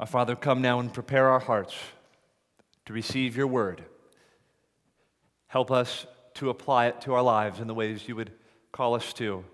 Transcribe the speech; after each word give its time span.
Our 0.00 0.06
Father, 0.06 0.34
come 0.34 0.62
now 0.62 0.80
and 0.80 0.90
prepare 0.90 1.28
our 1.28 1.40
hearts 1.40 1.74
to 2.86 2.94
receive 2.94 3.36
your 3.36 3.46
word. 3.46 3.84
Help 5.46 5.70
us 5.70 6.06
to 6.36 6.48
apply 6.48 6.86
it 6.86 7.02
to 7.02 7.12
our 7.12 7.20
lives 7.20 7.60
in 7.60 7.66
the 7.66 7.74
ways 7.74 8.08
you 8.08 8.16
would 8.16 8.32
call 8.72 8.94
us 8.94 9.12
to. 9.12 9.44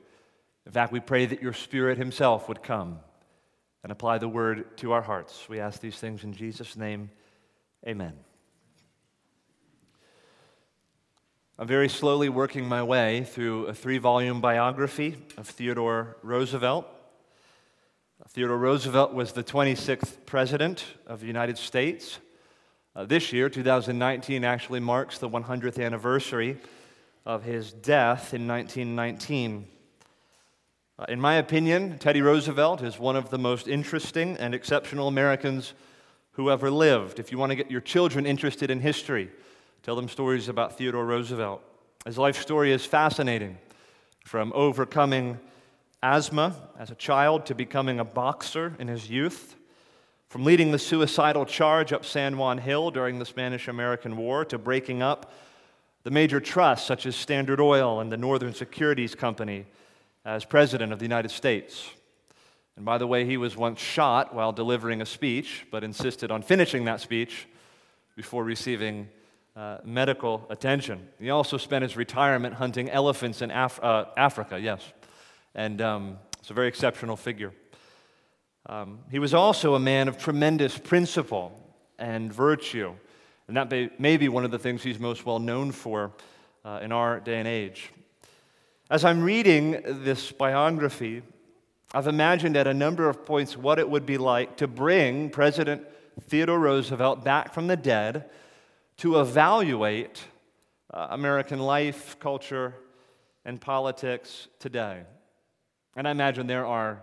In 0.64 0.70
fact, 0.70 0.92
we 0.92 1.00
pray 1.00 1.26
that 1.26 1.42
your 1.42 1.52
Spirit 1.52 1.98
Himself 1.98 2.48
would 2.48 2.62
come 2.62 3.00
and 3.82 3.90
apply 3.90 4.18
the 4.18 4.28
word 4.28 4.76
to 4.76 4.92
our 4.92 5.02
hearts. 5.02 5.48
We 5.48 5.58
ask 5.58 5.80
these 5.80 5.98
things 5.98 6.22
in 6.22 6.32
Jesus' 6.32 6.76
name. 6.76 7.10
Amen. 7.84 8.12
I'm 11.58 11.66
very 11.66 11.88
slowly 11.88 12.28
working 12.28 12.68
my 12.68 12.84
way 12.84 13.24
through 13.24 13.66
a 13.66 13.74
three 13.74 13.98
volume 13.98 14.40
biography 14.40 15.16
of 15.36 15.48
Theodore 15.48 16.18
Roosevelt. 16.22 16.86
Theodore 18.28 18.58
Roosevelt 18.58 19.14
was 19.14 19.32
the 19.32 19.44
26th 19.44 20.26
President 20.26 20.84
of 21.06 21.20
the 21.20 21.26
United 21.26 21.56
States. 21.56 22.18
Uh, 22.94 23.04
this 23.04 23.32
year, 23.32 23.48
2019, 23.48 24.42
actually 24.42 24.80
marks 24.80 25.18
the 25.18 25.28
100th 25.28 25.82
anniversary 25.82 26.58
of 27.24 27.44
his 27.44 27.72
death 27.72 28.34
in 28.34 28.46
1919. 28.48 29.68
Uh, 30.98 31.04
in 31.08 31.20
my 31.20 31.36
opinion, 31.36 31.98
Teddy 31.98 32.20
Roosevelt 32.20 32.82
is 32.82 32.98
one 32.98 33.14
of 33.14 33.30
the 33.30 33.38
most 33.38 33.68
interesting 33.68 34.36
and 34.38 34.56
exceptional 34.56 35.06
Americans 35.06 35.74
who 36.32 36.50
ever 36.50 36.68
lived. 36.68 37.20
If 37.20 37.30
you 37.30 37.38
want 37.38 37.50
to 37.50 37.56
get 37.56 37.70
your 37.70 37.80
children 37.80 38.26
interested 38.26 38.72
in 38.72 38.80
history, 38.80 39.30
tell 39.84 39.94
them 39.94 40.08
stories 40.08 40.48
about 40.48 40.76
Theodore 40.76 41.06
Roosevelt. 41.06 41.62
His 42.04 42.18
life 42.18 42.42
story 42.42 42.72
is 42.72 42.84
fascinating, 42.84 43.56
from 44.24 44.52
overcoming 44.52 45.38
asthma 46.02 46.54
as 46.78 46.90
a 46.90 46.94
child 46.94 47.46
to 47.46 47.54
becoming 47.54 48.00
a 48.00 48.04
boxer 48.04 48.74
in 48.78 48.88
his 48.88 49.10
youth, 49.10 49.56
from 50.28 50.44
leading 50.44 50.72
the 50.72 50.78
suicidal 50.78 51.46
charge 51.46 51.92
up 51.92 52.04
San 52.04 52.36
Juan 52.36 52.58
Hill 52.58 52.90
during 52.90 53.18
the 53.18 53.26
Spanish 53.26 53.68
American 53.68 54.16
War 54.16 54.44
to 54.44 54.58
breaking 54.58 55.02
up 55.02 55.32
the 56.02 56.10
major 56.10 56.40
trusts 56.40 56.86
such 56.86 57.06
as 57.06 57.16
Standard 57.16 57.60
Oil 57.60 58.00
and 58.00 58.12
the 58.12 58.16
Northern 58.16 58.54
Securities 58.54 59.14
Company 59.14 59.66
as 60.24 60.44
President 60.44 60.92
of 60.92 60.98
the 60.98 61.04
United 61.04 61.30
States. 61.30 61.88
And 62.76 62.84
by 62.84 62.98
the 62.98 63.06
way, 63.06 63.24
he 63.24 63.36
was 63.36 63.56
once 63.56 63.80
shot 63.80 64.34
while 64.34 64.52
delivering 64.52 65.00
a 65.00 65.06
speech, 65.06 65.66
but 65.70 65.82
insisted 65.82 66.30
on 66.30 66.42
finishing 66.42 66.84
that 66.84 67.00
speech 67.00 67.48
before 68.16 68.44
receiving 68.44 69.08
uh, 69.56 69.78
medical 69.84 70.46
attention. 70.50 71.08
He 71.18 71.30
also 71.30 71.56
spent 71.56 71.82
his 71.82 71.96
retirement 71.96 72.54
hunting 72.54 72.90
elephants 72.90 73.40
in 73.40 73.50
Af- 73.50 73.82
uh, 73.82 74.06
Africa, 74.16 74.60
yes. 74.60 74.82
And 75.56 75.80
um, 75.80 76.18
it's 76.38 76.50
a 76.50 76.54
very 76.54 76.68
exceptional 76.68 77.16
figure. 77.16 77.50
Um, 78.66 78.98
he 79.10 79.18
was 79.18 79.32
also 79.32 79.74
a 79.74 79.80
man 79.80 80.06
of 80.06 80.18
tremendous 80.18 80.76
principle 80.76 81.58
and 81.98 82.30
virtue. 82.30 82.92
And 83.48 83.56
that 83.56 83.70
may, 83.70 83.88
may 83.98 84.18
be 84.18 84.28
one 84.28 84.44
of 84.44 84.50
the 84.50 84.58
things 84.58 84.82
he's 84.82 84.98
most 84.98 85.24
well 85.24 85.38
known 85.38 85.72
for 85.72 86.12
uh, 86.62 86.80
in 86.82 86.92
our 86.92 87.20
day 87.20 87.38
and 87.38 87.48
age. 87.48 87.90
As 88.90 89.02
I'm 89.02 89.22
reading 89.22 89.80
this 89.82 90.30
biography, 90.30 91.22
I've 91.94 92.06
imagined 92.06 92.56
at 92.58 92.66
a 92.66 92.74
number 92.74 93.08
of 93.08 93.24
points 93.24 93.56
what 93.56 93.78
it 93.78 93.88
would 93.88 94.04
be 94.04 94.18
like 94.18 94.58
to 94.58 94.68
bring 94.68 95.30
President 95.30 95.86
Theodore 96.20 96.58
Roosevelt 96.58 97.24
back 97.24 97.54
from 97.54 97.66
the 97.66 97.76
dead 97.76 98.28
to 98.98 99.20
evaluate 99.20 100.22
uh, 100.92 101.06
American 101.10 101.60
life, 101.60 102.18
culture, 102.20 102.74
and 103.46 103.58
politics 103.58 104.48
today. 104.58 105.04
And 105.96 106.06
I 106.06 106.10
imagine 106.10 106.46
there 106.46 106.66
are 106.66 107.02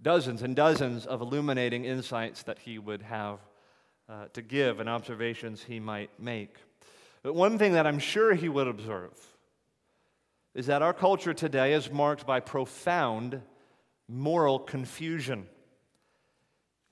dozens 0.00 0.42
and 0.42 0.54
dozens 0.56 1.06
of 1.06 1.20
illuminating 1.20 1.84
insights 1.84 2.44
that 2.44 2.60
he 2.60 2.78
would 2.78 3.02
have 3.02 3.40
uh, 4.08 4.26
to 4.32 4.42
give 4.42 4.80
and 4.80 4.88
observations 4.88 5.62
he 5.62 5.80
might 5.80 6.10
make. 6.18 6.56
But 7.22 7.34
one 7.34 7.58
thing 7.58 7.72
that 7.72 7.86
I'm 7.86 7.98
sure 7.98 8.34
he 8.34 8.48
would 8.48 8.68
observe 8.68 9.12
is 10.54 10.66
that 10.66 10.82
our 10.82 10.92
culture 10.92 11.34
today 11.34 11.72
is 11.72 11.90
marked 11.90 12.26
by 12.26 12.40
profound 12.40 13.42
moral 14.08 14.58
confusion. 14.58 15.46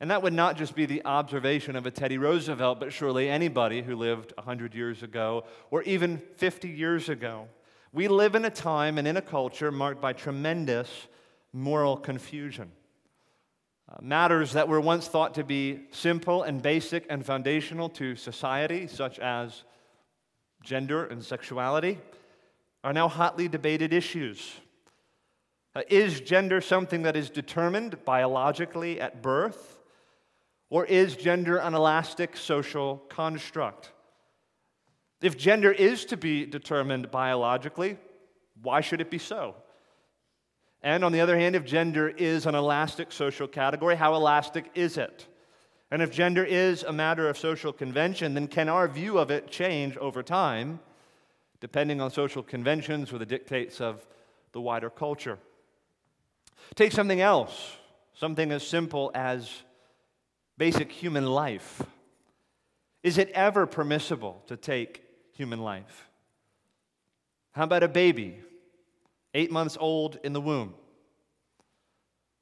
And 0.01 0.11
that 0.11 0.23
would 0.23 0.33
not 0.33 0.57
just 0.57 0.75
be 0.75 0.87
the 0.87 1.05
observation 1.05 1.77
of 1.77 1.85
a 1.85 1.91
Teddy 1.91 2.17
Roosevelt, 2.17 2.81
but 2.81 2.93
surely 2.93 3.29
anybody 3.29 3.83
who 3.83 3.97
lived 3.97 4.33
100 4.37 4.75
years 4.75 5.03
ago 5.03 5.45
or 5.71 5.83
even 5.83 6.19
50 6.37 6.69
years 6.69 7.09
ago. 7.09 7.49
We 7.93 8.09
live 8.09 8.35
in 8.35 8.45
a 8.45 8.51
time 8.51 8.97
and 8.99 9.07
in 9.07 9.17
a 9.17 9.23
culture 9.23 9.71
marked 9.71 10.01
by 10.01 10.13
tremendous 10.15 10.89
moral 11.53 11.97
confusion. 11.97 12.71
Uh, 13.91 13.97
matters 14.01 14.53
that 14.53 14.69
were 14.69 14.81
once 14.81 15.09
thought 15.09 15.35
to 15.35 15.45
be 15.45 15.81
simple 15.91 16.43
and 16.45 16.63
basic 16.63 17.05
and 17.11 17.27
foundational 17.27 17.89
to 17.89 18.15
society, 18.15 18.87
such 18.87 19.19
as 19.19 19.65
gender 20.63 21.07
and 21.07 21.25
sexuality, 21.25 21.99
are 22.85 22.93
now 22.93 23.09
hotly 23.09 23.49
debated 23.49 23.93
issues. 23.93 24.53
Uh, 25.75 25.83
is 25.89 26.21
gender 26.21 26.61
something 26.61 27.03
that 27.03 27.17
is 27.17 27.31
determined 27.31 28.05
biologically 28.05 29.01
at 29.01 29.23
birth? 29.23 29.79
Or 30.69 30.85
is 30.85 31.17
gender 31.17 31.57
an 31.57 31.75
elastic 31.75 32.37
social 32.37 33.03
construct? 33.09 33.91
If 35.21 35.37
gender 35.37 35.73
is 35.73 36.05
to 36.07 36.17
be 36.17 36.47
determined 36.47 37.11
biologically, 37.11 37.99
why 38.63 38.81
should 38.81 39.01
it 39.01 39.11
be 39.11 39.19
so? 39.19 39.57
And 40.83 41.05
on 41.05 41.13
the 41.13 41.21
other 41.21 41.39
hand, 41.39 41.57
if 41.57 41.65
gender 41.65 42.09
is 42.09 42.47
an 42.47 42.55
elastic 42.55 43.13
social 43.13 43.47
category, 43.47 43.97
how 43.97 44.15
elastic 44.15 44.71
is 44.75 44.97
it? 44.97 45.27
And 45.91 46.01
if 46.01 46.11
gender 46.11 46.45
is 46.45 46.83
a 46.83 46.93
matter 46.93 47.29
of 47.29 47.37
social 47.37 47.73
convention, 47.73 48.35
then 48.35 48.47
can 48.47 48.69
our 48.69 48.89
view 48.89 49.19
of 49.19 49.31
it 49.31 49.51
change 49.51 49.97
over 49.97 50.23
time? 50.23 50.81
depending 51.61 52.01
on 52.01 52.11
social 52.11 52.43
conventions 52.43 53.13
or 53.13 53.19
the 53.19 53.27
dictates 53.27 53.81
of 53.81 54.07
the 54.53 54.61
wider 54.61 54.91
culture. 54.91 55.39
Take 56.75 56.93
something 56.93 57.21
else, 57.21 57.77
something 58.15 58.51
as 58.51 58.67
simple 58.67 59.11
as 59.15 59.63
basic 60.57 60.91
human 60.91 61.27
life. 61.27 61.83
Is 63.03 63.19
it 63.19 63.31
ever 63.31 63.67
permissible 63.67 64.43
to 64.47 64.57
take 64.57 65.03
human 65.33 65.61
life? 65.61 66.09
How 67.53 67.65
about 67.65 67.83
a 67.83 67.89
baby, 67.89 68.41
eight 69.35 69.51
months 69.51 69.77
old 69.81 70.19
in 70.25 70.33
the 70.33 70.41
womb? 70.41 70.75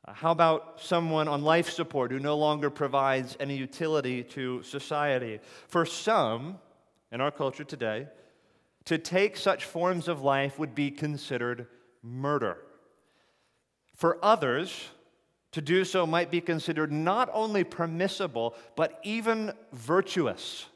Uh, 0.06 0.12
how 0.12 0.30
about 0.30 0.80
someone 0.80 1.28
on 1.28 1.42
life 1.42 1.70
support 1.70 2.10
who 2.10 2.18
no 2.18 2.36
longer 2.36 2.70
provides 2.70 3.36
any 3.40 3.56
utility 3.56 4.22
to 4.22 4.62
society? 4.62 5.40
For 5.68 5.84
some 5.84 6.58
in 7.12 7.20
our 7.20 7.30
culture 7.30 7.64
today, 7.64 8.06
to 8.84 8.98
take 8.98 9.36
such 9.36 9.64
forms 9.64 10.08
of 10.08 10.22
life 10.22 10.58
would 10.58 10.74
be 10.74 10.90
considered 10.90 11.66
murder. 12.02 12.58
For 13.96 14.18
others, 14.22 14.88
to 15.52 15.60
do 15.60 15.84
so 15.84 16.06
might 16.06 16.30
be 16.30 16.40
considered 16.40 16.92
not 16.92 17.28
only 17.32 17.64
permissible, 17.64 18.54
but 18.76 19.00
even 19.02 19.52
virtuous 19.72 20.66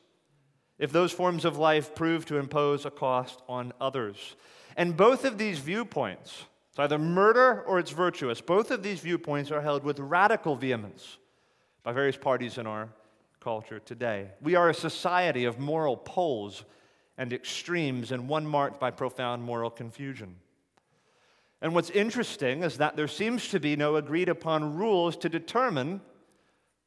if 0.79 0.91
those 0.91 1.13
forms 1.13 1.45
of 1.45 1.59
life 1.59 1.95
prove 1.95 2.27
to 2.27 2.39
impose 2.39 2.85
a 2.85 2.91
cost 2.91 3.41
on 3.49 3.73
others. 3.81 4.35
And 4.77 4.97
both 4.97 5.25
of 5.25 5.39
these 5.39 5.59
viewpoints, 5.59 6.45
it's 6.71 6.79
either 6.79 6.99
murder 6.99 7.63
or 7.63 7.79
it's 7.79 7.91
virtuous, 7.91 8.41
both 8.41 8.71
of 8.71 8.83
these 8.83 9.01
viewpoints 9.01 9.51
are 9.51 9.61
held 9.61 9.85
with 9.85 9.99
radical 9.99 10.57
vehemence 10.57 11.19
by 11.83 11.93
various 11.93 12.17
parties 12.17 12.59
in 12.59 12.67
our 12.67 12.89
culture 13.41 13.81
today. 13.81 14.31
We 14.41 14.55
are 14.55 14.71
a 14.71 14.75
society 14.75 15.45
of 15.45 15.59
moral 15.59 15.97
poles 15.97 16.65
and 17.19 17.33
extremes, 17.33 18.11
and 18.11 18.29
one 18.29 18.47
marked 18.47 18.81
by 18.81 18.91
profound 18.91 19.43
moral 19.43 19.71
confusion. 19.71 20.37
And 21.61 21.75
what's 21.75 21.91
interesting 21.91 22.63
is 22.63 22.79
that 22.79 22.97
there 22.97 23.07
seems 23.07 23.49
to 23.49 23.61
be 23.61 23.77
no 23.77 23.97
agreed 23.97 24.29
upon 24.29 24.77
rules 24.77 25.17
to 25.19 25.29
determine 25.29 26.01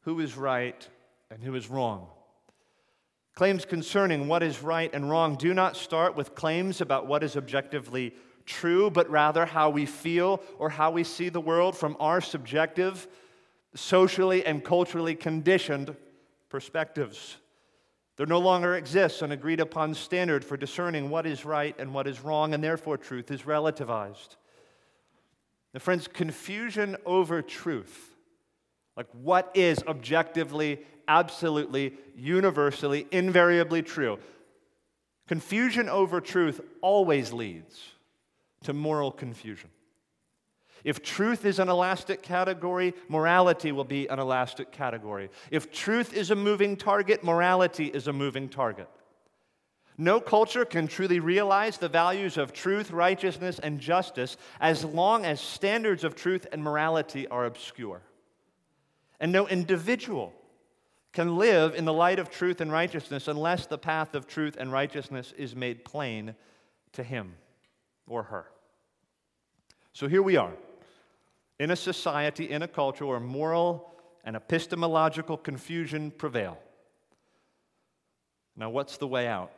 who 0.01 0.19
is 0.19 0.35
right 0.35 0.87
and 1.29 1.43
who 1.43 1.55
is 1.55 1.69
wrong. 1.69 2.07
Claims 3.35 3.65
concerning 3.65 4.29
what 4.29 4.41
is 4.41 4.63
right 4.63 4.89
and 4.93 5.09
wrong 5.09 5.35
do 5.35 5.53
not 5.53 5.75
start 5.75 6.15
with 6.15 6.35
claims 6.35 6.79
about 6.79 7.05
what 7.05 7.21
is 7.21 7.35
objectively 7.35 8.15
true, 8.45 8.89
but 8.89 9.09
rather 9.09 9.45
how 9.45 9.69
we 9.69 9.85
feel 9.85 10.41
or 10.57 10.69
how 10.69 10.89
we 10.89 11.03
see 11.03 11.27
the 11.27 11.41
world 11.41 11.75
from 11.75 11.97
our 11.99 12.21
subjective, 12.21 13.07
socially, 13.75 14.45
and 14.45 14.63
culturally 14.63 15.15
conditioned 15.15 15.95
perspectives. 16.47 17.35
There 18.15 18.25
no 18.25 18.39
longer 18.39 18.75
exists 18.75 19.21
an 19.21 19.33
agreed 19.33 19.59
upon 19.59 19.93
standard 19.93 20.45
for 20.45 20.55
discerning 20.55 21.09
what 21.09 21.25
is 21.25 21.43
right 21.43 21.75
and 21.77 21.93
what 21.93 22.07
is 22.07 22.21
wrong, 22.21 22.53
and 22.53 22.63
therefore 22.63 22.97
truth 22.97 23.29
is 23.31 23.41
relativized. 23.41 24.37
Now, 25.73 25.81
friends, 25.81 26.07
confusion 26.07 26.95
over 27.05 27.41
truth, 27.41 28.14
like 28.95 29.07
what 29.11 29.51
is 29.53 29.83
objectively, 29.87 30.79
absolutely, 31.07 31.93
universally, 32.15 33.07
invariably 33.11 33.81
true, 33.81 34.19
confusion 35.27 35.89
over 35.89 36.21
truth 36.21 36.61
always 36.81 37.33
leads 37.33 37.91
to 38.63 38.73
moral 38.73 39.11
confusion. 39.11 39.69
If 40.83 41.01
truth 41.01 41.45
is 41.45 41.57
an 41.57 41.67
elastic 41.67 42.21
category, 42.21 42.93
morality 43.09 43.71
will 43.71 43.85
be 43.85 44.07
an 44.07 44.19
elastic 44.19 44.71
category. 44.71 45.31
If 45.49 45.71
truth 45.71 46.13
is 46.13 46.29
a 46.29 46.35
moving 46.35 46.77
target, 46.77 47.23
morality 47.23 47.87
is 47.87 48.07
a 48.07 48.13
moving 48.13 48.49
target. 48.49 48.87
No 49.97 50.19
culture 50.19 50.65
can 50.65 50.87
truly 50.87 51.19
realize 51.19 51.77
the 51.77 51.89
values 51.89 52.37
of 52.37 52.53
truth, 52.53 52.91
righteousness, 52.91 53.59
and 53.59 53.79
justice 53.79 54.37
as 54.59 54.83
long 54.83 55.25
as 55.25 55.41
standards 55.41 56.03
of 56.03 56.15
truth 56.15 56.45
and 56.51 56.61
morality 56.61 57.27
are 57.29 57.45
obscure. 57.45 58.01
And 59.19 59.31
no 59.31 59.47
individual 59.47 60.33
can 61.13 61.37
live 61.37 61.73
in 61.73 61.85
the 61.85 61.93
light 61.93 62.19
of 62.19 62.29
truth 62.29 62.59
and 62.59 62.71
righteousness 62.71 63.27
unless 63.27 63.65
the 63.65 63.77
path 63.77 64.15
of 64.15 64.27
truth 64.27 64.57
and 64.59 64.71
righteousness 64.71 65.33
is 65.37 65.55
made 65.55 65.85
plain 65.85 66.35
to 66.91 67.03
him 67.03 67.35
or 68.07 68.23
her. 68.23 68.45
So 69.93 70.07
here 70.07 70.21
we 70.21 70.35
are 70.35 70.51
in 71.59 71.71
a 71.71 71.75
society, 71.75 72.51
in 72.51 72.61
a 72.61 72.67
culture 72.67 73.05
where 73.05 73.19
moral 73.19 73.93
and 74.25 74.35
epistemological 74.35 75.37
confusion 75.37 76.11
prevail. 76.11 76.57
Now, 78.57 78.69
what's 78.69 78.97
the 78.97 79.07
way 79.07 79.27
out? 79.27 79.51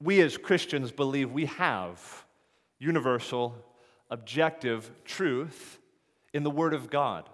We 0.00 0.20
as 0.20 0.36
Christians 0.36 0.90
believe 0.90 1.30
we 1.30 1.46
have 1.46 2.24
universal, 2.78 3.54
objective 4.10 4.90
truth 5.04 5.78
in 6.32 6.42
the 6.42 6.50
Word 6.50 6.74
of 6.74 6.90
God. 6.90 7.28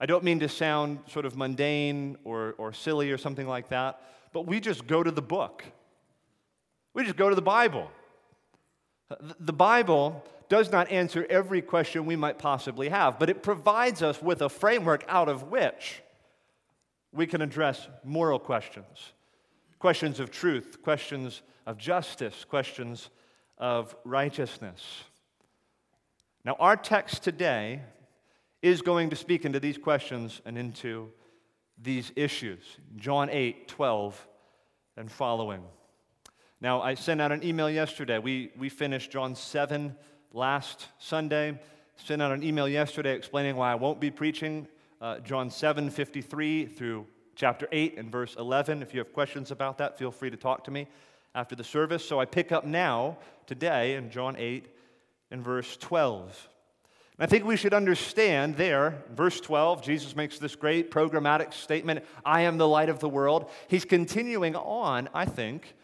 I 0.00 0.06
don't 0.06 0.24
mean 0.24 0.40
to 0.40 0.48
sound 0.48 1.00
sort 1.08 1.26
of 1.26 1.36
mundane 1.36 2.16
or, 2.24 2.54
or 2.56 2.72
silly 2.72 3.10
or 3.10 3.18
something 3.18 3.46
like 3.46 3.68
that, 3.68 4.00
but 4.32 4.46
we 4.46 4.58
just 4.58 4.86
go 4.86 5.02
to 5.02 5.10
the 5.10 5.22
book. 5.22 5.64
We 6.94 7.04
just 7.04 7.16
go 7.16 7.28
to 7.28 7.34
the 7.34 7.42
Bible. 7.42 7.90
The 9.38 9.52
Bible 9.52 10.24
does 10.48 10.72
not 10.72 10.90
answer 10.90 11.26
every 11.28 11.60
question 11.60 12.06
we 12.06 12.16
might 12.16 12.38
possibly 12.38 12.88
have, 12.88 13.18
but 13.18 13.28
it 13.28 13.42
provides 13.42 14.02
us 14.02 14.22
with 14.22 14.40
a 14.40 14.48
framework 14.48 15.04
out 15.08 15.28
of 15.28 15.50
which 15.50 16.02
we 17.12 17.26
can 17.26 17.42
address 17.42 17.88
moral 18.04 18.38
questions 18.38 19.12
questions 19.78 20.20
of 20.20 20.30
truth, 20.30 20.82
questions 20.82 21.40
of 21.66 21.78
justice, 21.78 22.44
questions 22.44 23.08
of 23.56 23.96
righteousness. 24.04 25.04
Now, 26.44 26.54
our 26.60 26.76
text 26.76 27.22
today 27.22 27.80
is 28.62 28.82
going 28.82 29.10
to 29.10 29.16
speak 29.16 29.44
into 29.44 29.60
these 29.60 29.78
questions 29.78 30.40
and 30.44 30.58
into 30.58 31.10
these 31.82 32.12
issues. 32.16 32.60
John 32.96 33.30
8, 33.30 33.68
12, 33.68 34.28
and 34.96 35.10
following. 35.10 35.62
Now, 36.60 36.82
I 36.82 36.94
sent 36.94 37.20
out 37.20 37.32
an 37.32 37.42
email 37.42 37.70
yesterday. 37.70 38.18
We, 38.18 38.50
we 38.58 38.68
finished 38.68 39.10
John 39.10 39.34
7 39.34 39.96
last 40.32 40.88
Sunday. 40.98 41.58
Sent 41.96 42.20
out 42.20 42.32
an 42.32 42.42
email 42.42 42.68
yesterday 42.68 43.14
explaining 43.14 43.56
why 43.56 43.72
I 43.72 43.76
won't 43.76 44.00
be 44.00 44.10
preaching 44.10 44.68
uh, 45.00 45.18
John 45.20 45.50
7 45.50 45.88
53 45.88 46.66
through 46.66 47.06
chapter 47.34 47.66
8 47.72 47.96
and 47.98 48.12
verse 48.12 48.36
11. 48.38 48.82
If 48.82 48.92
you 48.92 48.98
have 48.98 49.14
questions 49.14 49.50
about 49.50 49.78
that, 49.78 49.98
feel 49.98 50.10
free 50.10 50.30
to 50.30 50.36
talk 50.36 50.64
to 50.64 50.70
me 50.70 50.86
after 51.34 51.56
the 51.56 51.64
service. 51.64 52.04
So 52.04 52.20
I 52.20 52.26
pick 52.26 52.52
up 52.52 52.64
now, 52.66 53.16
today, 53.46 53.94
in 53.94 54.10
John 54.10 54.36
8 54.36 54.66
and 55.30 55.42
verse 55.42 55.78
12. 55.78 56.49
I 57.22 57.26
think 57.26 57.44
we 57.44 57.58
should 57.58 57.74
understand 57.74 58.56
there, 58.56 59.04
verse 59.14 59.42
12, 59.42 59.82
Jesus 59.82 60.16
makes 60.16 60.38
this 60.38 60.56
great 60.56 60.90
programmatic 60.90 61.52
statement 61.52 62.02
I 62.24 62.42
am 62.42 62.56
the 62.56 62.66
light 62.66 62.88
of 62.88 62.98
the 62.98 63.10
world. 63.10 63.50
He's 63.68 63.84
continuing 63.84 64.56
on, 64.56 65.10
I 65.12 65.26
think, 65.26 65.74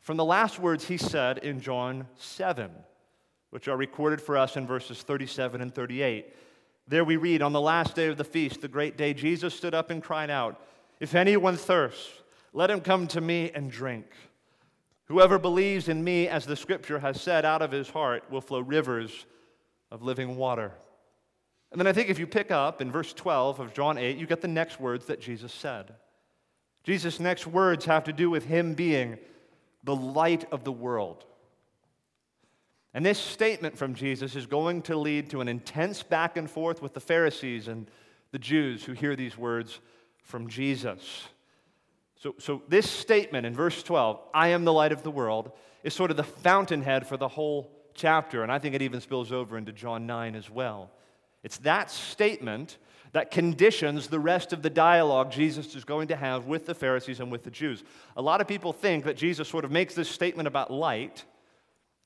from 0.00 0.16
the 0.16 0.24
last 0.24 0.58
words 0.58 0.88
he 0.88 0.96
said 0.96 1.38
in 1.38 1.60
John 1.60 2.08
7, 2.16 2.72
which 3.50 3.68
are 3.68 3.76
recorded 3.76 4.20
for 4.20 4.36
us 4.36 4.56
in 4.56 4.66
verses 4.66 5.00
37 5.02 5.60
and 5.60 5.72
38. 5.72 6.34
There 6.88 7.04
we 7.04 7.18
read, 7.18 7.40
On 7.40 7.52
the 7.52 7.60
last 7.60 7.94
day 7.94 8.08
of 8.08 8.16
the 8.16 8.24
feast, 8.24 8.60
the 8.60 8.66
great 8.66 8.96
day, 8.96 9.14
Jesus 9.14 9.54
stood 9.54 9.74
up 9.74 9.90
and 9.90 10.02
cried 10.02 10.28
out, 10.28 10.60
If 10.98 11.14
anyone 11.14 11.56
thirsts, 11.56 12.10
let 12.52 12.68
him 12.68 12.80
come 12.80 13.06
to 13.08 13.20
me 13.20 13.52
and 13.54 13.70
drink. 13.70 14.06
Whoever 15.04 15.38
believes 15.38 15.88
in 15.88 16.02
me, 16.02 16.26
as 16.26 16.46
the 16.46 16.56
scripture 16.56 16.98
has 16.98 17.20
said, 17.20 17.44
out 17.44 17.62
of 17.62 17.70
his 17.70 17.90
heart 17.90 18.24
will 18.28 18.40
flow 18.40 18.58
rivers 18.58 19.24
of 19.94 20.02
living 20.02 20.36
water. 20.36 20.72
And 21.70 21.80
then 21.80 21.86
I 21.86 21.92
think 21.92 22.10
if 22.10 22.18
you 22.18 22.26
pick 22.26 22.50
up 22.50 22.82
in 22.82 22.90
verse 22.90 23.12
12 23.12 23.60
of 23.60 23.72
John 23.72 23.96
8, 23.96 24.18
you 24.18 24.26
get 24.26 24.40
the 24.40 24.48
next 24.48 24.80
words 24.80 25.06
that 25.06 25.20
Jesus 25.20 25.52
said. 25.52 25.94
Jesus' 26.82 27.20
next 27.20 27.46
words 27.46 27.84
have 27.84 28.04
to 28.04 28.12
do 28.12 28.28
with 28.28 28.44
him 28.44 28.74
being 28.74 29.18
the 29.84 29.94
light 29.94 30.46
of 30.52 30.64
the 30.64 30.72
world. 30.72 31.24
And 32.92 33.06
this 33.06 33.18
statement 33.18 33.78
from 33.78 33.94
Jesus 33.94 34.34
is 34.34 34.46
going 34.46 34.82
to 34.82 34.96
lead 34.96 35.30
to 35.30 35.40
an 35.40 35.46
intense 35.46 36.02
back 36.02 36.36
and 36.36 36.50
forth 36.50 36.82
with 36.82 36.92
the 36.92 37.00
Pharisees 37.00 37.68
and 37.68 37.88
the 38.32 38.38
Jews 38.40 38.84
who 38.84 38.92
hear 38.94 39.14
these 39.14 39.38
words 39.38 39.78
from 40.24 40.48
Jesus. 40.48 41.28
So, 42.16 42.34
so 42.38 42.62
this 42.68 42.90
statement 42.90 43.46
in 43.46 43.54
verse 43.54 43.82
12, 43.84 44.20
I 44.34 44.48
am 44.48 44.64
the 44.64 44.72
light 44.72 44.92
of 44.92 45.04
the 45.04 45.10
world, 45.10 45.52
is 45.84 45.94
sort 45.94 46.10
of 46.10 46.16
the 46.16 46.24
fountainhead 46.24 47.06
for 47.06 47.16
the 47.16 47.28
whole 47.28 47.73
chapter. 47.94 48.42
And 48.42 48.52
I 48.52 48.58
think 48.58 48.74
it 48.74 48.82
even 48.82 49.00
spills 49.00 49.32
over 49.32 49.56
into 49.56 49.72
John 49.72 50.06
9 50.06 50.34
as 50.34 50.50
well. 50.50 50.90
It's 51.42 51.58
that 51.58 51.90
statement 51.90 52.78
that 53.12 53.30
conditions 53.30 54.08
the 54.08 54.18
rest 54.18 54.52
of 54.52 54.62
the 54.62 54.70
dialogue 54.70 55.30
Jesus 55.30 55.76
is 55.76 55.84
going 55.84 56.08
to 56.08 56.16
have 56.16 56.46
with 56.46 56.66
the 56.66 56.74
Pharisees 56.74 57.20
and 57.20 57.30
with 57.30 57.44
the 57.44 57.50
Jews. 57.50 57.84
A 58.16 58.22
lot 58.22 58.40
of 58.40 58.48
people 58.48 58.72
think 58.72 59.04
that 59.04 59.16
Jesus 59.16 59.48
sort 59.48 59.64
of 59.64 59.70
makes 59.70 59.94
this 59.94 60.08
statement 60.08 60.48
about 60.48 60.72
light, 60.72 61.24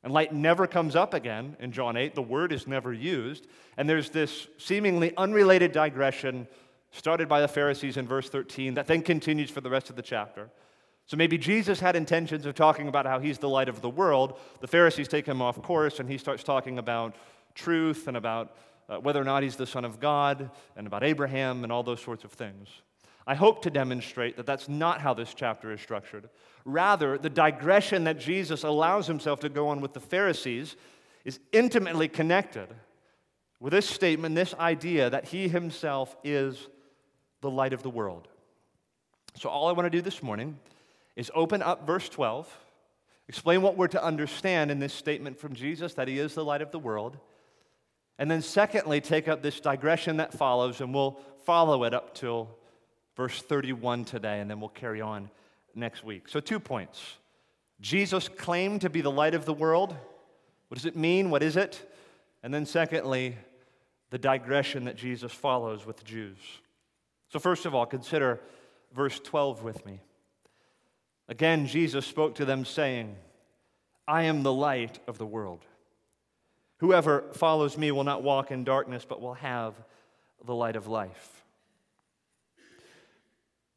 and 0.03 0.13
light 0.13 0.35
never 0.35 0.67
comes 0.67 0.95
up 0.95 1.15
again 1.15 1.57
in 1.61 1.73
John 1.73 1.97
8. 1.97 2.15
The 2.15 2.23
word 2.23 2.53
is 2.53 2.67
never 2.67 2.93
used. 2.93 3.47
And 3.77 3.89
there's 3.89 4.11
this 4.11 4.49
seemingly 4.59 5.17
unrelated 5.17 5.73
digression 5.73 6.47
started 6.91 7.29
by 7.29 7.41
the 7.41 7.49
Pharisees 7.49 7.97
in 7.97 8.07
verse 8.07 8.29
13 8.29 8.75
that 8.75 8.87
then 8.87 9.03
continues 9.03 9.51
for 9.51 9.61
the 9.61 9.71
rest 9.71 9.91
of 9.91 9.97
the 9.97 10.03
chapter. 10.03 10.51
So 11.09 11.17
maybe 11.17 11.39
Jesus 11.39 11.81
had 11.81 11.97
intentions 11.97 12.45
of 12.45 12.55
talking 12.55 12.87
about 12.87 13.07
how 13.07 13.19
he's 13.19 13.39
the 13.39 13.49
light 13.49 13.71
of 13.71 13.81
the 13.81 13.89
world. 13.89 14.39
The 14.61 14.69
Pharisees 14.69 15.09
take 15.09 15.25
him 15.25 15.41
off 15.41 15.61
course, 15.63 16.01
and 16.01 16.09
he 16.09 16.19
starts 16.19 16.45
talking 16.45 16.79
about 16.79 17.17
truth 17.55 18.09
and 18.09 18.17
about 18.17 18.55
uh, 18.91 18.99
whether 18.99 19.21
or 19.21 19.25
not 19.25 19.43
he's 19.43 19.57
the 19.57 19.67
Son 19.67 19.87
of 19.87 20.01
God, 20.01 20.51
and 20.77 20.87
about 20.87 21.03
Abraham, 21.03 21.65
and 21.65 21.73
all 21.73 21.83
those 21.83 22.03
sorts 22.03 22.25
of 22.25 22.33
things. 22.33 22.69
I 23.27 23.35
hope 23.35 23.63
to 23.63 23.71
demonstrate 23.71 24.37
that 24.37 24.45
that's 24.45 24.69
not 24.69 25.01
how 25.01 25.15
this 25.15 25.33
chapter 25.33 25.73
is 25.73 25.81
structured. 25.81 26.29
Rather, 26.67 27.17
the 27.17 27.31
digression 27.31 28.05
that 28.05 28.19
Jesus 28.19 28.63
allows 28.63 29.07
himself 29.07 29.41
to 29.41 29.49
go 29.49 29.69
on 29.69 29.81
with 29.81 29.95
the 29.95 30.01
Pharisees 30.01 30.77
is 31.25 31.41
intimately 31.53 32.09
connected 32.09 32.69
with 33.61 33.73
this 33.73 33.89
statement, 33.89 34.35
this 34.35 34.55
idea 34.55 35.09
that 35.09 35.25
he 35.27 35.49
himself 35.49 36.17
is 36.23 36.69
the 37.41 37.51
light 37.51 37.73
of 37.73 37.83
the 37.83 37.91
world. 37.91 38.29
So, 39.37 39.49
all 39.49 39.69
I 39.69 39.73
want 39.73 39.87
to 39.87 39.91
do 39.91 40.03
this 40.03 40.23
morning 40.23 40.59
is 41.19 41.33
open 41.35 41.63
up 41.63 41.85
verse 41.85 42.09
12, 42.09 42.49
explain 43.29 43.61
what 43.61 43.77
we're 43.77 43.89
to 43.89 44.03
understand 44.03 44.71
in 44.71 44.79
this 44.79 44.95
statement 44.95 45.37
from 45.37 45.53
Jesus 45.53 45.95
that 45.95 46.07
he 46.07 46.21
is 46.21 46.35
the 46.35 46.45
light 46.45 46.63
of 46.63 46.71
the 46.71 46.79
world, 46.79 47.19
and 48.21 48.31
then, 48.31 48.41
secondly, 48.41 49.01
take 49.01 49.29
up 49.29 49.43
this 49.43 49.61
digression 49.61 50.17
that 50.17 50.33
follows, 50.33 50.81
and 50.81 50.95
we'll 50.95 51.21
follow 51.45 51.85
it 51.85 51.93
up 51.93 52.15
till 52.15 52.49
verse 53.17 53.43
31 53.43 54.05
today, 54.05 54.41
and 54.41 54.49
then 54.51 54.61
we'll 54.61 54.71
carry 54.71 55.01
on 55.01 55.29
next 55.75 56.03
week. 56.05 56.29
So, 56.29 56.41
two 56.41 56.61
points. 56.61 57.01
Jesus 57.81 58.29
claimed 58.29 58.81
to 58.81 58.91
be 58.91 59.01
the 59.01 59.11
light 59.11 59.35
of 59.35 59.45
the 59.45 59.53
world. 59.53 59.95
What 60.69 60.75
does 60.75 60.85
it 60.85 60.97
mean? 60.97 61.31
What 61.31 61.43
is 61.43 61.57
it? 61.57 61.93
And 62.43 62.53
then, 62.55 62.65
secondly, 62.65 63.37
the 64.11 64.19
digression 64.19 64.85
that 64.85 64.97
Jesus 64.97 65.33
follows 65.33 65.85
with 65.85 65.97
the 65.97 66.05
Jews. 66.05 66.39
So, 67.29 67.39
first 67.39 67.67
of 67.67 67.75
all, 67.75 67.87
consider 67.87 68.41
verse 68.93 69.21
12 69.21 69.65
with 69.65 69.85
me. 69.85 70.01
Again, 71.29 71.67
Jesus 71.67 72.07
spoke 72.07 72.37
to 72.37 72.45
them, 72.45 72.65
saying, 72.65 73.15
I 74.07 74.23
am 74.23 74.43
the 74.43 74.53
light 74.53 74.99
of 75.07 75.19
the 75.19 75.27
world. 75.27 75.65
Whoever 76.79 77.25
follows 77.33 77.77
me 77.77 77.91
will 77.91 78.05
not 78.05 78.23
walk 78.23 78.51
in 78.51 78.65
darkness, 78.65 79.05
but 79.07 79.21
will 79.21 79.35
have 79.35 79.75
the 80.45 80.55
light 80.55 80.77
of 80.77 80.87
life. 80.87 81.45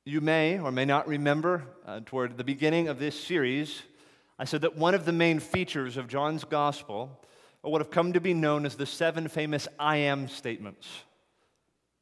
You 0.06 0.22
may 0.22 0.60
or 0.60 0.72
may 0.72 0.86
not 0.86 1.08
remember, 1.08 1.64
uh, 1.86 2.00
toward 2.06 2.38
the 2.38 2.44
beginning 2.44 2.88
of 2.88 3.00
this 3.00 3.20
series, 3.20 3.82
I 4.40 4.46
said 4.46 4.62
that 4.62 4.78
one 4.78 4.96
of 4.96 5.06
the 5.06 5.12
main 5.12 5.40
features 5.40 5.98
of 5.98 6.08
John's 6.08 6.44
gospel 6.44 7.22
are 7.64 7.70
what 7.70 7.82
have 7.82 7.92
come 7.92 8.14
to 8.14 8.22
be 8.22 8.34
known 8.34 8.66
as 8.66 8.76
the 8.76 8.86
seven 8.86 9.28
famous 9.28 9.68
I 9.78 9.98
am 9.98 10.28
statements. 10.28 10.88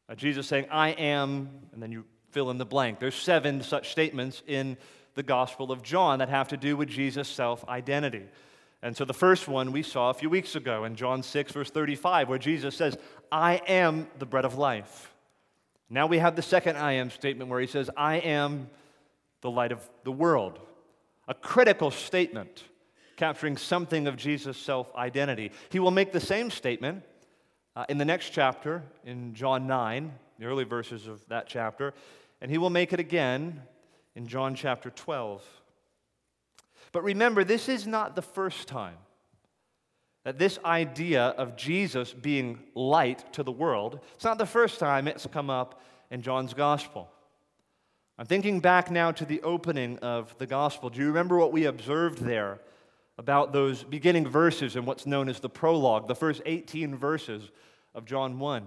Uh, 0.08 0.15
Jesus 0.15 0.48
saying, 0.48 0.68
I 0.72 0.89
am, 0.91 1.50
and 1.74 1.82
then 1.82 1.91
you 1.91 2.06
fill 2.32 2.51
in 2.51 2.58
the 2.58 2.65
blank. 2.65 3.00
There's 3.00 3.15
seven 3.15 3.62
such 3.62 3.91
statements 3.91 4.44
in 4.48 4.77
the 5.16 5.24
Gospel 5.24 5.72
of 5.72 5.84
John 5.84 6.20
that 6.20 6.30
have 6.30 6.50
to 6.50 6.58
do 6.58 6.78
with 6.78 6.89
Jesus' 6.89 7.28
self 7.28 7.68
identity. 7.68 8.25
And 8.82 8.96
so 8.96 9.04
the 9.04 9.13
first 9.13 9.48
one 9.48 9.72
we 9.72 9.84
saw 9.84 10.10
a 10.10 10.13
few 10.13 10.30
weeks 10.30 10.56
ago 10.56 10.86
in 10.86 10.96
John 10.96 11.22
6, 11.22 11.51
verse 11.51 11.70
35, 11.70 12.30
where 12.30 12.38
Jesus 12.38 12.75
says, 12.75 12.98
I 13.32 13.62
am 13.68 14.08
the 14.20 14.25
bread 14.25 14.46
of 14.46 14.58
life. 14.58 15.13
Now 15.89 16.08
we 16.08 16.20
have 16.20 16.36
the 16.36 16.42
second 16.42 16.78
I 16.78 16.94
am 16.94 17.10
statement 17.10 17.50
where 17.50 17.60
he 17.60 17.68
says, 17.68 17.89
I 17.98 18.18
am 18.18 18.70
the 19.42 19.51
light 19.51 19.72
of 19.72 19.88
the 20.04 20.12
world. 20.12 20.60
A 21.28 21.34
critical 21.34 21.92
statement 21.92 22.63
capturing 23.18 23.58
something 23.58 24.08
of 24.08 24.16
Jesus' 24.16 24.58
self 24.58 24.94
identity. 24.96 25.51
He 25.70 25.80
will 25.80 25.92
make 25.92 26.13
the 26.13 26.22
same 26.22 26.50
statement 26.50 27.04
uh, 27.75 27.86
in 27.89 27.98
the 27.98 28.06
next 28.06 28.30
chapter, 28.30 28.84
in 29.06 29.34
John 29.34 29.68
9, 29.68 30.12
the 30.39 30.46
early 30.46 30.63
verses 30.63 31.06
of 31.06 31.25
that 31.28 31.48
chapter, 31.48 31.94
and 32.42 32.50
he 32.50 32.58
will 32.58 32.70
make 32.70 32.94
it 32.94 33.00
again 33.00 33.62
in 34.16 34.28
John 34.28 34.56
chapter 34.56 34.89
12. 34.89 35.44
But 36.92 37.04
remember, 37.04 37.44
this 37.44 37.70
is 37.70 37.86
not 37.86 38.16
the 38.16 38.22
first 38.22 38.68
time 38.68 38.98
that 40.25 40.38
this 40.38 40.60
idea 40.66 41.24
of 41.24 41.56
Jesus 41.56 42.13
being 42.13 42.60
light 42.75 43.32
to 43.34 43.44
the 43.44 43.51
world, 43.51 44.00
it's 44.16 44.25
not 44.25 44.38
the 44.38 44.46
first 44.46 44.80
time 44.80 45.08
it's 45.08 45.25
come 45.28 45.50
up 45.50 45.82
in 46.12 46.22
John's 46.22 46.54
gospel. 46.54 47.10
I'm 48.18 48.25
thinking 48.25 48.60
back 48.60 48.92
now 48.92 49.12
to 49.13 49.24
the 49.24 49.42
opening 49.44 49.98
of 50.00 50.38
the 50.38 50.46
gospel. 50.46 50.89
Do 50.89 51.00
you 51.00 51.08
remember 51.08 51.38
what 51.38 51.54
we 51.54 51.66
observed 51.66 52.20
there 52.20 52.60
about 53.18 53.54
those 53.54 53.84
beginning 53.84 54.28
verses 54.28 54.75
in 54.75 54.86
what's 54.86 55.06
known 55.06 55.30
as 55.30 55.39
the 55.39 55.50
prologue, 55.50 56.08
the 56.08 56.16
first 56.16 56.42
18 56.46 56.96
verses 56.98 57.50
of 57.96 58.06
John 58.06 58.38
1? 58.39 58.66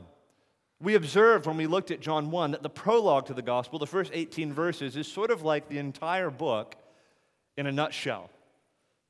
We 0.82 0.96
observed 0.96 1.46
when 1.46 1.56
we 1.56 1.68
looked 1.68 1.92
at 1.92 2.00
John 2.00 2.32
1 2.32 2.50
that 2.50 2.64
the 2.64 2.68
prologue 2.68 3.26
to 3.26 3.34
the 3.34 3.40
gospel, 3.40 3.78
the 3.78 3.86
first 3.86 4.10
18 4.12 4.52
verses, 4.52 4.96
is 4.96 5.06
sort 5.06 5.30
of 5.30 5.42
like 5.42 5.68
the 5.68 5.78
entire 5.78 6.28
book 6.28 6.74
in 7.56 7.68
a 7.68 7.72
nutshell. 7.72 8.30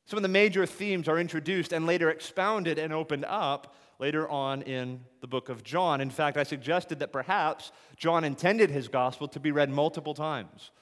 Some 0.05 0.19
of 0.19 0.23
the 0.23 0.29
major 0.29 0.67
themes 0.67 1.09
are 1.09 1.19
introduced 1.19 1.73
and 1.73 1.87
later 1.87 2.11
expounded 2.11 2.79
and 2.79 2.93
opened 2.93 3.25
up 3.25 3.75
later 3.99 4.29
on 4.29 4.61
in 4.63 5.01
the 5.23 5.27
book 5.27 5.49
of 5.49 5.65
John. 5.65 6.03
In 6.03 6.11
fact, 6.11 6.37
I 6.37 6.43
suggested 6.43 6.99
that 6.99 7.11
perhaps 7.11 7.73
John 7.97 8.23
intended 8.23 8.69
his 8.69 8.89
gospel 8.89 9.27
to 9.29 9.41
be 9.41 9.51
read 9.51 9.71
multiple 9.71 10.13
times. 10.13 10.73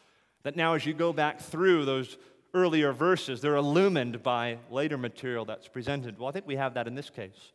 That 0.43 0.57
now, 0.57 0.75
as 0.75 0.85
you 0.87 0.93
go 0.93 1.13
back 1.13 1.41
through 1.41 1.85
those 1.85 2.17
earlier 2.53 2.93
verses, 2.93 3.41
they're 3.41 3.55
illumined 3.55 4.25
by 4.25 4.59
later 4.73 4.99
material 4.99 5.45
that's 5.45 5.69
presented. 5.69 6.19
Well, 6.19 6.29
I 6.29 6.33
think 6.33 6.49
we 6.49 6.57
have 6.57 6.75
that 6.75 6.89
in 6.89 6.97
this 6.97 7.11
case. 7.11 7.53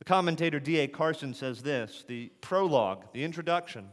The 0.00 0.04
commentator 0.06 0.58
D.A. 0.58 0.88
Carson 0.88 1.34
says 1.34 1.62
this 1.62 2.04
the 2.08 2.32
prologue, 2.40 3.04
the 3.12 3.22
introduction 3.22 3.86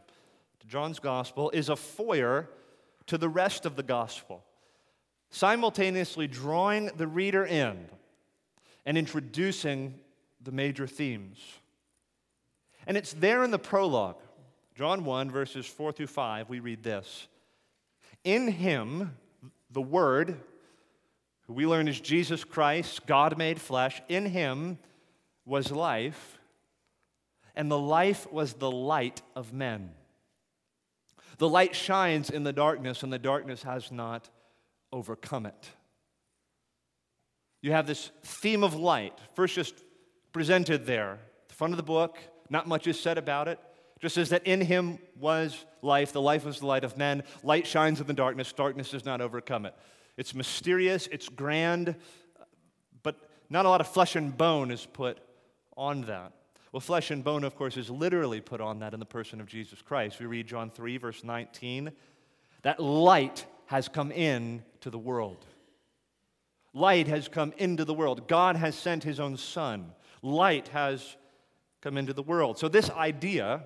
to 0.61 0.67
John's 0.67 0.99
gospel, 0.99 1.51
is 1.51 1.69
a 1.69 1.75
foyer 1.75 2.49
to 3.05 3.17
the 3.17 3.29
rest 3.29 3.65
of 3.65 3.75
the 3.75 3.83
gospel 3.83 4.43
simultaneously 5.29 6.25
drawing 6.25 6.85
the 6.95 7.07
reader 7.07 7.45
in 7.45 7.89
and 8.85 8.97
introducing 8.97 9.93
the 10.41 10.51
major 10.51 10.87
themes. 10.87 11.39
And 12.85 12.95
it's 12.95 13.13
there 13.13 13.43
in 13.43 13.51
the 13.51 13.59
prologue, 13.59 14.21
John 14.75 15.03
1, 15.03 15.29
verses 15.29 15.65
4 15.65 15.91
through 15.91 16.07
5, 16.07 16.49
we 16.49 16.61
read 16.61 16.83
this 16.83 17.27
In 18.23 18.47
him, 18.47 19.17
the 19.71 19.81
Word, 19.81 20.39
who 21.41 21.53
we 21.53 21.67
learn 21.67 21.89
is 21.89 21.99
Jesus 21.99 22.45
Christ, 22.45 23.05
God 23.05 23.37
made 23.37 23.59
flesh, 23.59 24.01
in 24.07 24.25
him 24.25 24.77
was 25.47 25.71
life, 25.71 26.37
and 27.55 27.71
the 27.71 27.79
life 27.79 28.31
was 28.31 28.53
the 28.53 28.69
light 28.69 29.21
of 29.35 29.53
men. 29.53 29.91
The 31.37 31.49
light 31.49 31.75
shines 31.75 32.29
in 32.29 32.43
the 32.43 32.53
darkness, 32.53 33.01
and 33.01 33.11
the 33.11 33.17
darkness 33.17 33.63
has 33.63 33.91
not 33.91 34.29
overcome 34.91 35.45
it. 35.45 35.69
You 37.61 37.71
have 37.71 37.87
this 37.87 38.11
theme 38.23 38.63
of 38.63 38.75
light, 38.75 39.17
first 39.33 39.55
just 39.55 39.73
presented 40.33 40.85
there, 40.85 41.17
the 41.47 41.55
front 41.55 41.73
of 41.73 41.77
the 41.77 41.83
book, 41.83 42.17
not 42.49 42.67
much 42.67 42.85
is 42.85 42.99
said 42.99 43.17
about 43.17 43.47
it. 43.47 43.59
Just 43.99 44.15
says 44.15 44.29
that 44.29 44.45
in 44.45 44.61
him 44.61 44.99
was 45.19 45.65
life, 45.81 46.11
the 46.11 46.21
life 46.21 46.45
was 46.45 46.59
the 46.59 46.67
light 46.67 46.83
of 46.83 46.97
men. 46.97 47.23
Light 47.41 47.65
shines 47.65 47.99
in 47.99 48.05
the 48.05 48.13
darkness, 48.13 48.53
darkness 48.53 48.91
does 48.91 49.05
not 49.05 49.21
overcome 49.21 49.65
it. 49.65 49.73
It's 50.17 50.35
mysterious, 50.35 51.07
it's 51.07 51.29
grand, 51.29 51.95
but 53.01 53.15
not 53.49 53.65
a 53.65 53.69
lot 53.69 53.81
of 53.81 53.87
flesh 53.87 54.15
and 54.15 54.37
bone 54.37 54.69
is 54.69 54.85
put 54.85 55.19
on 55.77 56.01
that. 56.01 56.33
Well, 56.71 56.81
flesh 56.81 57.11
and 57.11 57.23
bone, 57.23 57.43
of 57.43 57.55
course, 57.55 57.77
is 57.77 57.89
literally 57.89 58.41
put 58.41 58.59
on 58.59 58.79
that 58.79 58.93
in 58.93 58.99
the 58.99 59.05
person 59.05 59.39
of 59.39 59.47
Jesus 59.47 59.81
Christ. 59.81 60.19
We 60.19 60.25
read 60.25 60.47
John 60.47 60.69
3, 60.69 60.97
verse 60.97 61.23
19. 61.23 61.91
That 62.63 62.79
light 62.79 63.45
has 63.67 63.87
come 63.87 64.11
in 64.11 64.63
to 64.81 64.89
the 64.89 64.97
world. 64.97 65.45
Light 66.73 67.07
has 67.07 67.27
come 67.27 67.53
into 67.57 67.85
the 67.85 67.93
world. 67.93 68.27
God 68.27 68.55
has 68.57 68.75
sent 68.75 69.03
his 69.03 69.19
own 69.19 69.37
Son. 69.37 69.91
Light 70.21 70.67
has 70.69 71.15
come 71.81 71.97
into 71.97 72.13
the 72.13 72.23
world. 72.23 72.57
So, 72.57 72.67
this 72.67 72.89
idea 72.89 73.63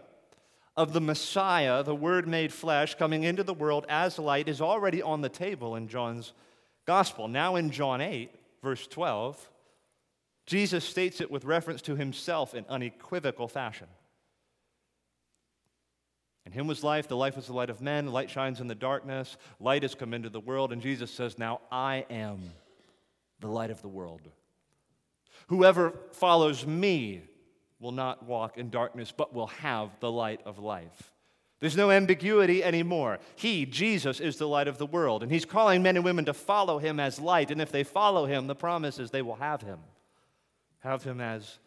of 0.78 0.94
the 0.94 1.02
Messiah, 1.02 1.84
the 1.84 1.96
Word 1.96 2.28
made 2.28 2.54
flesh, 2.54 2.96
coming 2.96 3.24
into 3.24 3.44
the 3.44 3.54
world 3.54 3.86
as 3.90 4.18
light 4.18 4.48
is 4.48 4.62
already 4.62 5.02
on 5.02 5.22
the 5.22 5.30
table 5.30 5.76
in 5.76 5.88
John's 5.88 6.34
Gospel. 6.86 7.28
Now, 7.28 7.56
in 7.56 7.72
John 7.72 8.00
8, 8.00 8.32
verse 8.62 8.88
12, 8.88 9.50
Jesus 10.52 10.84
states 10.84 11.22
it 11.22 11.32
with 11.32 11.46
reference 11.46 11.82
to 11.84 11.96
himself 11.96 12.54
in 12.54 12.66
unequivocal 12.68 13.48
fashion. 13.48 13.88
In 16.46 16.52
him 16.52 16.68
was 16.68 16.84
life, 16.84 17.08
the 17.08 17.16
life 17.16 17.38
was 17.38 17.48
the 17.48 17.54
light 17.54 17.70
of 17.70 17.80
men, 17.80 18.12
light 18.12 18.30
shines 18.30 18.60
in 18.60 18.68
the 18.68 18.76
darkness, 18.76 19.38
light 19.62 19.84
has 19.84 19.96
come 19.96 20.14
into 20.14 20.28
the 20.28 20.42
world, 20.42 20.74
and 20.74 20.82
Jesus 20.82 21.10
says, 21.10 21.40
Now 21.40 21.62
I 21.72 22.06
am 22.10 22.52
the 23.40 23.48
light 23.48 23.72
of 23.72 23.82
the 23.82 23.88
world. 23.88 24.20
Whoever 25.48 25.94
follows 26.12 26.68
me 26.68 27.22
will 27.80 27.94
not 27.94 28.26
walk 28.26 28.58
in 28.58 28.70
darkness, 28.70 29.14
but 29.16 29.34
will 29.34 29.48
have 29.48 29.98
the 30.02 30.12
light 30.12 30.42
of 30.44 30.60
life. 30.60 31.14
There's 31.62 31.78
no 31.78 31.92
ambiguity 31.92 32.62
anymore. 32.62 33.20
He, 33.38 33.66
Jesus, 33.66 34.20
is 34.20 34.36
the 34.36 34.50
light 34.50 34.68
of 34.68 34.80
the 34.80 34.86
world, 34.86 35.24
and 35.24 35.32
He's 35.32 35.46
calling 35.46 35.82
men 35.82 35.96
and 35.96 36.04
women 36.04 36.26
to 36.26 36.34
follow 36.34 36.78
Him 36.78 37.00
as 37.00 37.22
light, 37.22 37.52
and 37.52 37.62
if 37.62 37.72
they 37.72 37.86
follow 37.86 38.26
Him, 38.26 38.48
the 38.48 38.54
promise 38.56 39.00
is 39.00 39.12
they 39.12 39.22
will 39.22 39.36
have 39.36 39.62
Him, 39.62 39.80
have 40.82 41.04
Him 41.04 41.20
as 41.22 41.60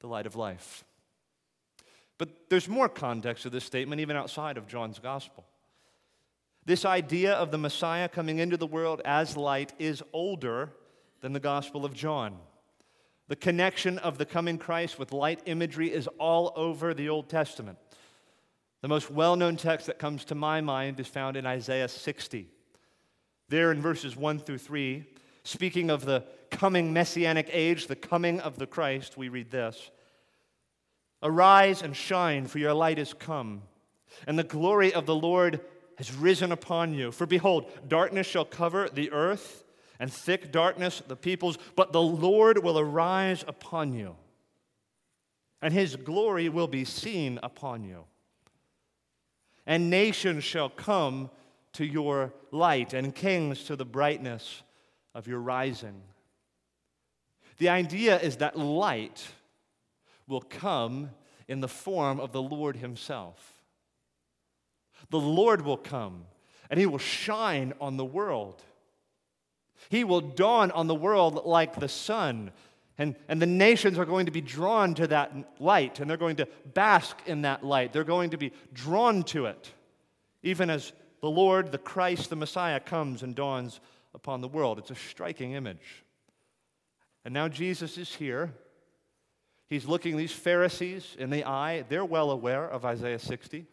the 0.00 0.06
light 0.06 0.26
of 0.26 0.36
life. 0.36 0.84
But 2.18 2.28
there's 2.48 2.68
more 2.68 2.88
context 2.88 3.42
to 3.44 3.50
this 3.50 3.64
statement, 3.64 4.00
even 4.00 4.16
outside 4.16 4.56
of 4.56 4.66
John's 4.66 4.98
gospel. 4.98 5.44
This 6.66 6.84
idea 6.84 7.34
of 7.34 7.50
the 7.50 7.58
Messiah 7.58 8.08
coming 8.08 8.38
into 8.38 8.56
the 8.56 8.66
world 8.66 9.02
as 9.04 9.36
light 9.36 9.72
is 9.78 10.02
older 10.12 10.70
than 11.20 11.32
the 11.32 11.40
Gospel 11.40 11.84
of 11.84 11.92
John. 11.92 12.36
The 13.28 13.36
connection 13.36 13.98
of 13.98 14.18
the 14.18 14.26
coming 14.26 14.58
Christ 14.58 14.98
with 14.98 15.12
light 15.12 15.40
imagery 15.46 15.92
is 15.92 16.06
all 16.18 16.52
over 16.56 16.94
the 16.94 17.08
Old 17.08 17.28
Testament. 17.28 17.78
The 18.82 18.88
most 18.88 19.10
well 19.10 19.36
known 19.36 19.56
text 19.56 19.86
that 19.86 19.98
comes 19.98 20.24
to 20.26 20.34
my 20.34 20.60
mind 20.60 21.00
is 21.00 21.06
found 21.06 21.36
in 21.36 21.46
Isaiah 21.46 21.88
60. 21.88 22.48
There 23.48 23.72
in 23.72 23.80
verses 23.80 24.16
1 24.16 24.40
through 24.40 24.58
3, 24.58 25.04
speaking 25.42 25.90
of 25.90 26.04
the 26.04 26.24
coming 26.54 26.92
messianic 26.92 27.50
age, 27.52 27.88
the 27.88 27.96
coming 27.96 28.40
of 28.40 28.58
the 28.58 28.66
Christ, 28.66 29.16
we 29.16 29.28
read 29.28 29.50
this 29.50 29.90
Arise 31.22 31.82
and 31.82 31.96
shine, 31.96 32.46
for 32.46 32.58
your 32.58 32.74
light 32.74 32.98
is 32.98 33.12
come, 33.12 33.62
and 34.26 34.38
the 34.38 34.44
glory 34.44 34.94
of 34.94 35.06
the 35.06 35.14
Lord 35.14 35.60
has 35.96 36.14
risen 36.14 36.52
upon 36.52 36.94
you. 36.94 37.12
For 37.12 37.26
behold, 37.26 37.70
darkness 37.88 38.26
shall 38.26 38.44
cover 38.44 38.88
the 38.88 39.10
earth, 39.10 39.64
and 39.98 40.12
thick 40.12 40.52
darkness 40.52 41.02
the 41.06 41.16
peoples, 41.16 41.58
but 41.76 41.92
the 41.92 42.02
Lord 42.02 42.62
will 42.62 42.78
arise 42.78 43.44
upon 43.46 43.92
you, 43.92 44.16
and 45.60 45.74
his 45.74 45.96
glory 45.96 46.48
will 46.48 46.68
be 46.68 46.84
seen 46.84 47.40
upon 47.42 47.84
you. 47.84 48.04
And 49.66 49.88
nations 49.88 50.44
shall 50.44 50.68
come 50.68 51.30
to 51.72 51.84
your 51.84 52.32
light, 52.52 52.92
and 52.92 53.14
kings 53.14 53.64
to 53.64 53.76
the 53.76 53.84
brightness 53.84 54.62
of 55.14 55.26
your 55.26 55.40
rising. 55.40 56.02
The 57.58 57.68
idea 57.68 58.18
is 58.18 58.36
that 58.36 58.58
light 58.58 59.26
will 60.26 60.40
come 60.40 61.10
in 61.48 61.60
the 61.60 61.68
form 61.68 62.20
of 62.20 62.32
the 62.32 62.42
Lord 62.42 62.76
Himself. 62.76 63.52
The 65.10 65.20
Lord 65.20 65.62
will 65.62 65.76
come 65.76 66.24
and 66.70 66.80
He 66.80 66.86
will 66.86 66.98
shine 66.98 67.72
on 67.80 67.96
the 67.96 68.04
world. 68.04 68.62
He 69.90 70.04
will 70.04 70.20
dawn 70.20 70.70
on 70.70 70.86
the 70.86 70.94
world 70.94 71.44
like 71.44 71.78
the 71.78 71.88
sun. 71.88 72.50
And, 72.96 73.16
and 73.28 73.42
the 73.42 73.46
nations 73.46 73.98
are 73.98 74.04
going 74.04 74.26
to 74.26 74.32
be 74.32 74.40
drawn 74.40 74.94
to 74.94 75.06
that 75.08 75.32
light, 75.58 75.98
and 75.98 76.08
they're 76.08 76.16
going 76.16 76.36
to 76.36 76.48
bask 76.74 77.16
in 77.26 77.42
that 77.42 77.64
light. 77.64 77.92
They're 77.92 78.04
going 78.04 78.30
to 78.30 78.36
be 78.36 78.52
drawn 78.72 79.24
to 79.24 79.46
it, 79.46 79.72
even 80.44 80.70
as 80.70 80.92
the 81.20 81.30
Lord, 81.30 81.72
the 81.72 81.78
Christ, 81.78 82.30
the 82.30 82.36
Messiah 82.36 82.78
comes 82.78 83.22
and 83.22 83.34
dawns 83.34 83.80
upon 84.14 84.40
the 84.40 84.48
world. 84.48 84.78
It's 84.78 84.92
a 84.92 84.94
striking 84.94 85.52
image. 85.52 86.03
And 87.24 87.32
now 87.32 87.48
Jesus 87.48 87.98
is 87.98 88.14
here, 88.14 88.52
He's 89.66 89.86
looking 89.86 90.16
these 90.16 90.32
Pharisees 90.32 91.16
in 91.18 91.30
the 91.30 91.44
eye. 91.44 91.84
They're 91.88 92.04
well 92.04 92.30
aware 92.30 92.68
of 92.68 92.84
Isaiah 92.84 93.18
60 93.18 93.66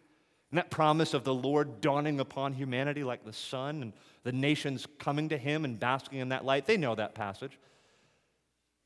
and 0.52 0.58
that 0.58 0.70
promise 0.70 1.14
of 1.14 1.24
the 1.24 1.34
Lord 1.34 1.80
dawning 1.80 2.20
upon 2.20 2.54
humanity 2.54 3.06
like 3.06 3.24
the 3.24 3.32
sun 3.32 3.82
and 3.82 3.94
the 4.24 4.34
nations 4.34 4.86
coming 5.00 5.30
to 5.30 5.38
him 5.38 5.64
and 5.64 5.80
basking 5.80 6.20
in 6.20 6.30
that 6.30 6.44
light. 6.44 6.66
They 6.66 6.76
know 6.76 6.94
that 6.94 7.16
passage. 7.16 7.58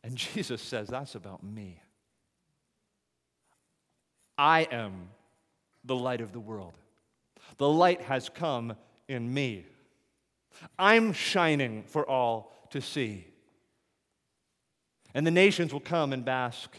And 0.03 0.15
Jesus 0.15 0.61
says, 0.61 0.87
That's 0.87 1.15
about 1.15 1.43
me. 1.43 1.81
I 4.37 4.67
am 4.71 5.09
the 5.83 5.95
light 5.95 6.21
of 6.21 6.33
the 6.33 6.39
world. 6.39 6.73
The 7.57 7.69
light 7.69 8.01
has 8.01 8.29
come 8.29 8.75
in 9.07 9.33
me. 9.33 9.65
I'm 10.77 11.13
shining 11.13 11.83
for 11.83 12.07
all 12.07 12.53
to 12.71 12.81
see. 12.81 13.25
And 15.15 15.25
the 15.25 15.31
nations 15.31 15.71
will 15.71 15.79
come 15.79 16.11
and 16.11 16.25
bask 16.25 16.77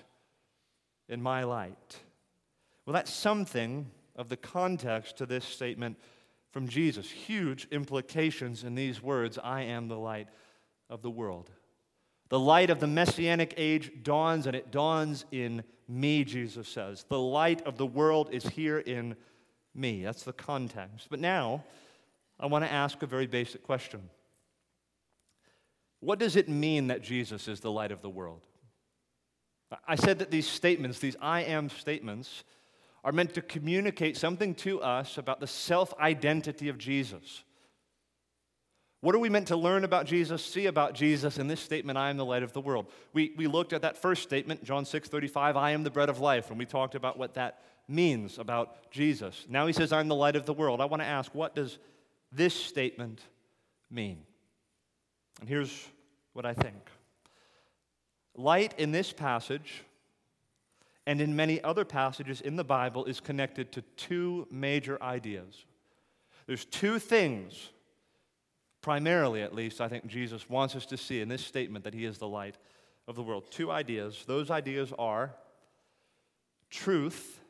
in 1.08 1.22
my 1.22 1.42
light. 1.42 1.98
Well, 2.84 2.92
that's 2.92 3.12
something 3.12 3.90
of 4.14 4.28
the 4.28 4.36
context 4.36 5.16
to 5.16 5.26
this 5.26 5.44
statement 5.44 5.96
from 6.52 6.68
Jesus. 6.68 7.10
Huge 7.10 7.66
implications 7.72 8.62
in 8.62 8.74
these 8.74 9.02
words 9.02 9.38
I 9.42 9.62
am 9.62 9.88
the 9.88 9.98
light 9.98 10.28
of 10.90 11.00
the 11.00 11.10
world. 11.10 11.50
The 12.28 12.38
light 12.38 12.68
of 12.68 12.78
the 12.78 12.86
messianic 12.86 13.54
age 13.56 13.90
dawns, 14.02 14.46
and 14.46 14.54
it 14.54 14.70
dawns 14.70 15.24
in 15.32 15.64
me, 15.88 16.22
Jesus 16.22 16.68
says. 16.68 17.06
The 17.08 17.18
light 17.18 17.66
of 17.66 17.78
the 17.78 17.86
world 17.86 18.28
is 18.32 18.46
here 18.46 18.78
in 18.78 19.16
me. 19.74 20.02
That's 20.02 20.24
the 20.24 20.32
context. 20.34 21.06
But 21.08 21.20
now, 21.20 21.64
I 22.38 22.46
want 22.46 22.64
to 22.66 22.72
ask 22.72 23.02
a 23.02 23.06
very 23.06 23.26
basic 23.26 23.62
question 23.62 24.10
What 26.06 26.20
does 26.20 26.36
it 26.36 26.48
mean 26.48 26.86
that 26.86 27.02
Jesus 27.02 27.48
is 27.48 27.58
the 27.58 27.72
light 27.72 27.90
of 27.90 28.00
the 28.00 28.08
world? 28.08 28.46
I 29.88 29.96
said 29.96 30.20
that 30.20 30.30
these 30.30 30.46
statements, 30.46 31.00
these 31.00 31.16
I 31.20 31.40
am 31.40 31.68
statements, 31.68 32.44
are 33.02 33.10
meant 33.10 33.34
to 33.34 33.42
communicate 33.42 34.16
something 34.16 34.54
to 34.54 34.80
us 34.80 35.18
about 35.18 35.40
the 35.40 35.48
self 35.48 35.92
identity 35.98 36.68
of 36.68 36.78
Jesus. 36.78 37.42
What 39.00 39.16
are 39.16 39.18
we 39.18 39.28
meant 39.28 39.48
to 39.48 39.56
learn 39.56 39.82
about 39.82 40.06
Jesus, 40.06 40.44
see 40.44 40.66
about 40.66 40.94
Jesus 40.94 41.38
in 41.38 41.48
this 41.48 41.58
statement, 41.58 41.98
I 41.98 42.10
am 42.10 42.18
the 42.18 42.24
light 42.24 42.44
of 42.44 42.52
the 42.52 42.60
world? 42.60 42.86
We, 43.12 43.34
we 43.36 43.48
looked 43.48 43.72
at 43.72 43.82
that 43.82 43.98
first 43.98 44.22
statement, 44.22 44.62
John 44.62 44.84
6 44.84 45.08
35, 45.08 45.56
I 45.56 45.72
am 45.72 45.82
the 45.82 45.90
bread 45.90 46.08
of 46.08 46.20
life, 46.20 46.50
and 46.50 46.58
we 46.60 46.66
talked 46.66 46.94
about 46.94 47.18
what 47.18 47.34
that 47.34 47.62
means 47.88 48.38
about 48.38 48.92
Jesus. 48.92 49.44
Now 49.48 49.66
he 49.66 49.72
says, 49.72 49.92
I'm 49.92 50.06
the 50.06 50.14
light 50.14 50.36
of 50.36 50.46
the 50.46 50.54
world. 50.54 50.80
I 50.80 50.84
want 50.84 51.02
to 51.02 51.08
ask, 51.08 51.34
what 51.34 51.56
does 51.56 51.80
this 52.30 52.54
statement 52.54 53.22
mean? 53.90 54.18
And 55.40 55.48
here's 55.48 55.88
what 56.36 56.44
I 56.44 56.52
think 56.52 56.90
light 58.36 58.74
in 58.78 58.92
this 58.92 59.10
passage 59.10 59.82
and 61.06 61.20
in 61.22 61.34
many 61.34 61.62
other 61.64 61.84
passages 61.84 62.42
in 62.42 62.56
the 62.56 62.64
Bible 62.64 63.06
is 63.06 63.20
connected 63.20 63.72
to 63.72 63.82
two 63.96 64.46
major 64.50 65.02
ideas. 65.02 65.64
There's 66.46 66.66
two 66.66 66.98
things, 66.98 67.70
primarily 68.82 69.40
at 69.40 69.54
least, 69.54 69.80
I 69.80 69.88
think 69.88 70.06
Jesus 70.06 70.50
wants 70.50 70.76
us 70.76 70.84
to 70.86 70.98
see 70.98 71.22
in 71.22 71.28
this 71.28 71.42
statement 71.42 71.84
that 71.84 71.94
he 71.94 72.04
is 72.04 72.18
the 72.18 72.28
light 72.28 72.56
of 73.08 73.16
the 73.16 73.22
world. 73.22 73.50
Two 73.50 73.70
ideas. 73.70 74.24
Those 74.26 74.50
ideas 74.50 74.92
are 74.98 75.34
truth 76.68 77.40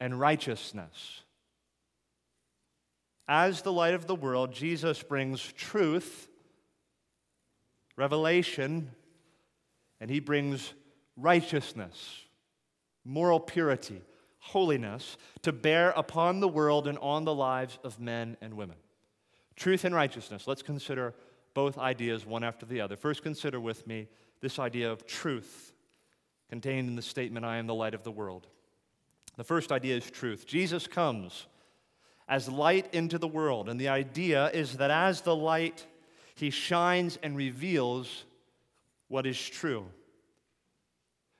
and 0.00 0.18
righteousness. 0.18 1.22
As 3.26 3.60
the 3.60 3.72
light 3.72 3.94
of 3.94 4.06
the 4.06 4.14
world, 4.14 4.52
Jesus 4.52 5.02
brings 5.02 5.42
truth, 5.52 6.27
revelation, 7.98 8.90
and 10.00 10.08
he 10.08 10.20
brings 10.20 10.72
righteousness, 11.16 12.22
moral 13.04 13.40
purity, 13.40 14.00
holiness 14.38 15.16
to 15.42 15.52
bear 15.52 15.90
upon 15.90 16.38
the 16.38 16.48
world 16.48 16.86
and 16.86 16.96
on 16.98 17.24
the 17.24 17.34
lives 17.34 17.78
of 17.82 17.98
men 17.98 18.36
and 18.40 18.54
women. 18.54 18.76
Truth 19.56 19.84
and 19.84 19.94
righteousness. 19.94 20.46
Let's 20.46 20.62
consider 20.62 21.12
both 21.54 21.76
ideas 21.76 22.24
one 22.24 22.44
after 22.44 22.64
the 22.64 22.80
other. 22.80 22.96
First, 22.96 23.24
consider 23.24 23.58
with 23.58 23.84
me 23.86 24.06
this 24.40 24.60
idea 24.60 24.92
of 24.92 25.04
truth 25.04 25.72
contained 26.48 26.88
in 26.88 26.94
the 26.94 27.02
statement, 27.02 27.44
I 27.44 27.56
am 27.56 27.66
the 27.66 27.74
light 27.74 27.94
of 27.94 28.04
the 28.04 28.12
world. 28.12 28.46
The 29.36 29.44
first 29.44 29.72
idea 29.72 29.96
is 29.96 30.08
truth. 30.08 30.46
Jesus 30.46 30.86
comes 30.86 31.46
as 32.28 32.48
light 32.48 32.94
into 32.94 33.18
the 33.18 33.26
world. 33.26 33.68
And 33.68 33.80
the 33.80 33.88
idea 33.88 34.50
is 34.50 34.76
that 34.76 34.90
as 34.92 35.22
the 35.22 35.34
light, 35.34 35.84
he 36.38 36.50
shines 36.50 37.18
and 37.22 37.36
reveals 37.36 38.24
what 39.08 39.26
is 39.26 39.40
true. 39.40 39.86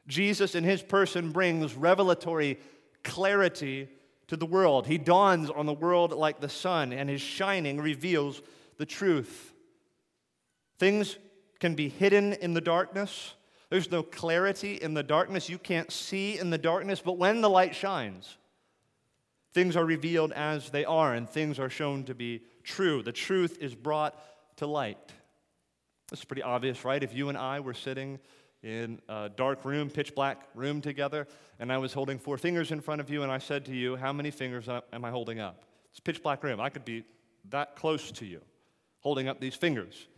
Jesus, 0.07 0.55
in 0.55 0.65
his 0.65 0.83
person, 0.83 1.33
brings 1.33 1.75
revelatory 1.75 2.59
clarity 3.05 3.89
to 4.29 4.37
the 4.37 4.47
world. 4.47 4.87
He 4.87 4.99
dawns 4.99 5.51
on 5.51 5.67
the 5.67 5.73
world 5.73 6.13
like 6.13 6.41
the 6.41 6.49
sun, 6.49 6.93
and 6.93 7.09
his 7.09 7.21
shining 7.21 7.81
reveals 7.81 8.41
the 8.79 8.87
truth. 8.87 9.53
Things 10.79 11.19
can 11.61 11.75
be 11.75 11.89
hidden 11.89 12.33
in 12.35 12.55
the 12.55 12.61
darkness. 12.61 13.35
There's 13.71 13.91
no 13.91 14.03
clarity 14.03 14.75
in 14.75 14.95
the 14.95 15.03
darkness. 15.03 15.49
You 15.49 15.59
can't 15.59 15.93
see 15.93 16.39
in 16.39 16.51
the 16.51 16.59
darkness, 16.59 17.03
but 17.05 17.19
when 17.19 17.41
the 17.41 17.51
light 17.51 17.75
shines, 17.75 18.39
Things 19.53 19.77
are 19.77 19.85
revealed 19.85 20.33
as 20.33 20.71
they 20.71 20.85
are, 20.85 21.15
and 21.15 21.29
things 21.29 21.59
are 21.59 21.71
shown 21.71 22.05
to 22.05 22.15
be 22.15 22.43
true. 22.63 23.03
The 23.03 23.13
truth 23.13 23.59
is 23.61 23.75
brought 23.75 24.17
to 24.59 24.67
light. 24.67 24.99
This 26.11 26.21
is 26.21 26.25
pretty 26.25 26.43
obvious, 26.43 26.85
right? 26.85 27.03
If 27.03 27.15
you 27.15 27.29
and 27.29 27.37
I 27.37 27.61
were 27.61 27.75
sitting 27.75 28.19
in 28.63 29.01
a 29.09 29.29
dark 29.29 29.65
room, 29.65 29.91
pitch 29.91 30.15
black 30.15 30.49
room 30.55 30.81
together, 30.81 31.27
and 31.59 31.73
I 31.73 31.79
was 31.79 31.93
holding 31.93 32.19
four 32.19 32.39
fingers 32.39 32.71
in 32.71 32.81
front 32.81 33.01
of 33.01 33.11
you, 33.11 33.23
and 33.23 33.31
I 33.31 33.39
said 33.39 33.65
to 33.67 33.75
you, 33.75 33.97
How 33.97 34.13
many 34.13 34.31
fingers 34.31 34.69
am 34.69 35.05
I 35.05 35.11
holding 35.11 35.41
up? 35.41 35.65
It's 35.91 36.01
pitch 36.01 36.23
black 36.23 36.43
room. 36.43 36.61
I 36.61 36.69
could 36.71 36.85
be 36.85 37.05
that 37.51 37.77
close 37.77 38.11
to 38.13 38.27
you, 38.27 38.41
holding 39.01 39.29
up 39.29 39.41
these 39.41 39.55
fingers. 39.55 40.09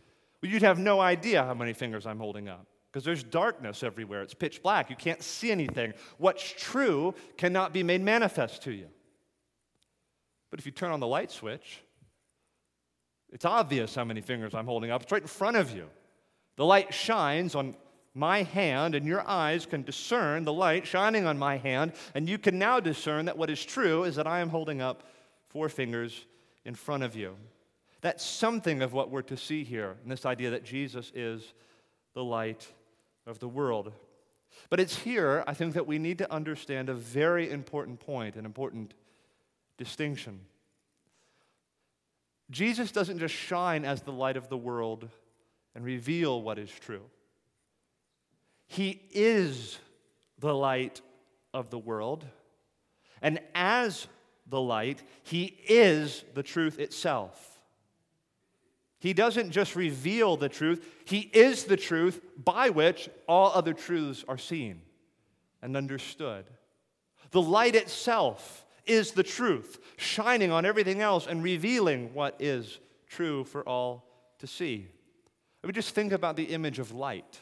Well, 0.41 0.51
you'd 0.51 0.63
have 0.63 0.79
no 0.79 0.99
idea 0.99 1.43
how 1.43 1.53
many 1.53 1.73
fingers 1.73 2.05
I'm 2.05 2.19
holding 2.19 2.49
up 2.49 2.65
because 2.91 3.05
there's 3.05 3.23
darkness 3.23 3.83
everywhere. 3.83 4.21
It's 4.21 4.33
pitch 4.33 4.61
black. 4.61 4.89
You 4.89 4.95
can't 4.95 5.21
see 5.21 5.51
anything. 5.51 5.93
What's 6.17 6.43
true 6.57 7.13
cannot 7.37 7.73
be 7.73 7.83
made 7.83 8.01
manifest 8.01 8.63
to 8.63 8.71
you. 8.71 8.87
But 10.49 10.59
if 10.59 10.65
you 10.65 10.71
turn 10.71 10.91
on 10.91 10.99
the 10.99 11.07
light 11.07 11.31
switch, 11.31 11.83
it's 13.31 13.45
obvious 13.45 13.95
how 13.95 14.03
many 14.03 14.21
fingers 14.21 14.53
I'm 14.53 14.65
holding 14.65 14.91
up. 14.91 15.03
It's 15.03 15.11
right 15.11 15.21
in 15.21 15.27
front 15.27 15.57
of 15.57 15.71
you. 15.71 15.87
The 16.57 16.65
light 16.65 16.93
shines 16.93 17.55
on 17.55 17.75
my 18.13 18.43
hand, 18.43 18.93
and 18.93 19.05
your 19.05 19.25
eyes 19.27 19.65
can 19.65 19.83
discern 19.83 20.43
the 20.43 20.53
light 20.53 20.85
shining 20.85 21.25
on 21.25 21.37
my 21.37 21.57
hand, 21.57 21.93
and 22.13 22.27
you 22.27 22.37
can 22.37 22.59
now 22.59 22.79
discern 22.79 23.25
that 23.25 23.37
what 23.37 23.49
is 23.49 23.63
true 23.63 24.03
is 24.03 24.15
that 24.17 24.27
I 24.27 24.41
am 24.41 24.49
holding 24.49 24.81
up 24.81 25.03
four 25.47 25.69
fingers 25.69 26.25
in 26.65 26.75
front 26.75 27.03
of 27.03 27.15
you. 27.15 27.35
That's 28.01 28.25
something 28.25 28.81
of 28.81 28.93
what 28.93 29.09
we're 29.09 29.21
to 29.23 29.37
see 29.37 29.63
here 29.63 29.95
in 30.03 30.09
this 30.09 30.25
idea 30.25 30.49
that 30.49 30.65
Jesus 30.65 31.11
is 31.15 31.53
the 32.13 32.23
light 32.23 32.67
of 33.25 33.39
the 33.39 33.47
world. 33.47 33.93
But 34.69 34.79
it's 34.79 34.97
here, 34.97 35.43
I 35.47 35.53
think, 35.53 35.73
that 35.75 35.87
we 35.87 35.97
need 35.97 36.17
to 36.17 36.31
understand 36.31 36.89
a 36.89 36.93
very 36.93 37.49
important 37.49 37.99
point, 37.99 38.35
an 38.35 38.45
important 38.45 38.93
distinction. 39.77 40.41
Jesus 42.51 42.91
doesn't 42.91 43.19
just 43.19 43.33
shine 43.33 43.85
as 43.85 44.01
the 44.01 44.11
light 44.11 44.37
of 44.37 44.49
the 44.49 44.57
world 44.57 45.09
and 45.73 45.83
reveal 45.83 46.41
what 46.41 46.59
is 46.59 46.69
true. 46.69 47.03
He 48.67 49.01
is 49.11 49.79
the 50.37 50.53
light 50.53 51.01
of 51.53 51.69
the 51.69 51.79
world. 51.79 52.25
And 53.21 53.39
as 53.55 54.07
the 54.47 54.61
light, 54.61 55.01
He 55.23 55.45
is 55.67 56.23
the 56.33 56.43
truth 56.43 56.77
itself. 56.77 57.47
He 58.99 59.13
doesn't 59.13 59.51
just 59.51 59.75
reveal 59.75 60.37
the 60.37 60.49
truth, 60.49 60.85
He 61.05 61.19
is 61.33 61.63
the 61.65 61.77
truth 61.77 62.21
by 62.37 62.69
which 62.69 63.09
all 63.27 63.51
other 63.53 63.73
truths 63.73 64.25
are 64.27 64.37
seen 64.37 64.81
and 65.61 65.77
understood. 65.77 66.45
The 67.31 67.41
light 67.41 67.75
itself 67.75 68.65
is 68.85 69.11
the 69.11 69.23
truth, 69.23 69.79
shining 69.97 70.51
on 70.51 70.65
everything 70.65 71.01
else 71.01 71.27
and 71.27 71.43
revealing 71.43 72.13
what 72.13 72.35
is 72.39 72.79
true 73.07 73.43
for 73.43 73.67
all 73.67 74.05
to 74.39 74.47
see. 74.47 74.87
Let 75.63 75.67
me 75.67 75.73
just 75.73 75.93
think 75.93 76.11
about 76.11 76.35
the 76.35 76.45
image 76.45 76.79
of 76.79 76.91
light. 76.91 77.39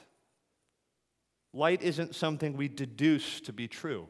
Light 1.53 1.81
isn't 1.81 2.15
something 2.15 2.55
we 2.55 2.67
deduce 2.67 3.41
to 3.41 3.53
be 3.53 3.67
true. 3.67 4.07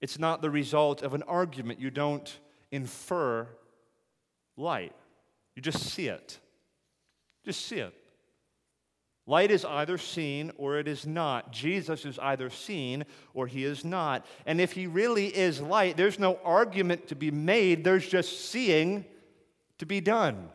It's 0.00 0.18
not 0.18 0.42
the 0.42 0.50
result 0.50 1.02
of 1.02 1.14
an 1.14 1.22
argument. 1.24 1.80
You 1.80 1.90
don't 1.90 2.38
infer 2.70 3.46
light, 4.56 4.94
you 5.54 5.62
just 5.62 5.84
see 5.90 6.08
it. 6.08 6.38
Just 7.44 7.66
see 7.66 7.78
it. 7.78 7.94
Light 9.28 9.50
is 9.50 9.66
either 9.66 9.98
seen 9.98 10.50
or 10.56 10.78
it 10.78 10.88
is 10.88 11.06
not. 11.06 11.52
Jesus 11.52 12.06
is 12.06 12.18
either 12.18 12.48
seen 12.48 13.04
or 13.34 13.46
he 13.46 13.62
is 13.62 13.84
not. 13.84 14.24
And 14.46 14.58
if 14.58 14.72
he 14.72 14.86
really 14.86 15.26
is 15.26 15.60
light, 15.60 15.98
there's 15.98 16.18
no 16.18 16.40
argument 16.42 17.08
to 17.08 17.14
be 17.14 17.30
made, 17.30 17.84
there's 17.84 18.08
just 18.08 18.46
seeing 18.50 19.04
to 19.76 19.84
be 19.84 20.00
done. 20.00 20.48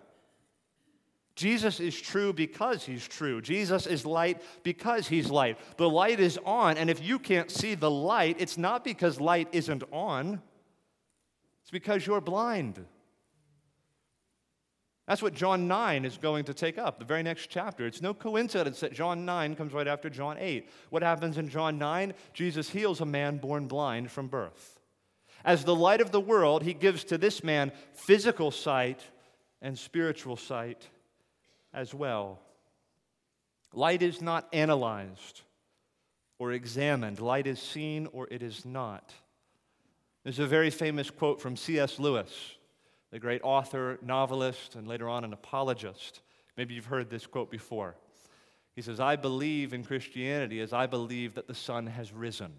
Jesus 1.36 1.80
is 1.80 2.00
true 2.00 2.34
because 2.34 2.84
he's 2.84 3.08
true. 3.08 3.44
Jesus 3.44 3.86
is 3.86 4.08
light 4.08 4.42
because 4.64 5.08
he's 5.08 5.30
light. 5.30 5.60
The 5.78 5.90
light 5.90 6.20
is 6.20 6.40
on, 6.44 6.78
and 6.78 6.90
if 6.90 7.00
you 7.00 7.20
can't 7.20 7.52
see 7.52 7.76
the 7.76 7.92
light, 7.92 8.38
it's 8.40 8.58
not 8.58 8.84
because 8.84 9.22
light 9.22 9.50
isn't 9.52 9.84
on, 9.92 10.42
it's 11.62 11.72
because 11.72 12.08
you're 12.08 12.22
blind. 12.22 12.84
That's 15.08 15.22
what 15.22 15.34
John 15.34 15.68
9 15.68 16.06
is 16.06 16.18
going 16.18 16.46
to 16.46 16.54
take 16.54 16.78
up, 16.78 16.98
the 16.98 17.06
very 17.06 17.24
next 17.24 17.48
chapter. 17.48 17.86
It's 17.86 18.02
no 18.02 18.14
coincidence 18.14 18.80
that 18.80 18.94
John 18.94 19.26
9 19.26 19.56
comes 19.56 19.74
right 19.74 19.88
after 19.88 20.10
John 20.10 20.38
8. 20.40 20.70
What 20.92 21.04
happens 21.04 21.38
in 21.38 21.50
John 21.50 21.78
9? 21.78 22.14
Jesus 22.34 22.70
heals 22.70 23.02
a 23.02 23.06
man 23.06 23.38
born 23.38 23.68
blind 23.68 24.12
from 24.12 24.28
birth. 24.28 24.80
As 25.44 25.66
the 25.66 25.76
light 25.76 26.00
of 26.00 26.12
the 26.12 26.22
world, 26.22 26.64
he 26.64 26.74
gives 26.74 27.04
to 27.06 27.18
this 27.18 27.44
man 27.44 27.74
physical 27.94 28.50
sight 28.50 29.02
and 29.62 29.78
spiritual 29.78 30.38
sight 30.38 30.88
as 31.74 31.94
well. 31.94 32.40
Light 33.74 34.02
is 34.02 34.22
not 34.22 34.48
analyzed 34.54 35.42
or 36.40 36.54
examined, 36.54 37.20
light 37.20 37.48
is 37.48 37.60
seen 37.60 38.08
or 38.14 38.28
it 38.32 38.42
is 38.42 38.66
not. 38.66 39.14
There's 40.24 40.40
a 40.40 40.48
very 40.48 40.70
famous 40.70 41.10
quote 41.10 41.42
from 41.42 41.58
C.S. 41.58 42.00
Lewis, 42.00 42.56
the 43.14 43.20
great 43.20 43.42
author, 43.44 44.00
novelist, 44.02 44.74
and 44.74 44.88
later 44.88 45.08
on 45.08 45.24
an 45.24 45.34
apologist. 45.34 46.22
Maybe 46.58 46.74
you've 46.74 46.88
heard 46.88 47.12
this 47.12 47.28
quote 47.28 47.52
before. 47.52 47.96
He 48.76 48.82
says, 48.82 49.00
I 49.00 49.18
believe 49.18 49.72
in 49.72 49.84
Christianity 49.84 50.60
as 50.62 50.74
I 50.74 50.88
believe 50.88 51.36
that 51.36 51.48
the 51.48 51.54
sun 51.54 51.86
has 51.86 52.12
risen. 52.12 52.52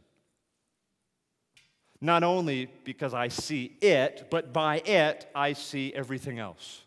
Not 2.00 2.22
only 2.22 2.70
because 2.84 3.14
I 3.14 3.28
see 3.28 3.76
it, 3.80 4.28
but 4.30 4.52
by 4.52 4.78
it 4.78 5.28
I 5.34 5.54
see 5.54 5.92
everything 5.92 6.38
else. 6.38 6.82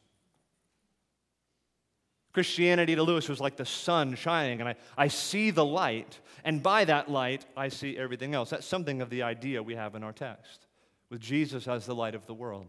Christianity 2.32 2.96
to 2.96 3.04
Lewis 3.04 3.28
was 3.28 3.42
like 3.42 3.58
the 3.58 3.66
sun 3.66 4.16
shining, 4.16 4.62
and 4.62 4.70
I, 4.70 4.76
I 4.98 5.10
see 5.10 5.52
the 5.52 5.66
light, 5.66 6.22
and 6.46 6.64
by 6.64 6.86
that 6.86 7.12
light 7.12 7.46
I 7.58 7.68
see 7.68 7.98
everything 7.98 8.34
else. 8.34 8.50
That's 8.52 8.66
something 8.66 9.02
of 9.02 9.10
the 9.10 9.24
idea 9.24 9.62
we 9.62 9.76
have 9.76 9.94
in 9.94 10.06
our 10.06 10.14
text, 10.14 10.68
with 11.10 11.20
Jesus 11.20 11.68
as 11.68 11.86
the 11.86 11.96
light 11.96 12.16
of 12.16 12.28
the 12.28 12.34
world. 12.34 12.68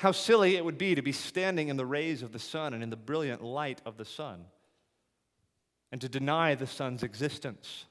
How 0.00 0.12
silly 0.12 0.56
it 0.56 0.64
would 0.64 0.78
be 0.78 0.94
to 0.94 1.02
be 1.02 1.12
standing 1.12 1.68
in 1.68 1.76
the 1.76 1.84
rays 1.84 2.22
of 2.22 2.32
the 2.32 2.38
sun 2.38 2.72
and 2.72 2.82
in 2.82 2.88
the 2.88 2.96
brilliant 2.96 3.44
light 3.44 3.82
of 3.84 3.98
the 3.98 4.06
sun 4.06 4.46
and 5.92 6.00
to 6.00 6.08
deny 6.08 6.54
the 6.54 6.66
sun's 6.66 7.02
existence. 7.02 7.84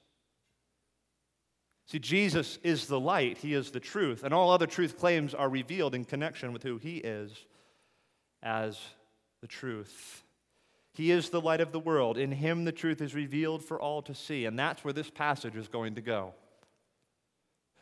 See, 1.86 2.00
Jesus 2.00 2.58
is 2.64 2.88
the 2.88 3.00
light, 3.00 3.38
He 3.38 3.54
is 3.54 3.70
the 3.70 3.80
truth, 3.80 4.24
and 4.24 4.34
all 4.34 4.50
other 4.50 4.66
truth 4.66 4.98
claims 4.98 5.36
are 5.36 5.50
revealed 5.50 5.94
in 5.94 6.04
connection 6.04 6.52
with 6.52 6.64
who 6.64 6.78
He 6.80 6.98
is 6.98 7.46
as 8.42 8.80
the 9.42 9.48
truth. 9.48 10.24
He 10.96 11.12
is 11.12 11.30
the 11.30 11.42
light 11.42 11.62
of 11.62 11.72
the 11.72 11.80
world. 11.80 12.18
In 12.18 12.32
Him, 12.32 12.66
the 12.66 12.72
truth 12.72 13.04
is 13.04 13.14
revealed 13.14 13.64
for 13.64 13.80
all 13.80 14.02
to 14.02 14.16
see, 14.16 14.46
and 14.46 14.58
that's 14.58 14.84
where 14.84 14.94
this 14.94 15.12
passage 15.12 15.56
is 15.56 15.68
going 15.68 15.94
to 15.94 16.02
go. 16.02 16.34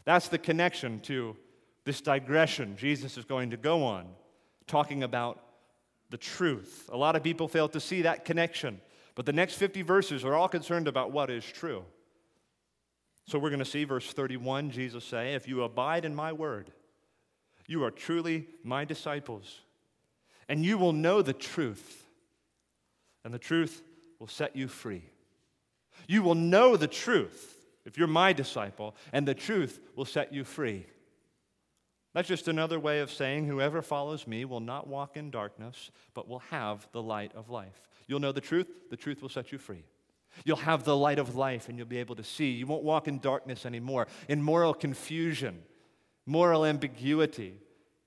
That's 0.03 0.27
the 0.27 0.37
connection 0.37 0.99
to 1.03 1.37
this 1.87 2.01
digression 2.01 2.75
Jesus 2.75 3.17
is 3.17 3.23
going 3.23 3.51
to 3.51 3.57
go 3.57 3.85
on, 3.85 4.07
talking 4.67 5.03
about 5.03 5.41
the 6.09 6.17
truth. 6.17 6.89
A 6.91 6.97
lot 6.97 7.15
of 7.15 7.23
people 7.23 7.47
fail 7.47 7.69
to 7.69 7.79
see 7.79 8.01
that 8.01 8.25
connection, 8.25 8.81
but 9.15 9.25
the 9.25 9.31
next 9.31 9.55
50 9.55 9.83
verses 9.83 10.25
are 10.25 10.35
all 10.35 10.49
concerned 10.49 10.89
about 10.89 11.11
what 11.11 11.29
is 11.29 11.45
true. 11.45 11.85
So 13.25 13.39
we're 13.39 13.49
going 13.49 13.59
to 13.59 13.65
see 13.65 13.85
verse 13.85 14.11
31, 14.11 14.71
Jesus 14.71 15.05
say, 15.05 15.33
If 15.33 15.47
you 15.47 15.63
abide 15.63 16.03
in 16.03 16.13
my 16.13 16.33
word, 16.33 16.71
you 17.67 17.85
are 17.85 17.91
truly 17.91 18.47
my 18.63 18.83
disciples, 18.83 19.61
and 20.49 20.65
you 20.65 20.77
will 20.77 20.93
know 20.93 21.21
the 21.21 21.33
truth, 21.33 22.05
and 23.23 23.33
the 23.33 23.39
truth 23.39 23.81
will 24.19 24.27
set 24.27 24.57
you 24.57 24.67
free. 24.67 25.03
You 26.05 26.21
will 26.21 26.35
know 26.35 26.75
the 26.75 26.87
truth 26.87 27.65
if 27.85 27.97
you're 27.97 28.07
my 28.07 28.33
disciple, 28.33 28.93
and 29.13 29.25
the 29.25 29.33
truth 29.33 29.79
will 29.95 30.05
set 30.05 30.33
you 30.33 30.43
free. 30.43 30.85
That's 32.17 32.27
just 32.27 32.47
another 32.47 32.79
way 32.79 33.01
of 33.01 33.11
saying 33.11 33.45
whoever 33.45 33.83
follows 33.83 34.25
me 34.25 34.43
will 34.43 34.59
not 34.59 34.87
walk 34.87 35.17
in 35.17 35.29
darkness, 35.29 35.91
but 36.15 36.27
will 36.27 36.39
have 36.49 36.87
the 36.91 36.99
light 36.99 37.31
of 37.35 37.51
life. 37.51 37.79
You'll 38.07 38.19
know 38.19 38.31
the 38.31 38.41
truth, 38.41 38.65
the 38.89 38.97
truth 38.97 39.21
will 39.21 39.29
set 39.29 39.51
you 39.51 39.59
free. 39.59 39.83
You'll 40.43 40.57
have 40.57 40.83
the 40.83 40.97
light 40.97 41.19
of 41.19 41.35
life 41.35 41.69
and 41.69 41.77
you'll 41.77 41.85
be 41.85 41.99
able 41.99 42.15
to 42.15 42.23
see. 42.23 42.49
You 42.49 42.65
won't 42.65 42.81
walk 42.81 43.07
in 43.07 43.19
darkness 43.19 43.67
anymore, 43.67 44.07
in 44.27 44.41
moral 44.41 44.73
confusion, 44.73 45.61
moral 46.25 46.65
ambiguity, 46.65 47.53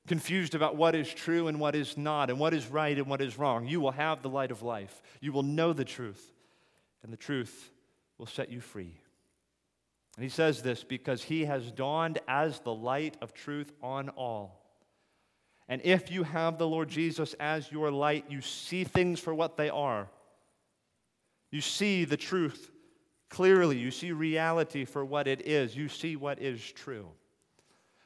confused 0.09 0.57
about 0.57 0.75
what 0.75 0.97
is 0.97 1.09
true 1.09 1.47
and 1.47 1.61
what 1.61 1.77
is 1.77 1.97
not, 1.97 2.31
and 2.31 2.41
what 2.41 2.53
is 2.53 2.67
right 2.67 2.99
and 2.99 3.07
what 3.07 3.21
is 3.21 3.39
wrong. 3.39 3.69
You 3.69 3.81
will 3.81 3.93
have 3.93 4.23
the 4.23 4.29
light 4.29 4.51
of 4.51 4.65
life. 4.65 5.05
You 5.21 5.31
will 5.31 5.45
know 5.45 5.73
the 5.73 5.85
truth, 5.85 6.33
and 7.05 7.13
the 7.13 7.17
truth 7.17 7.71
will 8.19 8.27
set 8.27 8.51
you 8.51 8.61
free. 8.61 8.97
And 10.21 10.25
he 10.27 10.35
says 10.35 10.61
this 10.61 10.85
because 10.85 11.23
he 11.23 11.47
has 11.47 11.73
dawned 11.73 12.19
as 12.29 12.61
the 12.61 12.75
light 12.75 13.17
of 13.23 13.33
truth 13.33 13.73
on 13.83 14.11
all. 14.11 14.61
And 15.67 15.81
if 15.83 16.11
you 16.11 16.25
have 16.25 16.59
the 16.59 16.69
Lord 16.69 16.91
Jesus 16.91 17.33
as 17.41 17.73
your 17.73 17.91
light, 17.91 18.27
you 18.29 18.43
see 18.43 18.85
things 18.85 19.19
for 19.19 19.35
what 19.35 19.57
they 19.57 19.71
are. 19.71 20.11
You 21.51 21.63
see 21.63 22.05
the 22.05 22.19
truth 22.19 22.71
clearly. 23.31 23.79
You 23.79 23.91
see 23.91 24.13
reality 24.13 24.85
for 24.85 25.07
what 25.07 25.27
it 25.27 25.47
is. 25.47 25.75
You 25.75 25.89
see 25.89 26.17
what 26.17 26.39
is 26.39 26.61
true. 26.61 27.09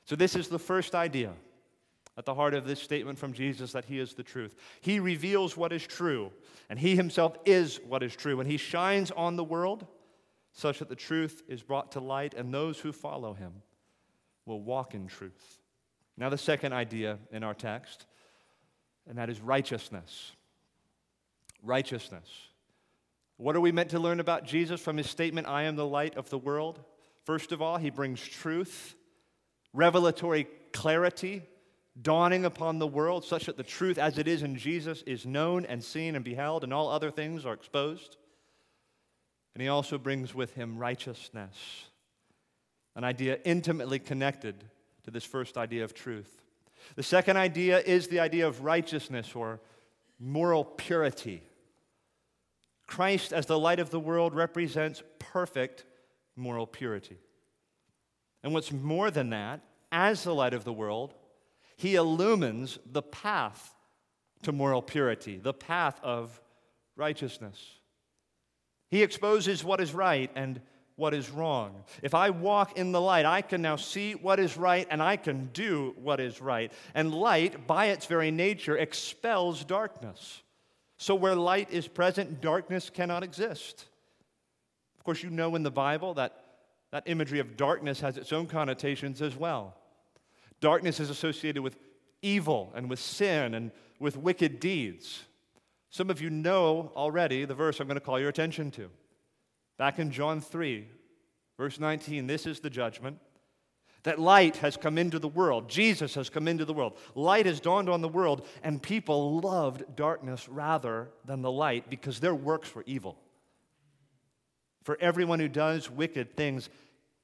So, 0.04 0.14
this 0.14 0.36
is 0.36 0.46
the 0.46 0.60
first 0.60 0.94
idea 0.94 1.32
at 2.16 2.26
the 2.26 2.34
heart 2.34 2.54
of 2.54 2.64
this 2.64 2.80
statement 2.80 3.18
from 3.18 3.32
Jesus 3.32 3.72
that 3.72 3.86
He 3.86 3.98
is 3.98 4.14
the 4.14 4.22
truth. 4.22 4.54
He 4.82 5.00
reveals 5.00 5.56
what 5.56 5.72
is 5.72 5.84
true, 5.84 6.30
and 6.70 6.78
He 6.78 6.94
Himself 6.94 7.36
is 7.44 7.80
what 7.88 8.04
is 8.04 8.14
true. 8.14 8.38
And 8.38 8.48
He 8.48 8.56
shines 8.56 9.10
on 9.10 9.34
the 9.34 9.42
world 9.42 9.88
such 10.54 10.78
that 10.78 10.88
the 10.88 10.96
truth 10.96 11.42
is 11.48 11.62
brought 11.62 11.92
to 11.92 12.00
light, 12.00 12.32
and 12.32 12.54
those 12.54 12.78
who 12.78 12.92
follow 12.92 13.34
him 13.34 13.52
will 14.46 14.62
walk 14.62 14.94
in 14.94 15.08
truth. 15.08 15.58
Now, 16.16 16.28
the 16.30 16.38
second 16.38 16.72
idea 16.72 17.18
in 17.32 17.42
our 17.42 17.54
text, 17.54 18.06
and 19.08 19.18
that 19.18 19.28
is 19.28 19.40
righteousness. 19.40 20.32
Righteousness. 21.62 22.28
What 23.36 23.56
are 23.56 23.60
we 23.60 23.72
meant 23.72 23.90
to 23.90 23.98
learn 23.98 24.20
about 24.20 24.44
Jesus 24.44 24.80
from 24.80 24.96
his 24.96 25.10
statement, 25.10 25.48
I 25.48 25.64
am 25.64 25.74
the 25.74 25.86
light 25.86 26.16
of 26.16 26.30
the 26.30 26.38
world? 26.38 26.78
First 27.24 27.50
of 27.50 27.60
all, 27.60 27.76
he 27.76 27.90
brings 27.90 28.20
truth, 28.20 28.94
revelatory 29.72 30.46
clarity, 30.72 31.42
dawning 32.00 32.44
upon 32.44 32.78
the 32.78 32.86
world, 32.86 33.24
such 33.24 33.46
that 33.46 33.56
the 33.56 33.64
truth 33.64 33.98
as 33.98 34.18
it 34.18 34.28
is 34.28 34.44
in 34.44 34.56
Jesus 34.56 35.02
is 35.02 35.26
known 35.26 35.64
and 35.64 35.82
seen 35.82 36.14
and 36.14 36.24
beheld, 36.24 36.62
and 36.62 36.72
all 36.72 36.88
other 36.88 37.10
things 37.10 37.44
are 37.44 37.54
exposed. 37.54 38.18
And 39.54 39.62
he 39.62 39.68
also 39.68 39.98
brings 39.98 40.34
with 40.34 40.54
him 40.54 40.78
righteousness, 40.78 41.84
an 42.96 43.04
idea 43.04 43.38
intimately 43.44 43.98
connected 43.98 44.64
to 45.04 45.10
this 45.10 45.24
first 45.24 45.56
idea 45.56 45.84
of 45.84 45.94
truth. 45.94 46.42
The 46.96 47.02
second 47.02 47.36
idea 47.36 47.78
is 47.78 48.08
the 48.08 48.20
idea 48.20 48.46
of 48.46 48.64
righteousness 48.64 49.34
or 49.34 49.60
moral 50.18 50.64
purity. 50.64 51.42
Christ, 52.86 53.32
as 53.32 53.46
the 53.46 53.58
light 53.58 53.78
of 53.78 53.90
the 53.90 54.00
world, 54.00 54.34
represents 54.34 55.02
perfect 55.18 55.84
moral 56.36 56.66
purity. 56.66 57.16
And 58.42 58.52
what's 58.52 58.72
more 58.72 59.10
than 59.10 59.30
that, 59.30 59.60
as 59.90 60.24
the 60.24 60.34
light 60.34 60.52
of 60.52 60.64
the 60.64 60.72
world, 60.72 61.14
he 61.76 61.94
illumines 61.94 62.78
the 62.84 63.02
path 63.02 63.74
to 64.42 64.52
moral 64.52 64.82
purity, 64.82 65.38
the 65.38 65.54
path 65.54 65.98
of 66.02 66.40
righteousness. 66.96 67.78
He 68.90 69.02
exposes 69.02 69.64
what 69.64 69.80
is 69.80 69.92
right 69.92 70.30
and 70.34 70.60
what 70.96 71.14
is 71.14 71.30
wrong. 71.30 71.82
If 72.02 72.14
I 72.14 72.30
walk 72.30 72.78
in 72.78 72.92
the 72.92 73.00
light, 73.00 73.26
I 73.26 73.42
can 73.42 73.62
now 73.62 73.76
see 73.76 74.12
what 74.12 74.38
is 74.38 74.56
right 74.56 74.86
and 74.90 75.02
I 75.02 75.16
can 75.16 75.50
do 75.52 75.94
what 76.00 76.20
is 76.20 76.40
right. 76.40 76.72
And 76.94 77.12
light, 77.14 77.66
by 77.66 77.86
its 77.86 78.06
very 78.06 78.30
nature, 78.30 78.76
expels 78.76 79.64
darkness. 79.64 80.42
So 80.96 81.14
where 81.14 81.34
light 81.34 81.70
is 81.72 81.88
present, 81.88 82.40
darkness 82.40 82.90
cannot 82.90 83.24
exist. 83.24 83.86
Of 84.96 85.04
course, 85.04 85.22
you 85.22 85.30
know 85.30 85.56
in 85.56 85.64
the 85.64 85.70
Bible 85.70 86.14
that 86.14 86.44
that 86.94 87.02
imagery 87.06 87.40
of 87.40 87.56
darkness 87.56 87.98
has 88.00 88.16
its 88.16 88.32
own 88.32 88.46
connotations 88.46 89.20
as 89.20 89.34
well. 89.34 89.74
Darkness 90.60 91.00
is 91.00 91.10
associated 91.10 91.60
with 91.60 91.76
evil 92.22 92.72
and 92.76 92.88
with 92.88 93.00
sin 93.00 93.54
and 93.54 93.72
with 93.98 94.16
wicked 94.16 94.60
deeds. 94.60 95.24
Some 95.94 96.10
of 96.10 96.20
you 96.20 96.28
know 96.28 96.90
already 96.96 97.44
the 97.44 97.54
verse 97.54 97.78
I'm 97.78 97.86
going 97.86 97.94
to 97.94 98.00
call 98.00 98.18
your 98.18 98.28
attention 98.28 98.72
to. 98.72 98.90
Back 99.78 100.00
in 100.00 100.10
John 100.10 100.40
3, 100.40 100.88
verse 101.56 101.78
19, 101.78 102.26
this 102.26 102.46
is 102.46 102.58
the 102.58 102.68
judgment 102.68 103.20
that 104.02 104.18
light 104.18 104.56
has 104.56 104.76
come 104.76 104.98
into 104.98 105.20
the 105.20 105.28
world. 105.28 105.68
Jesus 105.68 106.16
has 106.16 106.28
come 106.28 106.48
into 106.48 106.64
the 106.64 106.74
world. 106.74 106.98
Light 107.14 107.46
has 107.46 107.60
dawned 107.60 107.88
on 107.88 108.00
the 108.00 108.08
world, 108.08 108.44
and 108.64 108.82
people 108.82 109.38
loved 109.38 109.84
darkness 109.94 110.48
rather 110.48 111.10
than 111.24 111.42
the 111.42 111.52
light 111.52 111.88
because 111.88 112.18
their 112.18 112.34
works 112.34 112.74
were 112.74 112.82
evil. 112.88 113.16
For 114.82 114.98
everyone 115.00 115.38
who 115.38 115.48
does 115.48 115.88
wicked 115.88 116.36
things 116.36 116.70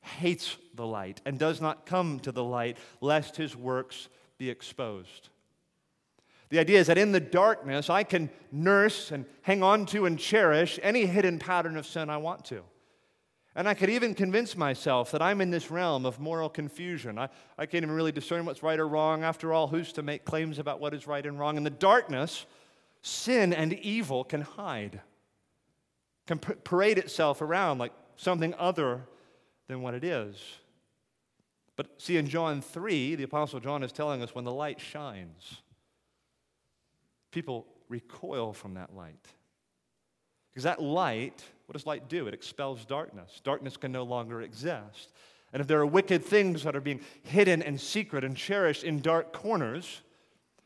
hates 0.00 0.56
the 0.76 0.86
light 0.86 1.20
and 1.26 1.40
does 1.40 1.60
not 1.60 1.86
come 1.86 2.20
to 2.20 2.30
the 2.30 2.44
light, 2.44 2.78
lest 3.00 3.34
his 3.34 3.56
works 3.56 4.08
be 4.38 4.48
exposed. 4.48 5.28
The 6.50 6.58
idea 6.58 6.80
is 6.80 6.88
that 6.88 6.98
in 6.98 7.12
the 7.12 7.20
darkness, 7.20 7.88
I 7.88 8.02
can 8.02 8.28
nurse 8.50 9.12
and 9.12 9.24
hang 9.42 9.62
on 9.62 9.86
to 9.86 10.04
and 10.04 10.18
cherish 10.18 10.78
any 10.82 11.06
hidden 11.06 11.38
pattern 11.38 11.76
of 11.76 11.86
sin 11.86 12.10
I 12.10 12.16
want 12.16 12.44
to. 12.46 12.62
And 13.54 13.68
I 13.68 13.74
could 13.74 13.90
even 13.90 14.14
convince 14.14 14.56
myself 14.56 15.10
that 15.10 15.22
I'm 15.22 15.40
in 15.40 15.50
this 15.50 15.70
realm 15.70 16.06
of 16.06 16.20
moral 16.20 16.48
confusion. 16.48 17.18
I, 17.18 17.28
I 17.58 17.66
can't 17.66 17.82
even 17.82 17.94
really 17.94 18.12
discern 18.12 18.46
what's 18.46 18.62
right 18.62 18.78
or 18.78 18.86
wrong. 18.86 19.24
After 19.24 19.52
all, 19.52 19.68
who's 19.68 19.92
to 19.94 20.02
make 20.02 20.24
claims 20.24 20.58
about 20.58 20.80
what 20.80 20.94
is 20.94 21.06
right 21.06 21.24
and 21.24 21.38
wrong? 21.38 21.56
In 21.56 21.64
the 21.64 21.70
darkness, 21.70 22.46
sin 23.02 23.52
and 23.52 23.72
evil 23.72 24.24
can 24.24 24.42
hide, 24.42 25.00
can 26.26 26.38
parade 26.38 26.98
itself 26.98 27.42
around 27.42 27.78
like 27.78 27.92
something 28.16 28.54
other 28.54 29.02
than 29.66 29.82
what 29.82 29.94
it 29.94 30.04
is. 30.04 30.36
But 31.76 32.00
see, 32.00 32.16
in 32.16 32.28
John 32.28 32.60
3, 32.60 33.14
the 33.14 33.22
Apostle 33.24 33.58
John 33.58 33.82
is 33.82 33.92
telling 33.92 34.22
us 34.22 34.34
when 34.34 34.44
the 34.44 34.52
light 34.52 34.80
shines, 34.80 35.62
people 37.30 37.66
recoil 37.88 38.52
from 38.52 38.74
that 38.74 38.94
light. 38.94 39.26
Because 40.50 40.64
that 40.64 40.82
light, 40.82 41.44
what 41.66 41.74
does 41.74 41.86
light 41.86 42.08
do? 42.08 42.26
It 42.26 42.34
expels 42.34 42.84
darkness. 42.84 43.40
Darkness 43.44 43.76
can 43.76 43.92
no 43.92 44.02
longer 44.02 44.42
exist. 44.42 45.12
And 45.52 45.60
if 45.60 45.66
there 45.66 45.80
are 45.80 45.86
wicked 45.86 46.24
things 46.24 46.62
that 46.64 46.76
are 46.76 46.80
being 46.80 47.00
hidden 47.22 47.62
and 47.62 47.80
secret 47.80 48.24
and 48.24 48.36
cherished 48.36 48.84
in 48.84 49.00
dark 49.00 49.32
corners, 49.32 50.02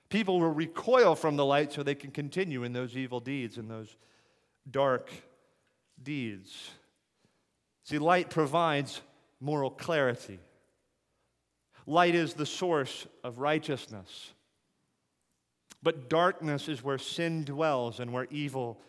people 0.09 0.41
will 0.41 0.51
recoil 0.51 1.15
from 1.15 1.37
the 1.37 1.45
light 1.45 1.73
so 1.73 1.83
they 1.83 1.95
can 1.95 2.11
continue 2.11 2.65
in 2.65 2.73
those 2.73 2.97
evil 2.97 3.21
deeds 3.21 3.59
and 3.59 3.71
those 3.71 3.97
dark 4.71 5.11
deeds. 6.03 6.71
See, 7.85 7.99
light 7.99 8.31
provides 8.31 9.01
moral 9.41 9.71
clarity. 9.71 10.39
Light 11.87 12.15
is 12.15 12.35
the 12.35 12.47
source 12.47 13.07
of 13.23 13.39
righteousness. 13.39 14.33
But 15.85 16.09
darkness 16.09 16.69
is 16.69 16.83
where 16.83 16.99
sin 16.99 17.45
dwells 17.45 18.01
and 18.01 18.13
where 18.13 18.27
evil 18.31 18.81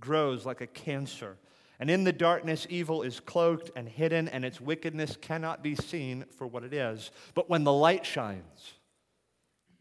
grows 0.00 0.44
like 0.44 0.60
a 0.60 0.66
cancer. 0.66 1.38
And 1.78 1.88
in 1.88 2.04
the 2.04 2.12
darkness, 2.12 2.66
evil 2.68 3.02
is 3.02 3.20
cloaked 3.20 3.70
and 3.76 3.88
hidden, 3.88 4.28
and 4.28 4.44
its 4.44 4.60
wickedness 4.60 5.16
cannot 5.18 5.62
be 5.62 5.76
seen 5.76 6.26
for 6.36 6.46
what 6.46 6.64
it 6.64 6.74
is. 6.74 7.12
But 7.34 7.48
when 7.48 7.64
the 7.64 7.72
light 7.72 8.04
shines, 8.04 8.74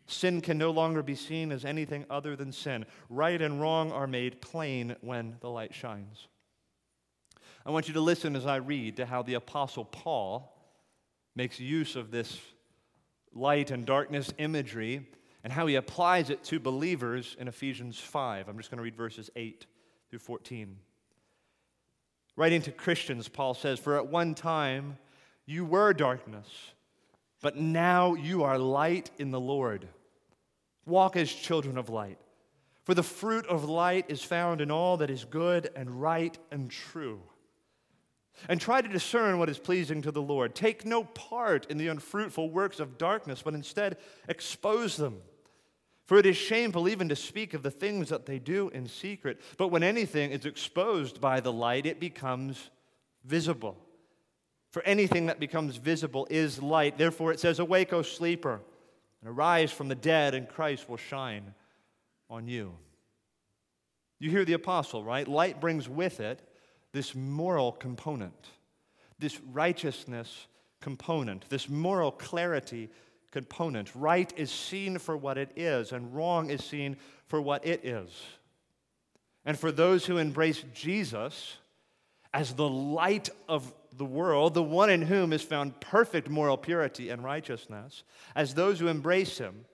sin 0.06 0.42
can 0.42 0.60
no 0.60 0.70
longer 0.70 1.02
be 1.02 1.16
seen 1.16 1.52
as 1.52 1.66
anything 1.66 2.06
other 2.10 2.36
than 2.36 2.52
sin. 2.52 2.86
Right 3.10 3.42
and 3.42 3.60
wrong 3.60 3.92
are 3.92 4.08
made 4.08 4.40
plain 4.40 4.96
when 5.02 5.38
the 5.42 5.50
light 5.50 5.74
shines. 5.74 6.28
I 7.66 7.72
want 7.72 7.88
you 7.88 7.96
to 7.96 8.02
listen 8.02 8.36
as 8.36 8.46
I 8.46 8.58
read 8.58 8.98
to 8.98 9.08
how 9.08 9.24
the 9.24 9.34
Apostle 9.34 9.86
Paul 9.86 10.56
makes 11.36 11.60
use 11.60 11.96
of 11.96 12.12
this 12.12 12.40
light 13.34 13.72
and 13.72 13.86
darkness 13.86 14.32
imagery 14.38 15.08
and 15.43 15.54
how 15.54 15.67
he 15.67 15.75
applies 15.75 16.30
it 16.30 16.43
to 16.45 16.60
believers 16.60 17.36
in 17.39 17.47
Ephesians 17.47 17.99
5. 17.99 18.47
I'm 18.47 18.58
just 18.58 18.69
going 18.69 18.78
to 18.78 18.84
read 18.84 18.95
verses 18.95 19.30
8 19.36 19.65
through 20.10 20.19
14. 20.19 20.75
Writing 22.36 22.62
to 22.63 22.71
Christians, 22.71 23.28
Paul 23.28 23.54
says, 23.54 23.80
For 23.80 23.97
at 23.97 24.08
one 24.08 24.36
time 24.36 24.97
you 25.45 25.65
were 25.65 25.93
darkness, 25.93 26.47
but 27.41 27.58
now 27.58 28.13
you 28.13 28.43
are 28.43 28.58
light 28.58 29.12
in 29.17 29.32
the 29.32 29.39
Lord. 29.39 29.88
Walk 30.86 31.15
as 31.15 31.32
children 31.32 31.78
of 31.78 31.89
light. 31.89 32.17
For 32.84 32.93
the 32.93 33.04
fruit 33.04 33.45
of 33.45 33.69
light 33.69 34.06
is 34.08 34.23
found 34.23 34.62
in 34.62 34.71
all 34.71 34.97
that 34.97 35.10
is 35.10 35.23
good 35.25 35.69
and 35.75 36.02
right 36.02 36.38
and 36.49 36.71
true. 36.71 37.21
And 38.47 38.60
try 38.60 38.82
to 38.82 38.88
discern 38.88 39.38
what 39.38 39.49
is 39.49 39.60
pleasing 39.60 40.02
to 40.04 40.12
the 40.12 40.21
Lord. 40.21 40.56
Take 40.56 40.86
no 40.86 41.04
part 41.04 41.65
in 41.69 41.78
the 41.78 41.89
unfruitful 41.89 42.49
works 42.49 42.80
of 42.80 42.97
darkness, 42.97 43.41
but 43.43 43.54
instead 43.54 43.97
expose 44.28 44.95
them. 44.97 45.21
For 46.10 46.17
it 46.17 46.26
is 46.26 46.38
shameful 46.38 46.89
even 46.89 47.08
to 47.10 47.15
speak 47.15 47.54
of 47.54 47.62
the 47.62 47.69
things 47.69 48.10
that 48.10 48.26
they 48.26 48.39
do 48.39 48.69
in 48.69 48.88
secret. 48.88 49.39
But 49.60 49.67
when 49.67 49.84
anything 49.84 50.32
is 50.32 50.48
exposed 50.48 51.22
by 51.22 51.39
the 51.39 51.54
light, 51.54 51.86
it 51.86 52.00
becomes 52.00 52.72
visible. 53.26 53.78
For 54.72 54.82
anything 54.86 55.28
that 55.28 55.39
becomes 55.39 55.76
visible 55.76 56.26
is 56.32 56.63
light. 56.63 56.98
Therefore, 56.98 57.32
it 57.32 57.39
says, 57.39 57.60
Awake, 57.60 57.93
O 57.93 58.02
sleeper, 58.02 58.60
and 59.22 59.30
arise 59.30 59.72
from 59.72 59.88
the 59.88 59.93
dead, 59.93 60.34
and 60.34 60.50
Christ 60.50 60.89
will 60.89 60.98
shine 60.98 61.54
on 62.28 62.48
you. 62.48 62.74
You 64.17 64.32
hear 64.32 64.45
the 64.45 64.54
apostle, 64.54 65.04
right? 65.04 65.28
Light 65.28 65.62
brings 65.62 65.88
with 65.88 66.22
it 66.22 66.41
this 66.91 67.13
moral 67.13 67.72
component, 67.72 68.48
this 69.19 69.39
righteousness 69.54 70.48
component, 70.82 71.48
this 71.50 71.69
moral 71.69 72.12
clarity 72.12 72.89
component. 73.32 73.94
Right 73.96 74.32
is 74.38 74.52
seen 74.52 74.98
for 74.98 75.15
what 75.15 75.38
it 75.38 75.52
is, 75.56 75.92
and 75.92 76.13
wrong 76.13 76.50
is 76.50 76.63
seen 76.63 76.98
for 77.28 77.42
what 77.42 77.65
it 77.65 77.86
is. 77.86 78.10
And 79.46 79.58
for 79.58 79.72
those 79.72 80.06
who 80.06 80.18
embrace 80.18 80.63
Jesus 80.74 81.58
as 82.34 82.54
the 82.54 82.70
light 82.70 83.30
of 83.48 83.74
the 83.96 84.06
world, 84.06 84.54
the 84.54 84.63
one 84.63 84.89
in 84.89 85.02
whom 85.02 85.34
is 85.34 85.42
found 85.42 85.80
perfect 85.80 86.30
moral 86.30 86.58
purity 86.58 87.10
and 87.10 87.24
righteousness, 87.24 88.04
as 88.36 88.54
those 88.54 88.80
who 88.80 88.88
embrace 88.88 89.38
him, 89.38 89.65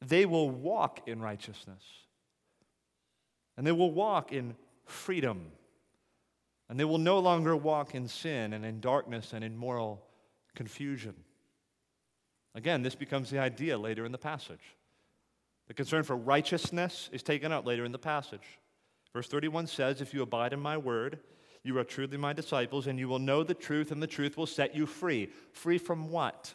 they 0.00 0.26
will 0.26 0.50
walk 0.50 1.00
in 1.06 1.20
righteousness. 1.20 1.82
And 3.56 3.66
they 3.66 3.72
will 3.72 3.90
walk 3.90 4.32
in 4.32 4.54
freedom. 4.86 5.52
And 6.68 6.78
they 6.78 6.84
will 6.84 6.98
no 6.98 7.18
longer 7.18 7.56
walk 7.56 7.94
in 7.94 8.06
sin 8.08 8.52
and 8.52 8.64
in 8.64 8.80
darkness 8.80 9.32
and 9.32 9.44
in 9.44 9.56
moral 9.56 10.06
confusion. 10.54 11.14
Again, 12.54 12.82
this 12.82 12.94
becomes 12.94 13.30
the 13.30 13.38
idea 13.38 13.78
later 13.78 14.04
in 14.04 14.12
the 14.12 14.18
passage. 14.18 14.76
The 15.68 15.74
concern 15.74 16.02
for 16.02 16.16
righteousness 16.16 17.08
is 17.12 17.22
taken 17.22 17.52
out 17.52 17.64
later 17.64 17.84
in 17.84 17.92
the 17.92 17.98
passage. 17.98 18.58
Verse 19.12 19.28
31 19.28 19.66
says, 19.68 20.00
If 20.00 20.12
you 20.12 20.22
abide 20.22 20.52
in 20.52 20.60
my 20.60 20.76
word, 20.76 21.20
you 21.62 21.78
are 21.78 21.84
truly 21.84 22.16
my 22.16 22.32
disciples, 22.32 22.86
and 22.86 22.98
you 22.98 23.08
will 23.08 23.18
know 23.18 23.44
the 23.44 23.54
truth, 23.54 23.92
and 23.92 24.02
the 24.02 24.06
truth 24.06 24.36
will 24.36 24.46
set 24.46 24.74
you 24.74 24.86
free. 24.86 25.30
Free 25.52 25.78
from 25.78 26.10
what? 26.10 26.54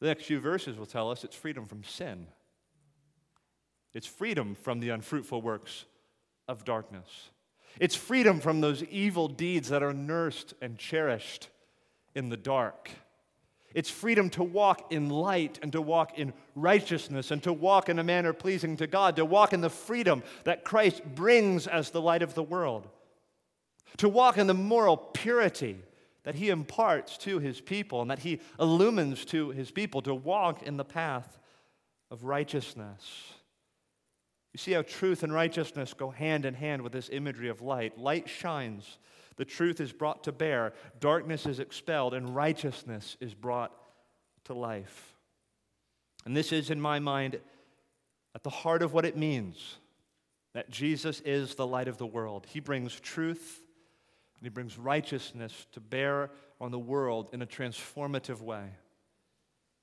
The 0.00 0.06
next 0.06 0.24
few 0.24 0.40
verses 0.40 0.76
will 0.78 0.86
tell 0.86 1.10
us 1.10 1.24
it's 1.24 1.36
freedom 1.36 1.66
from 1.66 1.84
sin. 1.84 2.26
It's 3.92 4.06
freedom 4.06 4.54
from 4.54 4.80
the 4.80 4.90
unfruitful 4.90 5.42
works 5.42 5.84
of 6.48 6.64
darkness. 6.64 7.30
It's 7.78 7.94
freedom 7.94 8.40
from 8.40 8.60
those 8.60 8.82
evil 8.84 9.28
deeds 9.28 9.68
that 9.68 9.82
are 9.82 9.92
nursed 9.92 10.54
and 10.60 10.78
cherished 10.78 11.48
in 12.14 12.28
the 12.28 12.36
dark. 12.36 12.90
It's 13.74 13.90
freedom 13.90 14.30
to 14.30 14.42
walk 14.42 14.92
in 14.92 15.08
light 15.08 15.58
and 15.62 15.70
to 15.72 15.80
walk 15.80 16.18
in 16.18 16.32
righteousness 16.56 17.30
and 17.30 17.42
to 17.44 17.52
walk 17.52 17.88
in 17.88 17.98
a 17.98 18.04
manner 18.04 18.32
pleasing 18.32 18.76
to 18.78 18.86
God, 18.86 19.16
to 19.16 19.24
walk 19.24 19.52
in 19.52 19.60
the 19.60 19.70
freedom 19.70 20.22
that 20.44 20.64
Christ 20.64 21.02
brings 21.14 21.66
as 21.66 21.90
the 21.90 22.00
light 22.00 22.22
of 22.22 22.34
the 22.34 22.42
world, 22.42 22.88
to 23.98 24.08
walk 24.08 24.38
in 24.38 24.48
the 24.48 24.54
moral 24.54 24.96
purity 24.96 25.78
that 26.24 26.34
he 26.34 26.50
imparts 26.50 27.16
to 27.18 27.38
his 27.38 27.60
people 27.60 28.02
and 28.02 28.10
that 28.10 28.18
he 28.18 28.40
illumines 28.58 29.24
to 29.26 29.50
his 29.50 29.70
people, 29.70 30.02
to 30.02 30.14
walk 30.14 30.62
in 30.62 30.76
the 30.76 30.84
path 30.84 31.38
of 32.10 32.24
righteousness. 32.24 33.32
You 34.52 34.58
see 34.58 34.72
how 34.72 34.82
truth 34.82 35.22
and 35.22 35.32
righteousness 35.32 35.94
go 35.94 36.10
hand 36.10 36.44
in 36.44 36.54
hand 36.54 36.82
with 36.82 36.92
this 36.92 37.08
imagery 37.08 37.48
of 37.48 37.62
light. 37.62 37.96
Light 37.98 38.28
shines 38.28 38.98
the 39.40 39.46
truth 39.46 39.80
is 39.80 39.90
brought 39.90 40.24
to 40.24 40.32
bear, 40.32 40.74
darkness 41.00 41.46
is 41.46 41.60
expelled, 41.60 42.12
and 42.12 42.36
righteousness 42.36 43.16
is 43.20 43.32
brought 43.32 43.72
to 44.44 44.52
life. 44.52 45.14
And 46.26 46.36
this 46.36 46.52
is, 46.52 46.68
in 46.68 46.78
my 46.78 46.98
mind, 46.98 47.40
at 48.34 48.42
the 48.42 48.50
heart 48.50 48.82
of 48.82 48.92
what 48.92 49.06
it 49.06 49.16
means 49.16 49.78
that 50.52 50.68
Jesus 50.68 51.20
is 51.20 51.54
the 51.54 51.66
light 51.66 51.88
of 51.88 51.96
the 51.96 52.06
world. 52.06 52.46
He 52.50 52.60
brings 52.60 53.00
truth 53.00 53.62
and 54.38 54.44
he 54.44 54.50
brings 54.50 54.76
righteousness 54.76 55.66
to 55.72 55.80
bear 55.80 56.30
on 56.60 56.70
the 56.70 56.78
world 56.78 57.30
in 57.32 57.40
a 57.40 57.46
transformative 57.46 58.42
way. 58.42 58.58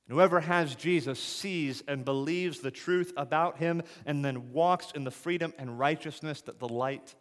And 0.07 0.15
whoever 0.15 0.39
has 0.39 0.75
Jesus 0.75 1.19
sees 1.19 1.81
and 1.87 2.05
believes 2.05 2.59
the 2.59 2.69
truth 2.69 3.11
about 3.17 3.57
him 3.57 3.81
and 4.05 4.23
then 4.23 4.53
walks 4.53 4.91
in 4.91 5.03
the 5.03 5.09
freedom 5.09 5.51
and 5.57 5.79
righteousness 5.79 6.41
that 6.41 6.59
the 6.59 6.69
light 6.69 7.15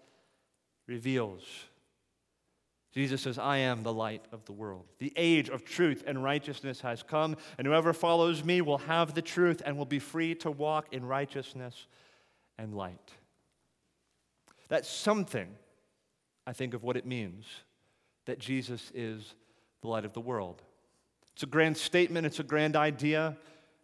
reveals. 0.87 1.43
Jesus 2.97 3.21
says, 3.21 3.39
I 3.39 3.59
am 3.59 3.83
the 3.83 3.93
light 3.93 4.25
of 4.33 4.47
the 4.47 4.55
world. 4.55 4.87
The 5.01 5.13
age 5.17 5.51
of 5.51 5.67
truth 5.67 6.03
and 6.07 6.25
righteousness 6.25 6.81
has 6.81 7.03
come, 7.03 7.37
and 7.59 7.67
whoever 7.67 7.93
follows 7.93 8.43
me 8.43 8.63
will 8.63 8.79
have 8.79 9.13
the 9.13 9.21
truth 9.21 9.61
and 9.67 9.77
will 9.77 9.85
be 9.85 9.99
free 9.99 10.35
to 10.37 10.51
walk 10.51 10.87
in 10.93 11.05
righteousness 11.05 11.89
and 12.57 12.75
light. 12.75 13.13
That's 14.69 14.89
something, 14.89 15.47
I 16.47 16.55
think, 16.55 16.73
of 16.73 16.85
what 16.85 16.97
it 16.97 17.05
means 17.05 17.45
that 18.25 18.39
Jesus 18.39 18.91
is 18.95 19.35
the 19.83 19.89
light 19.89 20.07
of 20.07 20.15
the 20.15 20.23
world. 20.23 20.63
It's 21.35 21.43
a 21.43 21.47
grand 21.47 21.77
statement, 21.77 22.25
it's 22.25 22.41
a 22.41 22.45
grand 22.45 22.77
idea. 22.77 23.37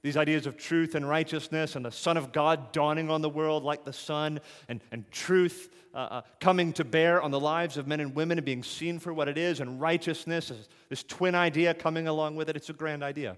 These 0.03 0.17
ideas 0.17 0.47
of 0.47 0.57
truth 0.57 0.97
and 0.97 1.09
righteousness 1.09 1.77
and 1.77 1.85
the 1.85 1.93
Son 1.93 2.17
of 2.17 2.33
God 2.33 2.73
dawning 2.73 3.09
on 3.09 3.23
the 3.23 3.29
world 3.29 3.63
like 3.63 3.85
the 3.85 3.93
sun 3.93 4.41
and, 4.69 4.81
and 4.91 5.09
truth 5.13 5.71
uh, 5.95 5.99
uh, 5.99 6.23
coming 6.41 6.73
to 6.73 6.85
bear 6.85 7.23
on 7.23 7.31
the 7.31 7.39
lives 7.39 7.77
of 7.77 7.87
men 7.87 8.01
and 8.01 8.15
women 8.15 8.37
and 8.37 8.45
being 8.45 8.65
seen 8.65 8.99
for 8.99 9.13
what 9.13 9.29
it 9.29 9.39
is, 9.39 9.61
and 9.61 9.81
righteousness, 9.81 10.51
this 10.89 11.05
twin 11.05 11.35
idea 11.35 11.73
coming 11.73 12.09
along 12.09 12.35
with 12.35 12.49
it. 12.49 12.57
It's 12.57 12.71
a 12.71 12.73
grand 12.73 13.05
idea. 13.05 13.37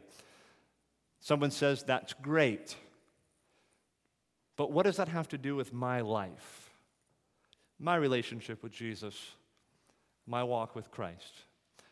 Someone 1.20 1.50
says, 1.50 1.83
That's 1.83 2.14
great. 2.14 2.77
But 4.57 4.70
what 4.70 4.85
does 4.85 4.96
that 4.96 5.09
have 5.09 5.29
to 5.31 5.38
do 5.38 5.57
with 5.57 5.72
my 5.72 6.00
life, 6.00 6.70
my 7.79 7.96
relationship 7.96 8.62
with 8.62 8.72
Jesus, 8.72 9.33
my 10.27 10.44
walk 10.44 10.77
with 10.77 10.90
Christ? 10.92 11.35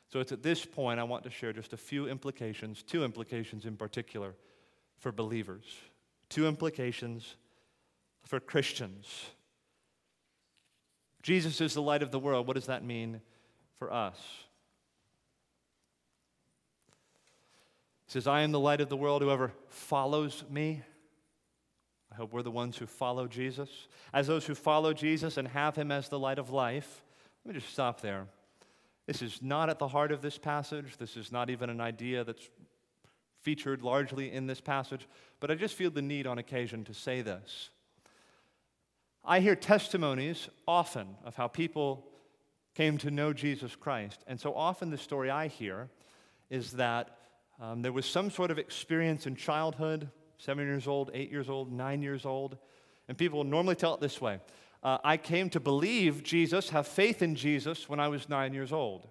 So 0.08 0.20
it's 0.20 0.30
at 0.30 0.44
this 0.44 0.64
point 0.64 1.00
I 1.00 1.02
want 1.02 1.24
to 1.24 1.30
share 1.30 1.52
just 1.52 1.72
a 1.72 1.76
few 1.76 2.08
implications, 2.08 2.82
two 2.84 3.04
implications 3.04 3.66
in 3.66 3.76
particular 3.76 4.34
for 5.02 5.12
believers, 5.12 5.64
two 6.30 6.48
implications 6.48 7.36
for 8.24 8.40
Christians 8.40 9.26
Jesus 11.22 11.60
is 11.60 11.72
the 11.72 11.82
light 11.82 12.02
of 12.02 12.10
the 12.10 12.18
world. 12.18 12.46
What 12.46 12.54
does 12.54 12.66
that 12.66 12.84
mean 12.84 13.20
for 13.78 13.92
us? 13.92 14.18
He 18.06 18.12
says, 18.12 18.26
I 18.26 18.42
am 18.42 18.50
the 18.52 18.60
light 18.60 18.80
of 18.80 18.88
the 18.88 18.96
world. 18.96 19.22
Whoever 19.22 19.52
follows 19.68 20.44
me, 20.50 20.82
I 22.10 22.16
hope 22.16 22.32
we're 22.32 22.42
the 22.42 22.50
ones 22.50 22.76
who 22.76 22.86
follow 22.86 23.26
Jesus. 23.26 23.70
As 24.12 24.26
those 24.26 24.44
who 24.44 24.54
follow 24.54 24.92
Jesus 24.92 25.36
and 25.36 25.48
have 25.48 25.76
him 25.76 25.90
as 25.90 26.08
the 26.08 26.18
light 26.18 26.38
of 26.38 26.50
life, 26.50 27.02
let 27.44 27.54
me 27.54 27.60
just 27.60 27.72
stop 27.72 28.00
there. 28.00 28.26
This 29.06 29.22
is 29.22 29.40
not 29.40 29.70
at 29.70 29.78
the 29.78 29.88
heart 29.88 30.12
of 30.12 30.22
this 30.22 30.38
passage. 30.38 30.96
This 30.98 31.16
is 31.16 31.32
not 31.32 31.50
even 31.50 31.70
an 31.70 31.80
idea 31.80 32.24
that's 32.24 32.50
featured 33.42 33.82
largely 33.82 34.32
in 34.32 34.46
this 34.46 34.60
passage, 34.60 35.06
but 35.40 35.50
I 35.50 35.54
just 35.54 35.74
feel 35.74 35.90
the 35.90 36.02
need 36.02 36.26
on 36.26 36.38
occasion 36.38 36.84
to 36.84 36.94
say 36.94 37.20
this. 37.20 37.70
I 39.24 39.40
hear 39.40 39.54
testimonies 39.54 40.48
often 40.66 41.16
of 41.24 41.36
how 41.36 41.48
people 41.48 42.06
came 42.74 42.98
to 42.98 43.10
know 43.10 43.32
Jesus 43.32 43.76
Christ. 43.76 44.24
And 44.26 44.40
so 44.40 44.54
often 44.54 44.90
the 44.90 44.98
story 44.98 45.30
I 45.30 45.48
hear 45.48 45.90
is 46.50 46.72
that 46.72 47.18
um, 47.60 47.82
there 47.82 47.92
was 47.92 48.06
some 48.06 48.30
sort 48.30 48.50
of 48.50 48.58
experience 48.58 49.26
in 49.26 49.36
childhood, 49.36 50.08
seven 50.38 50.66
years 50.66 50.88
old, 50.88 51.10
eight 51.14 51.30
years 51.30 51.48
old, 51.48 51.70
nine 51.70 52.02
years 52.02 52.24
old. 52.24 52.56
And 53.08 53.18
people 53.18 53.44
normally 53.44 53.76
tell 53.76 53.94
it 53.94 54.00
this 54.00 54.20
way 54.20 54.40
uh, 54.82 54.98
I 55.04 55.16
came 55.16 55.50
to 55.50 55.60
believe 55.60 56.22
Jesus, 56.22 56.70
have 56.70 56.88
faith 56.88 57.22
in 57.22 57.34
Jesus 57.34 57.88
when 57.88 58.00
I 58.00 58.08
was 58.08 58.28
nine 58.28 58.52
years 58.54 58.72
old. 58.72 59.08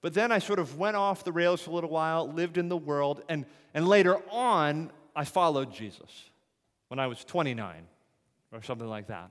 But 0.00 0.14
then 0.14 0.30
I 0.30 0.38
sort 0.38 0.58
of 0.58 0.78
went 0.78 0.96
off 0.96 1.24
the 1.24 1.32
rails 1.32 1.62
for 1.62 1.70
a 1.70 1.74
little 1.74 1.90
while, 1.90 2.30
lived 2.30 2.56
in 2.56 2.68
the 2.68 2.76
world, 2.76 3.22
and, 3.28 3.44
and 3.74 3.88
later 3.88 4.18
on, 4.30 4.92
I 5.16 5.24
followed 5.24 5.72
Jesus 5.72 6.30
when 6.88 7.00
I 7.00 7.08
was 7.08 7.24
29 7.24 7.86
or 8.52 8.62
something 8.62 8.88
like 8.88 9.08
that. 9.08 9.30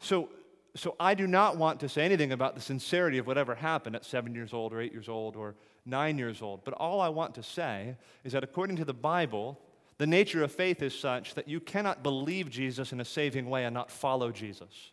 So, 0.00 0.30
so 0.74 0.96
I 0.98 1.14
do 1.14 1.26
not 1.26 1.58
want 1.58 1.80
to 1.80 1.88
say 1.88 2.04
anything 2.04 2.32
about 2.32 2.54
the 2.54 2.60
sincerity 2.60 3.18
of 3.18 3.26
whatever 3.26 3.54
happened 3.54 3.96
at 3.96 4.04
seven 4.04 4.34
years 4.34 4.54
old 4.54 4.72
or 4.72 4.80
eight 4.80 4.92
years 4.92 5.08
old 5.08 5.36
or 5.36 5.54
nine 5.84 6.16
years 6.16 6.40
old. 6.40 6.64
But 6.64 6.74
all 6.74 7.00
I 7.00 7.10
want 7.10 7.34
to 7.34 7.42
say 7.42 7.96
is 8.24 8.32
that 8.32 8.42
according 8.42 8.76
to 8.76 8.84
the 8.84 8.94
Bible, 8.94 9.60
the 9.98 10.06
nature 10.06 10.42
of 10.42 10.50
faith 10.50 10.80
is 10.80 10.98
such 10.98 11.34
that 11.34 11.48
you 11.48 11.60
cannot 11.60 12.02
believe 12.02 12.48
Jesus 12.48 12.92
in 12.92 13.00
a 13.00 13.04
saving 13.04 13.50
way 13.50 13.66
and 13.66 13.74
not 13.74 13.90
follow 13.90 14.30
Jesus. 14.32 14.92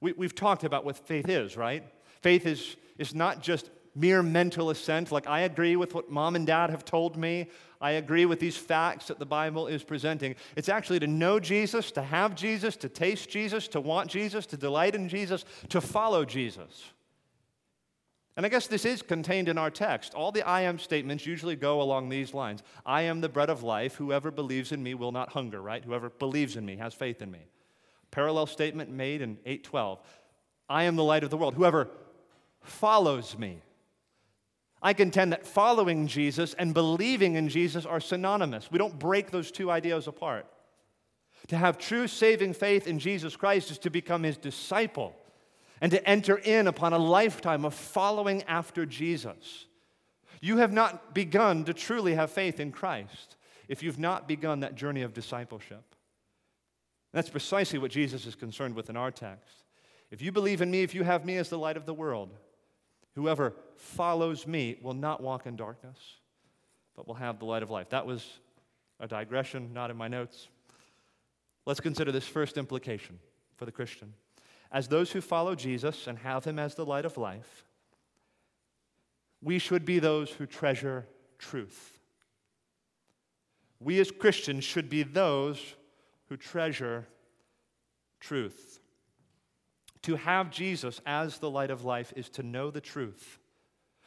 We, 0.00 0.14
have 0.20 0.34
talked 0.34 0.64
about 0.64 0.84
what 0.84 0.96
faith 0.96 1.28
is, 1.28 1.56
right? 1.56 1.84
Faith 2.20 2.46
is, 2.46 2.76
is 2.98 3.14
not 3.14 3.42
just 3.42 3.70
mere 3.94 4.22
mental 4.22 4.70
assent, 4.70 5.10
like 5.10 5.26
I 5.26 5.40
agree 5.40 5.76
with 5.76 5.94
what 5.94 6.10
mom 6.10 6.36
and 6.36 6.46
dad 6.46 6.70
have 6.70 6.84
told 6.84 7.16
me, 7.16 7.48
I 7.80 7.92
agree 7.92 8.26
with 8.26 8.40
these 8.40 8.56
facts 8.56 9.08
that 9.08 9.18
the 9.18 9.26
Bible 9.26 9.66
is 9.66 9.82
presenting. 9.82 10.34
It's 10.56 10.68
actually 10.68 11.00
to 11.00 11.06
know 11.06 11.38
Jesus, 11.38 11.90
to 11.92 12.02
have 12.02 12.34
Jesus, 12.34 12.76
to 12.76 12.88
taste 12.88 13.28
Jesus, 13.28 13.68
to 13.68 13.80
want 13.80 14.10
Jesus, 14.10 14.46
to 14.46 14.56
delight 14.56 14.94
in 14.94 15.08
Jesus, 15.08 15.44
to 15.68 15.80
follow 15.80 16.24
Jesus. 16.24 16.84
And 18.36 18.46
I 18.46 18.48
guess 18.48 18.68
this 18.68 18.84
is 18.84 19.02
contained 19.02 19.48
in 19.48 19.58
our 19.58 19.70
text. 19.70 20.14
All 20.14 20.30
the 20.30 20.42
I 20.42 20.60
am 20.60 20.78
statements 20.78 21.26
usually 21.26 21.56
go 21.56 21.82
along 21.82 22.08
these 22.08 22.32
lines 22.32 22.62
I 22.86 23.02
am 23.02 23.20
the 23.20 23.28
bread 23.28 23.50
of 23.50 23.64
life. 23.64 23.96
Whoever 23.96 24.30
believes 24.30 24.70
in 24.70 24.80
me 24.80 24.94
will 24.94 25.10
not 25.10 25.32
hunger, 25.32 25.60
right? 25.60 25.84
Whoever 25.84 26.10
believes 26.10 26.56
in 26.56 26.64
me 26.64 26.76
has 26.76 26.94
faith 26.94 27.20
in 27.20 27.32
me. 27.32 27.46
Parallel 28.10 28.46
statement 28.46 28.90
made 28.90 29.22
in 29.22 29.38
812 29.44 30.00
I 30.68 30.84
am 30.84 30.96
the 30.96 31.04
light 31.04 31.24
of 31.24 31.30
the 31.30 31.36
world. 31.36 31.54
Whoever 31.54 31.88
follows 32.62 33.38
me 33.38 33.62
I 34.80 34.92
contend 34.92 35.32
that 35.32 35.46
following 35.46 36.06
Jesus 36.06 36.54
and 36.54 36.72
believing 36.72 37.34
in 37.34 37.48
Jesus 37.48 37.84
are 37.84 38.00
synonymous. 38.00 38.70
We 38.70 38.78
don't 38.78 38.98
break 38.98 39.30
those 39.30 39.50
two 39.50 39.70
ideas 39.70 40.06
apart. 40.06 40.46
To 41.48 41.56
have 41.56 41.78
true 41.78 42.06
saving 42.06 42.52
faith 42.52 42.86
in 42.86 42.98
Jesus 42.98 43.36
Christ 43.36 43.70
is 43.70 43.78
to 43.78 43.90
become 43.90 44.22
his 44.22 44.36
disciple 44.36 45.14
and 45.80 45.90
to 45.92 46.08
enter 46.08 46.36
in 46.36 46.66
upon 46.66 46.92
a 46.92 46.98
lifetime 46.98 47.64
of 47.64 47.74
following 47.74 48.42
after 48.44 48.86
Jesus. 48.86 49.66
You 50.40 50.58
have 50.58 50.72
not 50.72 51.14
begun 51.14 51.64
to 51.64 51.74
truly 51.74 52.14
have 52.14 52.30
faith 52.30 52.60
in 52.60 52.70
Christ 52.70 53.36
if 53.66 53.82
you've 53.82 53.98
not 53.98 54.28
begun 54.28 54.60
that 54.60 54.76
journey 54.76 55.02
of 55.02 55.12
discipleship. 55.12 55.87
That's 57.12 57.30
precisely 57.30 57.78
what 57.78 57.90
Jesus 57.90 58.26
is 58.26 58.34
concerned 58.34 58.74
with 58.74 58.90
in 58.90 58.96
our 58.96 59.10
text. 59.10 59.64
If 60.10 60.22
you 60.22 60.32
believe 60.32 60.60
in 60.60 60.70
me, 60.70 60.82
if 60.82 60.94
you 60.94 61.04
have 61.04 61.24
me 61.24 61.36
as 61.36 61.48
the 61.48 61.58
light 61.58 61.76
of 61.76 61.86
the 61.86 61.94
world, 61.94 62.30
Whoever 63.18 63.52
follows 63.74 64.46
me 64.46 64.76
will 64.80 64.94
not 64.94 65.20
walk 65.20 65.44
in 65.46 65.56
darkness, 65.56 65.98
but 66.94 67.08
will 67.08 67.16
have 67.16 67.40
the 67.40 67.46
light 67.46 67.64
of 67.64 67.68
life. 67.68 67.90
That 67.90 68.06
was 68.06 68.38
a 69.00 69.08
digression, 69.08 69.72
not 69.72 69.90
in 69.90 69.96
my 69.96 70.06
notes. 70.06 70.46
Let's 71.66 71.80
consider 71.80 72.12
this 72.12 72.28
first 72.28 72.56
implication 72.56 73.18
for 73.56 73.64
the 73.64 73.72
Christian. 73.72 74.14
As 74.70 74.86
those 74.86 75.10
who 75.10 75.20
follow 75.20 75.56
Jesus 75.56 76.06
and 76.06 76.16
have 76.18 76.44
him 76.44 76.60
as 76.60 76.76
the 76.76 76.86
light 76.86 77.04
of 77.04 77.18
life, 77.18 77.64
we 79.42 79.58
should 79.58 79.84
be 79.84 79.98
those 79.98 80.30
who 80.30 80.46
treasure 80.46 81.04
truth. 81.38 81.98
We 83.80 83.98
as 83.98 84.12
Christians 84.12 84.62
should 84.62 84.88
be 84.88 85.02
those 85.02 85.74
who 86.28 86.36
treasure 86.36 87.06
truth. 88.20 88.80
To 90.02 90.16
have 90.16 90.50
Jesus 90.50 91.00
as 91.06 91.38
the 91.38 91.50
light 91.50 91.70
of 91.70 91.84
life 91.84 92.12
is 92.16 92.28
to 92.30 92.42
know 92.42 92.70
the 92.70 92.80
truth, 92.80 93.38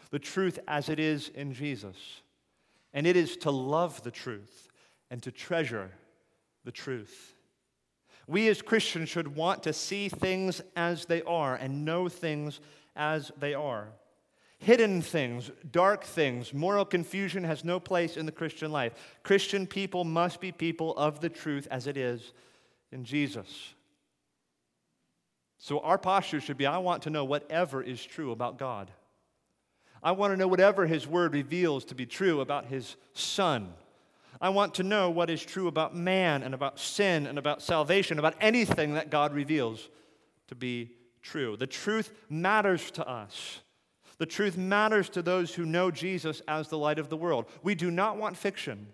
the 0.10 0.19
truth 0.19 0.60
as 0.67 0.89
it 0.89 0.99
is 0.99 1.29
in 1.29 1.53
Jesus. 1.53 1.97
And 2.93 3.07
it 3.07 3.15
is 3.15 3.38
to 3.38 3.51
love 3.51 4.03
the 4.03 4.12
truth 4.12 4.69
and 5.10 5.21
to 5.23 5.31
treasure 5.31 5.91
the 6.65 6.71
truth. 6.71 7.36
We 8.27 8.47
as 8.49 8.62
Christians 8.62 9.10
should 9.10 9.36
want 9.36 9.63
to 9.63 9.73
see 9.73 10.10
things 10.10 10.62
as 10.75 11.05
they 11.05 11.21
are 11.23 11.55
and 11.55 11.86
know 11.86 12.07
things 12.10 12.60
as 12.95 13.31
they 13.38 13.53
are. 13.53 13.89
Hidden 14.63 15.02
things, 15.02 15.50
dark 15.71 16.04
things, 16.04 16.54
moral 16.54 16.86
confusion 16.86 17.43
has 17.43 17.65
no 17.65 17.80
place 17.80 18.15
in 18.15 18.28
the 18.28 18.32
Christian 18.32 18.71
life. 18.71 18.93
Christian 19.24 19.65
people 19.65 20.04
must 20.04 20.39
be 20.39 20.52
people 20.52 20.95
of 20.97 21.19
the 21.19 21.30
truth 21.30 21.67
as 21.71 21.88
it 21.88 21.97
is 21.97 22.32
in 22.91 23.04
Jesus. 23.04 23.74
So 25.58 25.80
our 25.80 25.97
posture 25.97 26.39
should 26.39 26.60
be 26.60 26.67
I 26.67 26.78
want 26.78 27.02
to 27.04 27.10
know 27.10 27.26
whatever 27.26 27.82
is 27.82 28.06
true 28.06 28.30
about 28.32 28.60
God. 28.60 28.91
I 30.04 30.12
want 30.12 30.32
to 30.32 30.38
know 30.38 30.47
whatever 30.47 30.86
His 30.86 31.08
Word 31.08 31.34
reveals 31.34 31.84
to 31.86 31.95
be 31.95 32.06
true 32.06 32.39
about 32.39 32.67
His 32.67 32.97
Son. 33.13 33.74
I 34.39 34.50
want 34.50 34.76
to 34.76 34.84
know 34.84 35.10
what 35.10 35.32
is 35.32 35.43
true 35.43 35.69
about 35.69 35.95
man 35.95 36.43
and 36.43 36.54
about 36.54 36.78
sin 36.78 37.26
and 37.26 37.39
about 37.39 37.63
salvation, 37.63 38.19
about 38.19 38.36
anything 38.39 38.93
that 38.93 39.10
God 39.10 39.34
reveals 39.34 39.89
to 40.50 40.56
be 40.56 40.91
true. 41.24 41.58
The 41.58 41.65
truth 41.65 42.13
matters 42.30 42.91
to 42.91 43.08
us. 43.10 43.62
The 44.21 44.27
truth 44.27 44.55
matters 44.55 45.10
to 45.10 45.23
those 45.23 45.55
who 45.55 45.65
know 45.65 45.89
Jesus 45.89 46.43
as 46.47 46.67
the 46.67 46.77
light 46.77 46.99
of 46.99 47.10
the 47.10 47.17
world. 47.17 47.47
We 47.63 47.73
do 47.73 47.89
not 47.89 48.17
want 48.17 48.38
fiction. 48.38 48.86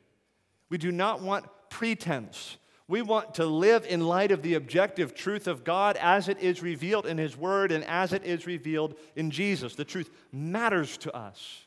We 0.69 0.77
do 0.77 0.89
not 0.89 1.19
want 1.19 1.47
pretense. 1.69 2.55
We 2.87 3.01
want 3.01 3.33
to 3.33 3.45
live 3.45 3.85
in 3.85 4.07
light 4.07 4.31
of 4.31 4.41
the 4.41 4.53
objective 4.53 5.13
truth 5.13 5.45
of 5.45 5.65
God 5.65 5.97
as 5.97 6.29
it 6.29 6.39
is 6.39 6.63
revealed 6.63 7.05
in 7.05 7.17
His 7.17 7.35
Word 7.35 7.73
and 7.73 7.83
as 7.83 8.13
it 8.13 8.23
is 8.23 8.47
revealed 8.47 8.95
in 9.17 9.29
Jesus. 9.29 9.75
The 9.75 9.83
truth 9.83 10.09
matters 10.31 10.95
to 10.99 11.13
us. 11.13 11.65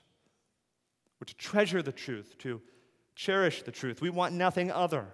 We're 1.21 1.27
to 1.27 1.37
treasure 1.37 1.83
the 1.83 1.93
truth, 1.93 2.39
to 2.39 2.63
cherish 3.15 3.63
the 3.63 3.73
truth. 3.73 4.01
We 4.01 4.09
want 4.09 4.33
nothing 4.33 4.73
other 4.73 5.07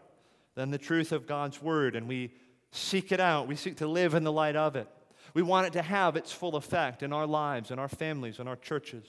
than 0.54 0.70
the 0.70 0.78
truth 0.78 1.10
of 1.10 1.26
God's 1.26 1.60
Word, 1.60 1.96
and 1.96 2.06
we 2.06 2.32
seek 2.70 3.10
it 3.10 3.18
out. 3.18 3.48
We 3.48 3.56
seek 3.56 3.78
to 3.78 3.88
live 3.88 4.14
in 4.14 4.22
the 4.22 4.30
light 4.30 4.54
of 4.54 4.76
it. 4.76 4.86
We 5.34 5.42
want 5.42 5.66
it 5.66 5.72
to 5.74 5.82
have 5.82 6.16
its 6.16 6.32
full 6.32 6.56
effect 6.56 7.02
in 7.02 7.12
our 7.12 7.26
lives, 7.26 7.70
in 7.70 7.78
our 7.78 7.88
families, 7.88 8.38
in 8.38 8.48
our 8.48 8.56
churches. 8.56 9.06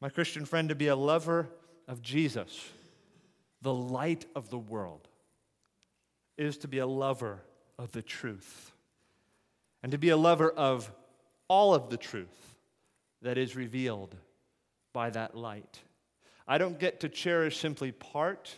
My 0.00 0.08
Christian 0.08 0.44
friend, 0.44 0.68
to 0.70 0.74
be 0.74 0.88
a 0.88 0.96
lover 0.96 1.48
of 1.86 2.00
Jesus, 2.02 2.70
the 3.62 3.74
light 3.74 4.26
of 4.34 4.50
the 4.50 4.58
world 4.58 5.08
is 6.38 6.58
to 6.58 6.68
be 6.68 6.78
a 6.78 6.86
lover 6.86 7.42
of 7.78 7.92
the 7.92 8.02
truth 8.02 8.72
and 9.82 9.92
to 9.92 9.98
be 9.98 10.08
a 10.08 10.16
lover 10.16 10.50
of 10.50 10.90
all 11.48 11.74
of 11.74 11.90
the 11.90 11.96
truth 11.96 12.54
that 13.22 13.36
is 13.36 13.56
revealed 13.56 14.16
by 14.92 15.10
that 15.10 15.36
light. 15.36 15.80
I 16.48 16.58
don't 16.58 16.78
get 16.78 17.00
to 17.00 17.08
cherish 17.08 17.58
simply 17.58 17.92
part 17.92 18.54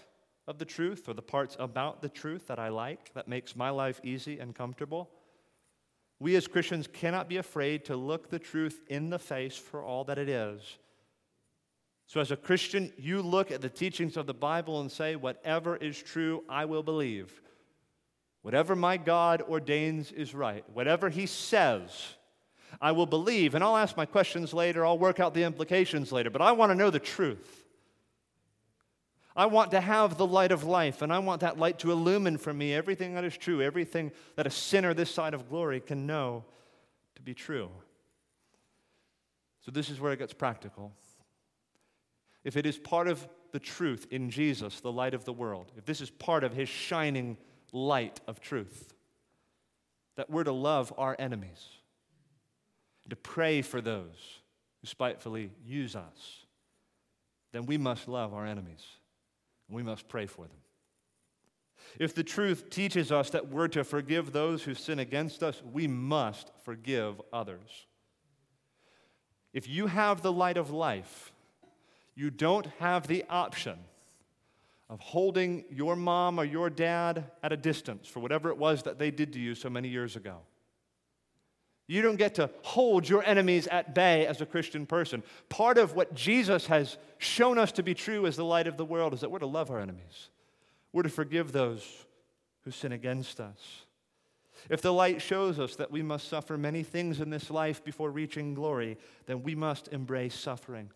of 0.47 0.59
the 0.59 0.65
truth 0.65 1.09
or 1.09 1.15
the 1.15 1.23
parts 1.23 1.57
about 1.59 2.03
the 2.03 2.09
truth 2.09 2.47
that 2.49 2.59
I 2.59 2.69
like, 2.69 3.13
that 3.15 3.29
makes 3.29 3.57
my 3.57 3.71
life 3.71 4.01
easy 4.03 4.39
and 4.39 4.55
comfortable. 4.55 5.11
We 6.23 6.37
as 6.37 6.47
Christians 6.47 6.87
cannot 6.87 7.29
be 7.29 7.39
afraid 7.39 7.85
to 7.87 7.97
look 7.97 8.31
the 8.31 8.39
truth 8.39 8.81
in 8.87 9.11
the 9.11 9.19
face 9.19 9.57
for 9.57 9.83
all 9.83 10.05
that 10.05 10.19
it 10.19 10.29
is. 10.29 10.79
So, 12.07 12.21
as 12.21 12.31
a 12.31 12.37
Christian, 12.37 12.93
you 12.97 13.23
look 13.23 13.51
at 13.51 13.61
the 13.61 13.69
teachings 13.69 14.17
of 14.17 14.29
the 14.29 14.33
Bible 14.33 14.81
and 14.81 14.93
say, 14.93 15.17
whatever 15.17 15.75
is 15.75 16.01
true, 16.01 16.45
I 16.49 16.67
will 16.67 16.85
believe. 16.85 17.43
Whatever 18.43 18.77
my 18.77 18.99
God 18.99 19.43
ordains 19.43 20.13
is 20.13 20.33
right. 20.33 20.65
Whatever 20.73 21.09
He 21.09 21.27
says, 21.27 21.91
I 22.81 22.93
will 22.93 23.07
believe. 23.07 23.57
And 23.57 23.65
I'll 23.65 23.77
ask 23.77 23.97
my 23.97 24.07
questions 24.07 24.55
later, 24.55 24.87
I'll 24.87 24.99
work 24.99 25.19
out 25.19 25.35
the 25.35 25.43
implications 25.43 26.13
later, 26.13 26.31
but 26.31 26.41
I 26.41 26.53
want 26.53 26.71
to 26.71 26.77
know 26.77 26.91
the 26.91 27.01
truth. 27.01 27.62
I 29.35 29.47
want 29.47 29.71
to 29.71 29.81
have 29.81 30.19
the 30.19 30.27
light 30.27 30.53
of 30.53 30.65
life, 30.65 31.01
and 31.01 31.13
I 31.13 31.19
want 31.19 31.41
that 31.41 31.59
light 31.59 31.79
to 31.81 31.91
illumine 31.91 32.37
for 32.37 32.53
me 32.53 32.75
everything 32.75 33.15
that 33.15 33.25
is 33.25 33.37
true, 33.37 33.63
everything 33.63 34.13
that 34.37 34.47
a 34.47 34.51
sinner 34.51 34.93
this 34.93 35.11
side 35.11 35.33
of 35.33 35.49
glory 35.49 35.81
can 35.81 36.07
know 36.07 36.45
to 37.15 37.23
be 37.23 37.33
true. 37.33 37.71
So, 39.65 39.71
this 39.71 39.89
is 39.89 40.01
where 40.01 40.13
it 40.13 40.19
gets 40.19 40.35
practical. 40.35 40.93
If 42.45 42.57
it 42.57 42.67
is 42.67 42.77
part 42.77 43.09
of 43.09 43.27
the 43.53 43.61
truth 43.61 44.07
in 44.11 44.31
Jesus, 44.31 44.81
the 44.81 44.93
light 44.93 45.15
of 45.15 45.25
the 45.25 45.33
world, 45.33 45.73
if 45.77 45.85
this 45.87 46.01
is 46.01 46.11
part 46.11 46.45
of 46.45 46.53
his 46.53 46.69
shining 46.69 47.39
light 47.73 48.21
of 48.27 48.41
truth, 48.41 48.93
that 50.17 50.29
we're 50.29 50.45
to 50.45 50.53
love 50.53 50.93
our 50.99 51.17
enemies, 51.19 51.69
to 53.09 53.17
pray 53.17 53.63
for 53.63 53.81
those 53.81 54.41
who 54.81 54.87
spitefully 54.87 55.51
use 55.65 55.95
us, 55.95 56.45
then 57.53 57.67
we 57.67 57.79
must 57.79 58.09
love 58.09 58.35
our 58.35 58.47
enemies 58.47 58.85
we 59.73 59.83
must 59.83 60.09
pray 60.09 60.27
for 60.27 60.43
them. 60.43 60.57
If 61.99 62.15
the 62.15 62.25
truth 62.25 62.71
teaches 62.71 63.13
us 63.13 63.31
that 63.31 63.49
we're 63.49 63.69
to 63.69 63.85
forgive 63.85 64.33
those 64.33 64.63
who 64.63 64.75
sin 64.75 64.99
against 64.99 65.43
us, 65.43 65.63
we 65.73 65.87
must 65.87 66.51
forgive 66.65 67.21
others. 67.33 67.87
If 69.53 69.69
you 69.69 69.87
have 69.89 70.23
the 70.23 70.33
light 70.33 70.57
of 70.57 70.71
life, 70.71 71.33
you 72.15 72.31
don't 72.31 72.67
have 72.79 73.07
the 73.07 73.25
option 73.29 73.79
of 74.89 75.01
holding 75.01 75.65
your 75.71 75.97
mom 75.97 76.39
or 76.39 76.45
your 76.45 76.71
dad 76.71 77.31
at 77.43 77.53
a 77.53 77.57
distance 77.57 78.07
for 78.07 78.21
whatever 78.21 78.51
it 78.51 78.59
was 78.59 78.83
that 78.83 78.99
they 78.99 79.11
did 79.11 79.33
to 79.33 79.41
you 79.41 79.55
so 79.55 79.71
many 79.71 79.89
years 79.89 80.17
ago. 80.17 80.39
You 81.93 82.01
don't 82.01 82.17
get 82.17 82.37
to 82.37 82.49
hold 82.63 83.07
your 83.07 83.23
enemies 83.23 83.67
at 83.67 83.95
bay 83.95 84.27
as 84.27 84.41
a 84.41 84.47
Christian 84.47 84.87
person. 84.87 85.23
Part 85.51 85.77
of 85.77 85.95
what 85.95 86.15
Jesus 86.15 86.67
has 86.69 86.97
shown 87.19 87.59
us 87.59 87.71
to 87.73 87.83
be 87.83 87.93
true 87.93 88.25
as 88.25 88.35
the 88.35 88.47
light 88.47 88.67
of 88.67 88.79
the 88.79 88.85
world 88.87 89.13
is 89.13 89.21
that 89.21 89.31
we're 89.31 89.41
to 89.41 89.47
love 89.47 89.71
our 89.71 89.79
enemies. 89.79 90.31
We're 90.95 91.03
to 91.03 91.11
forgive 91.11 91.53
those 91.53 91.87
who 92.63 92.71
sin 92.71 92.93
against 92.93 93.41
us. 93.41 93.85
If 94.71 94.81
the 94.81 94.91
light 94.91 95.21
shows 95.21 95.59
us 95.59 95.77
that 95.77 95.91
we 95.91 96.01
must 96.01 96.31
suffer 96.31 96.57
many 96.57 96.83
things 96.83 97.21
in 97.21 97.29
this 97.29 97.51
life 97.51 97.85
before 97.85 98.11
reaching 98.11 98.55
glory, 98.55 98.97
then 99.27 99.43
we 99.43 99.55
must 99.55 99.89
embrace 99.89 100.35
suffering. 100.35 100.89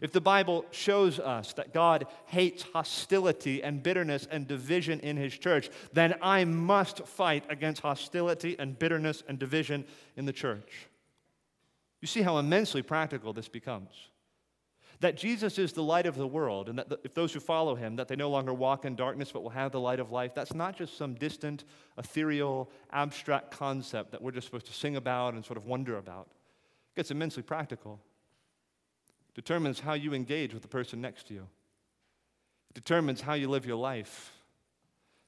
If 0.00 0.12
the 0.12 0.20
Bible 0.20 0.64
shows 0.70 1.18
us 1.18 1.52
that 1.54 1.72
God 1.72 2.06
hates 2.26 2.62
hostility 2.62 3.62
and 3.62 3.82
bitterness 3.82 4.26
and 4.30 4.46
division 4.46 5.00
in 5.00 5.16
His 5.16 5.36
church, 5.36 5.70
then 5.92 6.14
I 6.20 6.44
must 6.44 7.06
fight 7.06 7.44
against 7.48 7.82
hostility 7.82 8.56
and 8.58 8.78
bitterness 8.78 9.22
and 9.26 9.38
division 9.38 9.84
in 10.16 10.26
the 10.26 10.32
church. 10.32 10.88
You 12.00 12.08
see 12.08 12.22
how 12.22 12.38
immensely 12.38 12.82
practical 12.82 13.32
this 13.32 13.48
becomes. 13.48 13.90
That 15.00 15.16
Jesus 15.16 15.58
is 15.58 15.72
the 15.72 15.82
light 15.82 16.06
of 16.06 16.16
the 16.16 16.26
world, 16.26 16.68
and 16.68 16.78
that 16.78 17.00
if 17.04 17.12
those 17.12 17.32
who 17.32 17.40
follow 17.40 17.74
him, 17.74 17.96
that 17.96 18.08
they 18.08 18.16
no 18.16 18.30
longer 18.30 18.54
walk 18.54 18.84
in 18.86 18.96
darkness 18.96 19.30
but 19.30 19.42
will 19.42 19.50
have 19.50 19.72
the 19.72 19.80
light 19.80 20.00
of 20.00 20.10
life, 20.10 20.34
that's 20.34 20.54
not 20.54 20.76
just 20.76 20.96
some 20.96 21.14
distant, 21.14 21.64
ethereal, 21.98 22.70
abstract 22.92 23.50
concept 23.50 24.12
that 24.12 24.22
we're 24.22 24.30
just 24.30 24.46
supposed 24.46 24.66
to 24.66 24.72
sing 24.72 24.96
about 24.96 25.34
and 25.34 25.44
sort 25.44 25.58
of 25.58 25.66
wonder 25.66 25.98
about. 25.98 26.28
It 26.92 26.96
gets 26.96 27.10
immensely 27.10 27.42
practical 27.42 28.00
determines 29.36 29.78
how 29.78 29.92
you 29.92 30.14
engage 30.14 30.54
with 30.54 30.62
the 30.62 30.68
person 30.68 31.02
next 31.02 31.28
to 31.28 31.34
you. 31.34 31.46
It 32.70 32.74
determines 32.74 33.20
how 33.20 33.34
you 33.34 33.48
live 33.48 33.66
your 33.66 33.76
life. 33.76 34.32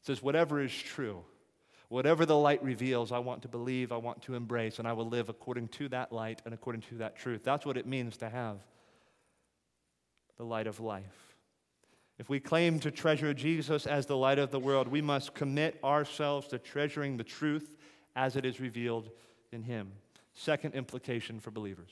It 0.01 0.07
says, 0.07 0.23
whatever 0.23 0.63
is 0.63 0.73
true, 0.73 1.23
whatever 1.91 2.25
the 2.25 2.37
light 2.37 2.65
reveals, 2.65 3.13
I 3.13 3.19
want 3.19 3.43
to 3.43 3.49
believe, 3.49 3.93
I 3.93 3.99
want 3.99 4.23
to 4.23 4.35
embrace, 4.35 4.79
and 4.79 4.89
I 4.89 4.95
will 4.95 5.07
live 5.07 5.29
according 5.29 5.69
to 5.69 5.91
that 5.91 6.11
light 6.11 6.41
and 6.47 6.55
according 6.55 6.83
to 6.83 6.95
that 6.97 7.17
truth. 7.17 7.45
That's 7.45 7.67
what 7.67 7.77
it 7.77 7.87
means 7.87 8.17
to 8.17 8.31
have 8.31 8.57
the 10.39 10.45
light 10.45 10.67
of 10.67 10.81
life. 10.81 11.35
If 12.19 12.31
we 12.31 12.41
claim 12.41 12.81
to 12.81 12.91
treasure 12.91 13.35
Jesus 13.35 13.87
as 13.87 14.07
the 14.07 14.17
light 14.17 14.39
of 14.39 14.51
the 14.51 14.59
world, 14.59 14.89
we 14.89 15.03
must 15.03 15.35
commit 15.35 15.79
ourselves 15.85 16.49
to 16.49 16.59
treasuring 16.59 17.19
the 17.19 17.25
truth 17.25 17.75
as 18.17 18.37
it 18.37 18.47
is 18.47 18.59
revealed 18.59 19.11
in 19.53 19.65
Him. 19.65 19.93
Second 20.33 20.75
implication 20.75 21.41
for 21.41 21.51
believers 21.51 21.91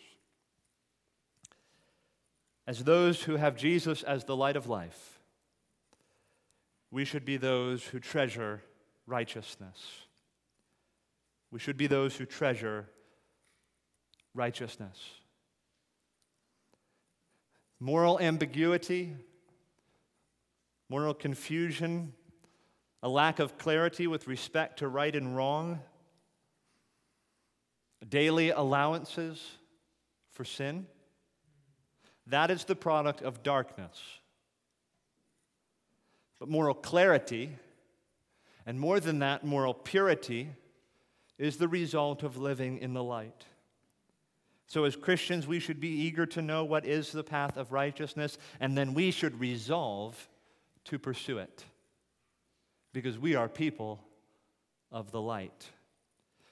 as 2.67 2.83
those 2.83 3.23
who 3.23 3.37
have 3.37 3.57
Jesus 3.57 4.03
as 4.03 4.25
the 4.25 4.37
light 4.37 4.57
of 4.57 4.69
life, 4.69 5.21
we 6.91 7.05
should 7.05 7.25
be 7.25 7.37
those 7.37 7.85
who 7.85 8.01
treasure 8.01 8.63
righteousness. 9.07 10.03
We 11.51 11.61
should 11.61 11.77
be 11.77 11.87
those 11.87 12.17
who 12.17 12.27
treasure 12.27 12.89
righteousness. 14.35 14.99
Moral 17.79 18.19
ambiguity, 18.19 19.15
moral 20.89 21.15
confusion, 21.15 22.13
a 23.03 23.09
lack 23.09 23.39
of 23.39 23.59
clarity 23.59 24.07
with 24.07 24.27
respect 24.27 24.81
to 24.81 24.89
right 24.89 25.15
and 25.15 25.37
wrong, 25.37 25.81
daily 28.09 28.51
allowances 28.51 29.45
for 30.33 30.45
sin 30.45 30.87
that 32.27 32.51
is 32.51 32.65
the 32.65 32.77
product 32.77 33.23
of 33.23 33.43
darkness. 33.43 34.01
But 36.39 36.49
moral 36.49 36.75
clarity, 36.75 37.57
and 38.67 38.79
more 38.79 39.01
than 39.01 39.21
that, 39.21 39.45
moral 39.45 39.75
purity, 39.75 40.51
is 41.39 41.57
the 41.57 41.69
result 41.69 42.23
of 42.23 42.37
living 42.37 42.79
in 42.79 42.95
the 42.95 43.03
light. 43.03 43.45
So, 44.67 44.85
as 44.85 44.97
Christians, 44.97 45.47
we 45.47 45.61
should 45.61 45.79
be 45.79 45.89
eager 45.89 46.27
to 46.27 46.43
know 46.43 46.65
what 46.65 46.85
is 46.85 47.13
the 47.13 47.23
path 47.23 47.57
of 47.57 47.73
righteousness, 47.73 48.37
and 48.59 48.77
then 48.77 48.95
we 48.95 49.13
should 49.13 49.39
resolve 49.39 50.29
to 50.85 50.99
pursue 50.99 51.39
it. 51.39 51.65
Because 52.93 53.19
we 53.19 53.37
are 53.37 53.49
people 53.49 54.01
of 54.91 55.13
the 55.13 55.21
light. 55.21 55.71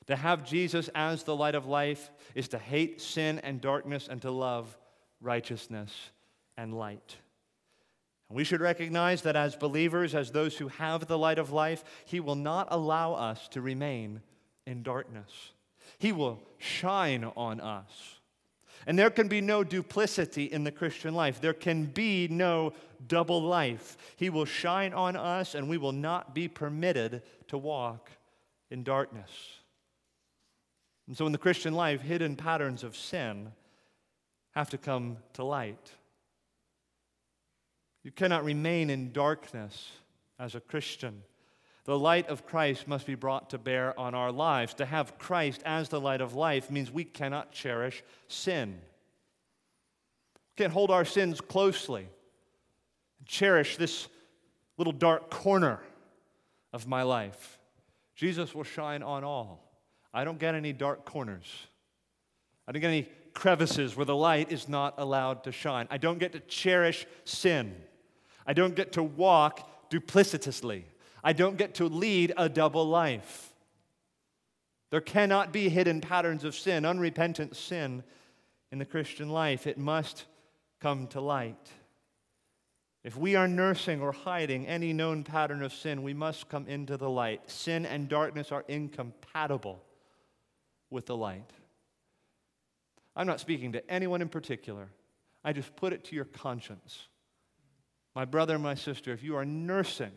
To 0.06 0.16
have 0.16 0.44
Jesus 0.44 0.88
as 0.94 1.24
the 1.24 1.34
light 1.34 1.54
of 1.54 1.66
life 1.66 2.10
is 2.34 2.48
to 2.48 2.58
hate 2.58 3.00
sin 3.00 3.40
and 3.40 3.60
darkness 3.60 4.06
and 4.08 4.20
to 4.22 4.30
love 4.30 4.76
righteousness, 5.20 5.92
and 6.56 6.74
light. 6.74 7.16
And 8.28 8.36
we 8.36 8.44
should 8.44 8.60
recognize 8.60 9.22
that 9.22 9.36
as 9.36 9.56
believers, 9.56 10.14
as 10.14 10.30
those 10.30 10.56
who 10.56 10.68
have 10.68 11.06
the 11.06 11.18
light 11.18 11.38
of 11.38 11.52
life, 11.52 11.84
He 12.04 12.20
will 12.20 12.36
not 12.36 12.68
allow 12.70 13.14
us 13.14 13.48
to 13.48 13.60
remain 13.60 14.22
in 14.66 14.82
darkness. 14.82 15.52
He 15.98 16.12
will 16.12 16.40
shine 16.58 17.24
on 17.36 17.60
us. 17.60 18.20
And 18.86 18.98
there 18.98 19.10
can 19.10 19.28
be 19.28 19.40
no 19.40 19.64
duplicity 19.64 20.44
in 20.44 20.64
the 20.64 20.72
Christian 20.72 21.14
life. 21.14 21.40
There 21.40 21.54
can 21.54 21.86
be 21.86 22.28
no 22.28 22.74
double 23.06 23.42
life. 23.42 23.96
He 24.16 24.30
will 24.30 24.44
shine 24.44 24.92
on 24.92 25.16
us, 25.16 25.54
and 25.54 25.68
we 25.68 25.78
will 25.78 25.92
not 25.92 26.34
be 26.34 26.48
permitted 26.48 27.22
to 27.48 27.58
walk 27.58 28.10
in 28.70 28.82
darkness. 28.82 29.30
And 31.06 31.16
so, 31.16 31.26
in 31.26 31.32
the 31.32 31.38
Christian 31.38 31.74
life, 31.74 32.00
hidden 32.00 32.36
patterns 32.36 32.82
of 32.82 32.96
sin 32.96 33.52
have 34.54 34.70
to 34.70 34.78
come 34.78 35.16
to 35.34 35.44
light. 35.44 35.90
You 38.02 38.10
cannot 38.10 38.44
remain 38.44 38.90
in 38.90 39.12
darkness 39.12 39.90
as 40.38 40.54
a 40.54 40.60
Christian. 40.60 41.22
The 41.84 41.98
light 41.98 42.28
of 42.28 42.46
Christ 42.46 42.86
must 42.86 43.06
be 43.06 43.14
brought 43.14 43.50
to 43.50 43.58
bear 43.58 43.98
on 43.98 44.14
our 44.14 44.30
lives. 44.30 44.74
To 44.74 44.86
have 44.86 45.18
Christ 45.18 45.62
as 45.64 45.88
the 45.88 46.00
light 46.00 46.20
of 46.20 46.34
life 46.34 46.70
means 46.70 46.90
we 46.90 47.04
cannot 47.04 47.52
cherish 47.52 48.02
sin. 48.28 48.78
We 50.56 50.62
can't 50.62 50.72
hold 50.72 50.90
our 50.90 51.04
sins 51.04 51.40
closely, 51.40 52.08
cherish 53.26 53.76
this 53.76 54.08
little 54.78 54.92
dark 54.92 55.30
corner 55.30 55.80
of 56.72 56.86
my 56.86 57.02
life. 57.02 57.58
Jesus 58.14 58.54
will 58.54 58.64
shine 58.64 59.02
on 59.02 59.24
all. 59.24 59.60
I 60.12 60.24
don't 60.24 60.38
get 60.38 60.54
any 60.54 60.72
dark 60.72 61.04
corners. 61.04 61.46
I 62.68 62.72
don't 62.72 62.80
get 62.80 62.88
any 62.88 63.08
crevices 63.34 63.96
where 63.96 64.06
the 64.06 64.16
light 64.16 64.50
is 64.50 64.68
not 64.68 64.94
allowed 64.98 65.44
to 65.44 65.52
shine. 65.52 65.86
I 65.90 65.98
don't 65.98 66.18
get 66.18 66.32
to 66.32 66.40
cherish 66.40 67.06
sin. 67.24 67.74
I 68.46 68.52
don't 68.52 68.74
get 68.74 68.92
to 68.92 69.02
walk 69.02 69.90
duplicitously. 69.90 70.84
I 71.22 71.32
don't 71.32 71.56
get 71.56 71.74
to 71.76 71.86
lead 71.86 72.32
a 72.36 72.48
double 72.48 72.86
life. 72.86 73.52
There 74.90 75.00
cannot 75.00 75.52
be 75.52 75.68
hidden 75.68 76.00
patterns 76.00 76.44
of 76.44 76.54
sin, 76.54 76.84
unrepentant 76.84 77.56
sin 77.56 78.04
in 78.70 78.78
the 78.78 78.84
Christian 78.84 79.28
life. 79.28 79.66
It 79.66 79.78
must 79.78 80.26
come 80.80 81.06
to 81.08 81.20
light. 81.20 81.70
If 83.02 83.16
we 83.16 83.34
are 83.34 83.48
nursing 83.48 84.00
or 84.00 84.12
hiding 84.12 84.66
any 84.66 84.92
known 84.92 85.24
pattern 85.24 85.62
of 85.62 85.72
sin, 85.72 86.02
we 86.02 86.14
must 86.14 86.48
come 86.48 86.66
into 86.66 86.96
the 86.96 87.10
light. 87.10 87.50
Sin 87.50 87.84
and 87.84 88.08
darkness 88.08 88.52
are 88.52 88.64
incompatible 88.68 89.82
with 90.90 91.06
the 91.06 91.16
light. 91.16 91.50
I'm 93.16 93.26
not 93.26 93.40
speaking 93.40 93.72
to 93.72 93.90
anyone 93.90 94.22
in 94.22 94.28
particular. 94.28 94.88
I 95.44 95.52
just 95.52 95.74
put 95.76 95.92
it 95.92 96.04
to 96.04 96.16
your 96.16 96.24
conscience. 96.24 97.08
My 98.14 98.24
brother 98.24 98.54
and 98.54 98.62
my 98.62 98.74
sister, 98.74 99.12
if 99.12 99.22
you 99.22 99.36
are 99.36 99.44
nursing 99.44 100.12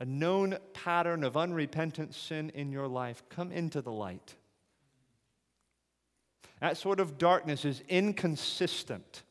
a 0.00 0.04
known 0.04 0.58
pattern 0.72 1.22
of 1.22 1.36
unrepentant 1.36 2.12
sin 2.12 2.50
in 2.54 2.72
your 2.72 2.88
life, 2.88 3.22
come 3.28 3.52
into 3.52 3.80
the 3.80 3.92
light. 3.92 4.34
That 6.60 6.76
sort 6.76 6.98
of 6.98 7.18
darkness 7.18 7.64
is 7.64 7.82
inconsistent 7.88 9.22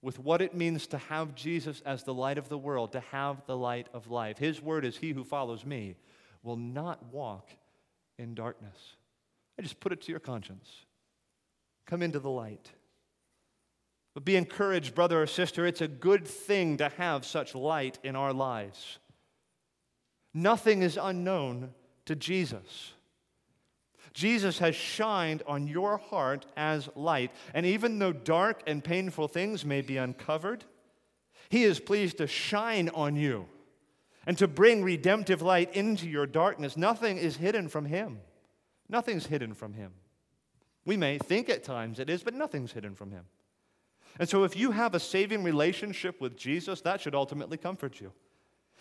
with 0.00 0.18
what 0.18 0.40
it 0.40 0.54
means 0.54 0.86
to 0.86 0.98
have 0.98 1.34
Jesus 1.34 1.82
as 1.84 2.04
the 2.04 2.14
light 2.14 2.38
of 2.38 2.48
the 2.48 2.56
world, 2.56 2.92
to 2.92 3.00
have 3.00 3.44
the 3.46 3.56
light 3.56 3.88
of 3.92 4.10
life. 4.10 4.38
His 4.38 4.62
word 4.62 4.84
is, 4.84 4.96
He 4.96 5.12
who 5.12 5.24
follows 5.24 5.66
me 5.66 5.96
will 6.42 6.56
not 6.56 7.12
walk 7.12 7.50
in 8.18 8.34
darkness. 8.34 8.96
I 9.58 9.62
just 9.62 9.80
put 9.80 9.92
it 9.92 10.00
to 10.02 10.10
your 10.10 10.20
conscience. 10.20 10.70
Come 11.88 12.02
into 12.02 12.20
the 12.20 12.30
light. 12.30 12.70
But 14.12 14.24
be 14.24 14.36
encouraged, 14.36 14.94
brother 14.94 15.22
or 15.22 15.26
sister. 15.26 15.66
It's 15.66 15.80
a 15.80 15.88
good 15.88 16.28
thing 16.28 16.76
to 16.76 16.90
have 16.90 17.24
such 17.24 17.54
light 17.54 17.98
in 18.04 18.14
our 18.14 18.32
lives. 18.32 18.98
Nothing 20.34 20.82
is 20.82 20.98
unknown 21.00 21.72
to 22.04 22.14
Jesus. 22.14 22.92
Jesus 24.12 24.58
has 24.58 24.76
shined 24.76 25.42
on 25.46 25.66
your 25.66 25.96
heart 25.96 26.44
as 26.56 26.90
light. 26.94 27.30
And 27.54 27.64
even 27.64 27.98
though 27.98 28.12
dark 28.12 28.62
and 28.66 28.84
painful 28.84 29.28
things 29.28 29.64
may 29.64 29.80
be 29.80 29.96
uncovered, 29.96 30.64
He 31.48 31.64
is 31.64 31.80
pleased 31.80 32.18
to 32.18 32.26
shine 32.26 32.90
on 32.90 33.16
you 33.16 33.46
and 34.26 34.36
to 34.36 34.46
bring 34.46 34.82
redemptive 34.82 35.40
light 35.40 35.74
into 35.74 36.06
your 36.06 36.26
darkness. 36.26 36.76
Nothing 36.76 37.16
is 37.16 37.36
hidden 37.36 37.68
from 37.68 37.86
Him. 37.86 38.20
Nothing's 38.90 39.26
hidden 39.26 39.54
from 39.54 39.72
Him. 39.72 39.92
We 40.88 40.96
may 40.96 41.18
think 41.18 41.50
at 41.50 41.64
times 41.64 42.00
it 42.00 42.08
is, 42.08 42.22
but 42.22 42.32
nothing's 42.32 42.72
hidden 42.72 42.94
from 42.94 43.10
Him. 43.10 43.26
And 44.18 44.26
so, 44.26 44.44
if 44.44 44.56
you 44.56 44.70
have 44.70 44.94
a 44.94 45.00
saving 45.00 45.44
relationship 45.44 46.18
with 46.18 46.34
Jesus, 46.34 46.80
that 46.80 47.02
should 47.02 47.14
ultimately 47.14 47.58
comfort 47.58 48.00
you. 48.00 48.10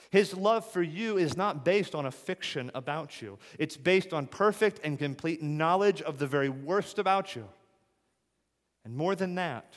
His 0.10 0.34
love 0.34 0.66
for 0.66 0.82
you 0.82 1.18
is 1.18 1.36
not 1.36 1.66
based 1.66 1.93
on 1.93 2.05
a 2.05 2.12
fiction 2.12 2.72
about 2.74 3.22
you, 3.22 3.38
it's 3.60 3.76
based 3.76 4.14
on 4.14 4.26
perfect 4.26 4.80
and 4.86 4.97
complete 4.97 5.43
knowledge 5.43 6.01
of 6.01 6.18
the 6.18 6.28
very 6.28 6.47
worst 6.47 6.97
about 6.97 7.36
you. 7.36 7.45
And 8.86 8.95
more 8.95 9.14
than 9.14 9.36
that, 9.36 9.74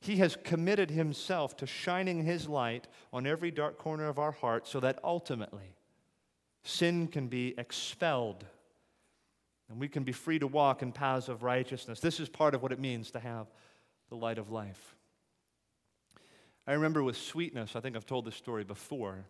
he 0.00 0.16
has 0.16 0.38
committed 0.42 0.90
himself 0.90 1.58
to 1.58 1.66
shining 1.66 2.24
his 2.24 2.48
light 2.48 2.88
on 3.12 3.26
every 3.26 3.50
dark 3.50 3.76
corner 3.76 4.08
of 4.08 4.18
our 4.18 4.32
heart 4.32 4.66
so 4.66 4.80
that 4.80 4.98
ultimately 5.04 5.76
sin 6.62 7.06
can 7.06 7.28
be 7.28 7.54
expelled 7.58 8.46
and 9.72 9.80
we 9.80 9.88
can 9.88 10.04
be 10.04 10.12
free 10.12 10.38
to 10.38 10.46
walk 10.46 10.82
in 10.82 10.92
paths 10.92 11.28
of 11.28 11.42
righteousness. 11.42 11.98
This 11.98 12.20
is 12.20 12.28
part 12.28 12.54
of 12.54 12.62
what 12.62 12.72
it 12.72 12.78
means 12.78 13.10
to 13.12 13.20
have 13.20 13.46
the 14.10 14.16
light 14.16 14.36
of 14.36 14.50
life. 14.50 14.94
I 16.66 16.74
remember 16.74 17.02
with 17.02 17.16
sweetness, 17.16 17.74
I 17.74 17.80
think 17.80 17.96
I've 17.96 18.06
told 18.06 18.26
this 18.26 18.36
story 18.36 18.64
before, 18.64 19.24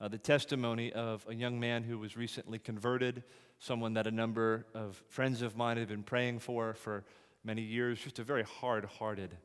uh, 0.00 0.06
the 0.06 0.16
testimony 0.16 0.92
of 0.92 1.26
a 1.28 1.34
young 1.34 1.58
man 1.58 1.82
who 1.82 1.98
was 1.98 2.16
recently 2.16 2.60
converted, 2.60 3.24
someone 3.58 3.94
that 3.94 4.06
a 4.06 4.12
number 4.12 4.64
of 4.74 5.02
friends 5.08 5.42
of 5.42 5.56
mine 5.56 5.76
had 5.76 5.88
been 5.88 6.04
praying 6.04 6.38
for 6.38 6.72
for 6.72 7.04
many 7.42 7.62
years, 7.62 7.98
just 7.98 8.20
a 8.20 8.24
very 8.24 8.44
hard 8.44 8.84
hearted 8.84 9.36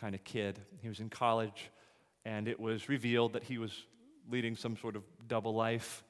kind 0.00 0.14
of 0.14 0.24
kid. 0.24 0.58
He 0.80 0.88
was 0.88 1.00
in 1.00 1.10
college, 1.10 1.70
and 2.24 2.48
it 2.48 2.58
was 2.58 2.88
revealed 2.88 3.34
that 3.34 3.44
he 3.44 3.58
was 3.58 3.84
leading 4.30 4.56
some 4.56 4.78
sort 4.78 4.96
of 4.96 5.02
double 5.28 5.54
life. 5.54 6.02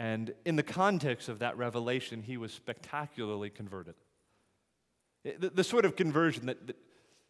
And 0.00 0.32
in 0.46 0.56
the 0.56 0.62
context 0.62 1.28
of 1.28 1.40
that 1.40 1.58
revelation, 1.58 2.22
he 2.22 2.38
was 2.38 2.54
spectacularly 2.54 3.50
converted. 3.50 3.96
The, 5.24 5.50
the 5.50 5.62
sort 5.62 5.84
of 5.84 5.94
conversion 5.94 6.46
that, 6.46 6.66
that 6.68 6.76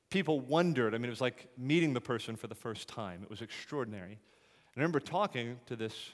people 0.09 0.39
wondered. 0.39 0.95
I 0.95 0.99
mean, 0.99 1.07
it 1.07 1.11
was 1.11 1.21
like 1.21 1.49
meeting 1.59 1.95
the 1.95 2.01
person 2.01 2.37
for 2.37 2.47
the 2.47 2.55
first 2.55 2.87
time. 2.87 3.25
It 3.25 3.29
was 3.29 3.43
extraordinary. 3.43 4.13
I 4.13 4.79
remember 4.79 5.01
talking 5.01 5.59
to 5.67 5.75
this 5.75 6.11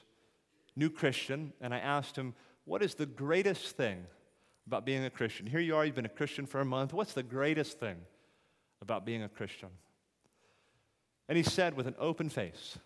new 0.75 0.89
Christian, 0.89 1.53
and 1.61 1.75
I 1.75 1.77
asked 1.77 2.15
him, 2.15 2.33
What 2.65 2.81
is 2.81 2.95
the 2.95 3.05
greatest 3.05 3.77
thing 3.77 4.03
about 4.65 4.83
being 4.83 5.05
a 5.05 5.11
Christian? 5.11 5.45
Here 5.45 5.59
you 5.59 5.75
are, 5.75 5.85
you've 5.85 5.93
been 5.93 6.05
a 6.05 6.09
Christian 6.09 6.47
for 6.47 6.59
a 6.59 6.65
month. 6.65 6.91
What's 6.91 7.13
the 7.13 7.21
greatest 7.21 7.79
thing 7.79 7.97
about 8.81 9.05
being 9.05 9.21
a 9.21 9.29
Christian? 9.29 9.69
And 11.29 11.37
he 11.37 11.43
said 11.43 11.77
with 11.77 11.85
an 11.85 11.95
open 11.99 12.29
face, 12.29 12.79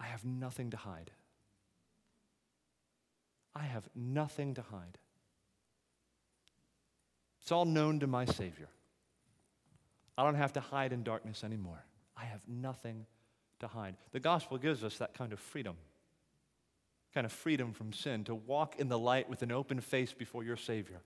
I 0.00 0.06
have 0.06 0.24
nothing 0.24 0.70
to 0.70 0.76
hide. 0.76 1.12
I 3.54 3.64
have 3.64 3.88
nothing 3.94 4.54
to 4.54 4.62
hide. 4.62 4.98
It's 7.40 7.52
all 7.52 7.64
known 7.64 8.00
to 8.00 8.06
my 8.06 8.24
Savior. 8.24 8.68
I 10.16 10.24
don't 10.24 10.36
have 10.36 10.52
to 10.54 10.60
hide 10.60 10.92
in 10.92 11.02
darkness 11.02 11.44
anymore. 11.44 11.84
I 12.16 12.24
have 12.24 12.46
nothing 12.46 13.06
to 13.60 13.66
hide. 13.66 13.96
The 14.12 14.20
gospel 14.20 14.58
gives 14.58 14.84
us 14.84 14.98
that 14.98 15.14
kind 15.14 15.32
of 15.32 15.40
freedom, 15.40 15.76
kind 17.14 17.24
of 17.24 17.32
freedom 17.32 17.72
from 17.72 17.92
sin, 17.92 18.24
to 18.24 18.34
walk 18.34 18.76
in 18.78 18.88
the 18.88 18.98
light 18.98 19.28
with 19.28 19.42
an 19.42 19.50
open 19.50 19.80
face 19.80 20.12
before 20.12 20.44
your 20.44 20.56
Savior, 20.56 21.00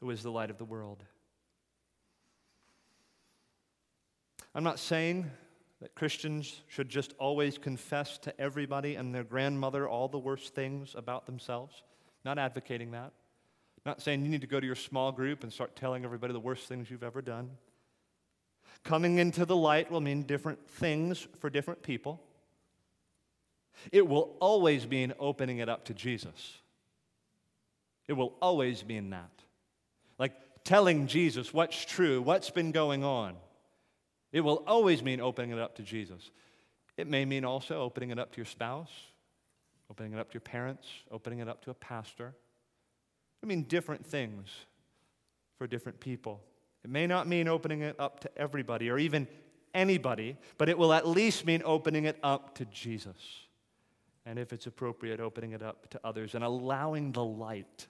who 0.00 0.10
is 0.10 0.22
the 0.22 0.30
light 0.30 0.50
of 0.50 0.58
the 0.58 0.64
world. 0.64 1.02
I'm 4.54 4.64
not 4.64 4.78
saying 4.78 5.30
that 5.80 5.94
Christians 5.94 6.60
should 6.68 6.88
just 6.88 7.14
always 7.18 7.56
confess 7.56 8.18
to 8.18 8.40
everybody 8.40 8.96
and 8.96 9.14
their 9.14 9.24
grandmother 9.24 9.88
all 9.88 10.08
the 10.08 10.18
worst 10.18 10.54
things 10.54 10.94
about 10.94 11.26
themselves. 11.26 11.82
Not 12.24 12.38
advocating 12.38 12.90
that. 12.90 13.12
Not 13.86 14.02
saying 14.02 14.22
you 14.22 14.30
need 14.30 14.42
to 14.42 14.46
go 14.46 14.60
to 14.60 14.66
your 14.66 14.74
small 14.74 15.10
group 15.10 15.42
and 15.42 15.52
start 15.52 15.74
telling 15.74 16.04
everybody 16.04 16.34
the 16.34 16.40
worst 16.40 16.68
things 16.68 16.90
you've 16.90 17.02
ever 17.02 17.22
done. 17.22 17.50
Coming 18.84 19.18
into 19.18 19.46
the 19.46 19.56
light 19.56 19.90
will 19.90 20.02
mean 20.02 20.22
different 20.22 20.68
things 20.68 21.26
for 21.38 21.48
different 21.48 21.82
people. 21.82 22.20
It 23.90 24.06
will 24.06 24.36
always 24.40 24.86
mean 24.86 25.14
opening 25.18 25.58
it 25.58 25.68
up 25.70 25.86
to 25.86 25.94
Jesus. 25.94 26.58
It 28.06 28.12
will 28.14 28.34
always 28.42 28.84
mean 28.84 29.10
that. 29.10 29.30
Like 30.18 30.32
telling 30.64 31.06
Jesus 31.06 31.54
what's 31.54 31.84
true, 31.84 32.20
what's 32.20 32.50
been 32.50 32.72
going 32.72 33.02
on. 33.02 33.36
It 34.32 34.40
will 34.42 34.62
always 34.66 35.02
mean 35.02 35.20
opening 35.20 35.50
it 35.50 35.58
up 35.58 35.76
to 35.76 35.82
Jesus. 35.82 36.30
It 36.96 37.06
may 37.06 37.24
mean 37.24 37.44
also 37.44 37.80
opening 37.80 38.10
it 38.10 38.18
up 38.18 38.32
to 38.32 38.36
your 38.36 38.46
spouse, 38.46 38.90
opening 39.90 40.12
it 40.12 40.18
up 40.18 40.28
to 40.30 40.34
your 40.34 40.40
parents, 40.42 40.86
opening 41.10 41.40
it 41.40 41.48
up 41.48 41.64
to 41.64 41.70
a 41.70 41.74
pastor. 41.74 42.34
I 43.42 43.46
mean 43.46 43.62
different 43.62 44.06
things 44.06 44.48
for 45.58 45.66
different 45.66 46.00
people. 46.00 46.42
It 46.84 46.90
may 46.90 47.06
not 47.06 47.26
mean 47.26 47.48
opening 47.48 47.82
it 47.82 47.96
up 47.98 48.20
to 48.20 48.30
everybody 48.38 48.88
or 48.90 48.98
even 48.98 49.26
anybody, 49.74 50.36
but 50.58 50.68
it 50.68 50.78
will 50.78 50.92
at 50.92 51.06
least 51.06 51.46
mean 51.46 51.62
opening 51.64 52.04
it 52.04 52.18
up 52.22 52.54
to 52.56 52.64
Jesus. 52.66 53.46
And 54.26 54.38
if 54.38 54.52
it's 54.52 54.66
appropriate, 54.66 55.20
opening 55.20 55.52
it 55.52 55.62
up 55.62 55.88
to 55.90 56.00
others 56.04 56.34
and 56.34 56.44
allowing 56.44 57.12
the 57.12 57.24
light 57.24 57.88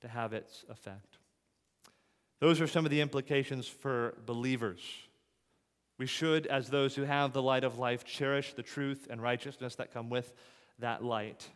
to 0.00 0.08
have 0.08 0.32
its 0.32 0.64
effect. 0.68 1.17
Those 2.40 2.60
are 2.60 2.66
some 2.66 2.84
of 2.84 2.90
the 2.90 3.00
implications 3.00 3.66
for 3.66 4.14
believers. 4.26 4.80
We 5.98 6.06
should, 6.06 6.46
as 6.46 6.68
those 6.68 6.94
who 6.94 7.02
have 7.02 7.32
the 7.32 7.42
light 7.42 7.64
of 7.64 7.78
life, 7.78 8.04
cherish 8.04 8.54
the 8.54 8.62
truth 8.62 9.08
and 9.10 9.20
righteousness 9.20 9.74
that 9.76 9.92
come 9.92 10.08
with 10.08 10.32
that 10.78 11.04
light. 11.04 11.48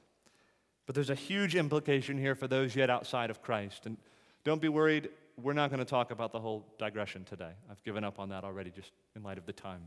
But 0.87 0.97
there's 0.97 1.11
a 1.11 1.15
huge 1.15 1.55
implication 1.55 2.19
here 2.19 2.35
for 2.35 2.49
those 2.49 2.75
yet 2.75 2.91
outside 2.91 3.31
of 3.31 3.41
Christ. 3.41 3.87
And 3.87 3.97
don't 4.43 4.61
be 4.61 4.69
worried, 4.69 5.11
we're 5.41 5.53
not 5.53 5.71
going 5.71 5.79
to 5.79 5.85
talk 5.85 6.11
about 6.11 6.33
the 6.33 6.41
whole 6.41 6.67
digression 6.79 7.25
today. 7.25 7.53
I've 7.71 7.83
given 7.85 8.03
up 8.03 8.19
on 8.19 8.31
that 8.31 8.43
already 8.43 8.71
just 8.71 8.91
in 9.15 9.23
light 9.23 9.39
of 9.39 9.47
the 9.47 9.53
time. 9.53 9.87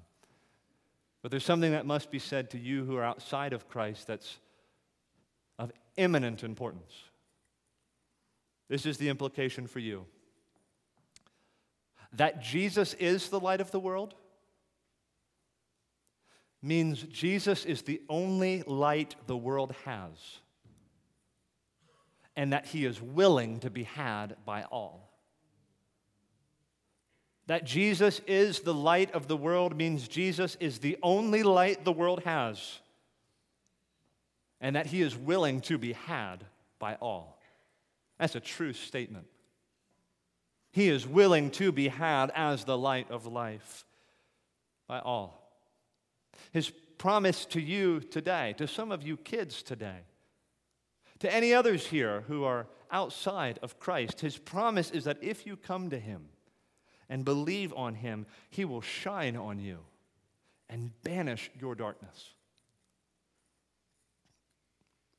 But 1.21 1.31
there's 1.31 1.43
something 1.43 1.71
that 1.71 1.85
must 1.85 2.11
be 2.11 2.19
said 2.19 2.49
to 2.51 2.57
you 2.57 2.85
who 2.85 2.95
are 2.95 3.03
outside 3.03 3.51
of 3.51 3.67
Christ 3.67 4.07
that's 4.07 4.39
of 5.59 5.71
imminent 5.97 6.43
importance. 6.43 6.93
This 8.69 8.85
is 8.85 8.97
the 8.97 9.09
implication 9.09 9.67
for 9.67 9.79
you 9.79 10.05
that 12.17 12.41
Jesus 12.41 12.93
is 12.95 13.29
the 13.29 13.39
light 13.39 13.61
of 13.61 13.71
the 13.71 13.79
world 13.79 14.13
means 16.61 17.01
Jesus 17.03 17.65
is 17.65 17.83
the 17.83 18.01
only 18.09 18.63
light 18.63 19.15
the 19.27 19.37
world 19.37 19.73
has 19.85 20.39
and 22.35 22.53
that 22.53 22.65
he 22.65 22.85
is 22.85 23.01
willing 23.01 23.59
to 23.61 23.69
be 23.69 23.83
had 23.83 24.35
by 24.45 24.63
all. 24.63 25.11
That 27.47 27.63
Jesus 27.63 28.21
is 28.27 28.61
the 28.61 28.73
light 28.73 29.13
of 29.13 29.27
the 29.27 29.37
world 29.37 29.77
means 29.77 30.07
Jesus 30.07 30.57
is 30.59 30.79
the 30.79 30.97
only 31.03 31.43
light 31.43 31.85
the 31.85 31.91
world 31.91 32.23
has, 32.23 32.79
and 34.59 34.75
that 34.75 34.87
he 34.87 35.01
is 35.01 35.15
willing 35.15 35.61
to 35.61 35.77
be 35.77 35.93
had 35.93 36.43
by 36.79 36.95
all. 36.95 37.39
That's 38.17 38.35
a 38.35 38.39
true 38.39 38.73
statement. 38.73 39.27
He 40.75 40.89
is 40.89 41.07
willing 41.07 41.51
to 41.51 41.71
be 41.71 41.87
had 41.87 42.33
as 42.35 42.65
the 42.65 42.77
light 42.77 43.09
of 43.09 43.25
life 43.25 43.85
by 44.89 44.99
all. 44.99 45.49
His 46.51 46.69
promise 46.97 47.45
to 47.45 47.61
you 47.61 48.01
today, 48.01 48.55
to 48.57 48.67
some 48.67 48.91
of 48.91 49.01
you 49.01 49.15
kids 49.15 49.63
today, 49.63 49.99
to 51.19 51.33
any 51.33 51.53
others 51.53 51.87
here 51.87 52.25
who 52.27 52.43
are 52.43 52.67
outside 52.91 53.57
of 53.61 53.79
Christ, 53.79 54.19
his 54.19 54.37
promise 54.37 54.91
is 54.91 55.05
that 55.05 55.23
if 55.23 55.47
you 55.47 55.55
come 55.55 55.89
to 55.91 55.97
him 55.97 56.25
and 57.07 57.23
believe 57.23 57.73
on 57.73 57.95
him, 57.95 58.25
he 58.49 58.65
will 58.65 58.81
shine 58.81 59.37
on 59.37 59.61
you 59.61 59.79
and 60.69 60.91
banish 61.03 61.49
your 61.57 61.75
darkness. 61.75 62.31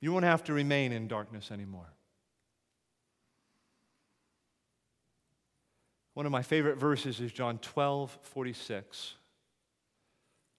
You 0.02 0.12
won't 0.12 0.26
have 0.26 0.44
to 0.44 0.52
remain 0.52 0.92
in 0.92 1.08
darkness 1.08 1.50
anymore. 1.50 1.95
One 6.16 6.24
of 6.24 6.32
my 6.32 6.40
favorite 6.40 6.78
verses 6.78 7.20
is 7.20 7.30
John 7.30 7.58
12, 7.58 8.18
46. 8.22 9.16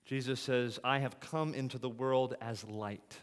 Jesus 0.06 0.40
says, 0.40 0.80
I 0.84 1.00
have 1.00 1.20
come 1.20 1.56
into 1.56 1.80
the 1.80 1.90
world 1.90 2.36
as 2.40 2.64
light 2.64 3.18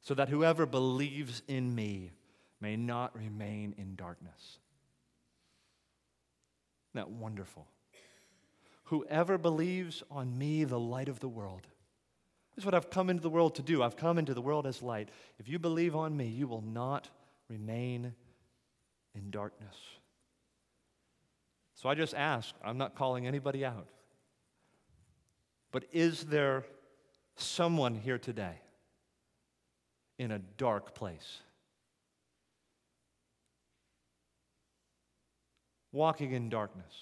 so 0.00 0.14
that 0.14 0.30
whoever 0.30 0.66
believes 0.66 1.42
in 1.46 1.72
me 1.72 2.10
may 2.60 2.74
not 2.74 3.16
remain 3.16 3.72
in 3.78 3.94
darkness. 3.94 4.58
Isn't 6.90 7.06
that 7.06 7.10
wonderful? 7.10 7.68
Whoever 8.86 9.38
believes 9.38 10.02
on 10.10 10.36
me, 10.36 10.64
the 10.64 10.80
light 10.80 11.08
of 11.08 11.20
the 11.20 11.28
world. 11.28 11.68
This 12.56 12.62
is 12.62 12.66
what 12.66 12.74
I've 12.74 12.90
come 12.90 13.10
into 13.10 13.22
the 13.22 13.30
world 13.30 13.54
to 13.54 13.62
do. 13.62 13.80
I've 13.80 13.96
come 13.96 14.18
into 14.18 14.34
the 14.34 14.42
world 14.42 14.66
as 14.66 14.82
light. 14.82 15.10
If 15.38 15.48
you 15.48 15.60
believe 15.60 15.94
on 15.94 16.16
me, 16.16 16.26
you 16.26 16.48
will 16.48 16.62
not 16.62 17.08
remain 17.48 18.14
in 19.14 19.30
darkness. 19.30 19.76
So 21.74 21.88
I 21.88 21.94
just 21.94 22.14
ask, 22.14 22.54
I'm 22.64 22.78
not 22.78 22.94
calling 22.94 23.26
anybody 23.26 23.64
out. 23.64 23.86
But 25.70 25.84
is 25.92 26.24
there 26.24 26.64
someone 27.36 27.94
here 27.94 28.18
today 28.18 28.54
in 30.18 30.30
a 30.30 30.38
dark 30.38 30.94
place? 30.94 31.40
Walking 35.92 36.32
in 36.32 36.48
darkness. 36.48 36.92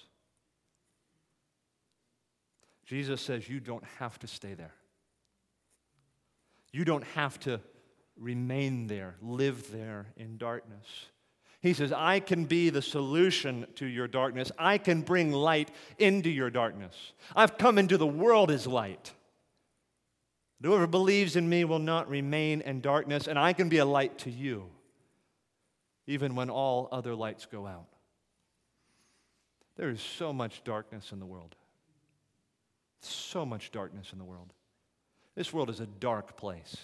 Jesus 2.87 3.21
says 3.21 3.49
you 3.49 3.61
don't 3.61 3.85
have 3.99 4.19
to 4.19 4.27
stay 4.27 4.55
there. 4.55 4.75
You 6.73 6.85
don't 6.85 7.05
have 7.15 7.39
to 7.41 7.61
remain 8.19 8.87
there, 8.87 9.17
live 9.23 9.71
there 9.71 10.07
in 10.17 10.39
darkness. 10.39 10.87
He 11.63 11.75
says, 11.75 11.93
I 11.93 12.19
can 12.19 12.45
be 12.45 12.71
the 12.71 12.83
solution 12.83 13.67
to 13.77 13.87
your 13.87 14.09
darkness. 14.09 14.51
I 14.59 14.79
can 14.79 15.03
bring 15.03 15.33
light 15.33 15.71
into 15.97 16.29
your 16.29 16.51
darkness. 16.51 17.13
I've 17.37 17.57
come 17.57 17.79
into 17.79 17.97
the 17.97 18.07
world 18.07 18.51
as 18.51 18.67
light. 18.67 19.13
Whoever 20.61 20.89
believes 20.89 21.37
in 21.37 21.49
me 21.49 21.65
will 21.65 21.79
not 21.79 22.09
remain 22.09 22.63
in 22.63 22.81
darkness, 22.81 23.29
and 23.29 23.39
I 23.39 23.53
can 23.53 23.69
be 23.69 23.79
a 23.79 23.85
light 23.85 24.19
to 24.19 24.31
you, 24.31 24.71
even 26.07 26.35
when 26.35 26.51
all 26.51 26.89
other 26.91 27.15
lights 27.15 27.47
go 27.47 27.67
out. 27.67 27.87
There 29.77 29.89
is 29.89 30.01
so 30.01 30.33
much 30.33 30.65
darkness 30.65 31.13
in 31.13 31.21
the 31.21 31.27
world. 31.27 31.55
So 33.01 33.47
much 33.47 33.71
darkness 33.71 34.13
in 34.13 34.19
the 34.19 34.25
world. 34.25 34.53
This 35.35 35.53
world 35.53 35.71
is 35.71 35.81
a 35.81 35.87
dark 35.87 36.37
place. 36.37 36.77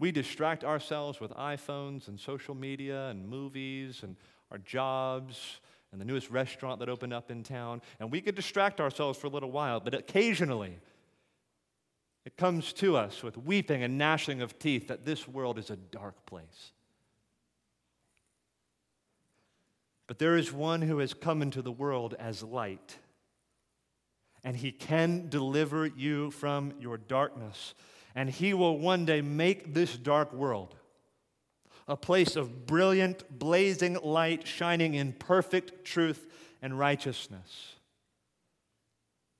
We 0.00 0.10
distract 0.10 0.64
ourselves 0.64 1.20
with 1.20 1.30
iPhones 1.32 2.08
and 2.08 2.18
social 2.18 2.54
media 2.54 3.08
and 3.08 3.28
movies 3.28 4.02
and 4.02 4.16
our 4.50 4.56
jobs 4.56 5.60
and 5.92 6.00
the 6.00 6.06
newest 6.06 6.30
restaurant 6.30 6.80
that 6.80 6.88
opened 6.88 7.12
up 7.12 7.30
in 7.30 7.42
town. 7.42 7.82
And 8.00 8.10
we 8.10 8.22
could 8.22 8.34
distract 8.34 8.80
ourselves 8.80 9.18
for 9.18 9.26
a 9.26 9.30
little 9.30 9.50
while, 9.50 9.78
but 9.78 9.94
occasionally 9.94 10.78
it 12.24 12.38
comes 12.38 12.72
to 12.74 12.96
us 12.96 13.22
with 13.22 13.36
weeping 13.36 13.82
and 13.82 13.98
gnashing 13.98 14.40
of 14.40 14.58
teeth 14.58 14.88
that 14.88 15.04
this 15.04 15.28
world 15.28 15.58
is 15.58 15.68
a 15.68 15.76
dark 15.76 16.24
place. 16.24 16.72
But 20.06 20.18
there 20.18 20.38
is 20.38 20.50
one 20.50 20.80
who 20.80 20.98
has 20.98 21.12
come 21.12 21.42
into 21.42 21.60
the 21.60 21.70
world 21.70 22.14
as 22.18 22.42
light 22.42 22.96
and 24.42 24.56
he 24.56 24.72
can 24.72 25.28
deliver 25.28 25.84
you 25.84 26.30
from 26.30 26.72
your 26.80 26.96
darkness. 26.96 27.74
And 28.14 28.28
he 28.28 28.54
will 28.54 28.78
one 28.78 29.04
day 29.04 29.20
make 29.20 29.74
this 29.74 29.96
dark 29.96 30.32
world 30.32 30.74
a 31.88 31.96
place 31.96 32.36
of 32.36 32.66
brilliant, 32.66 33.24
blazing 33.36 33.98
light 34.02 34.46
shining 34.46 34.94
in 34.94 35.12
perfect 35.12 35.84
truth 35.84 36.26
and 36.62 36.78
righteousness. 36.78 37.74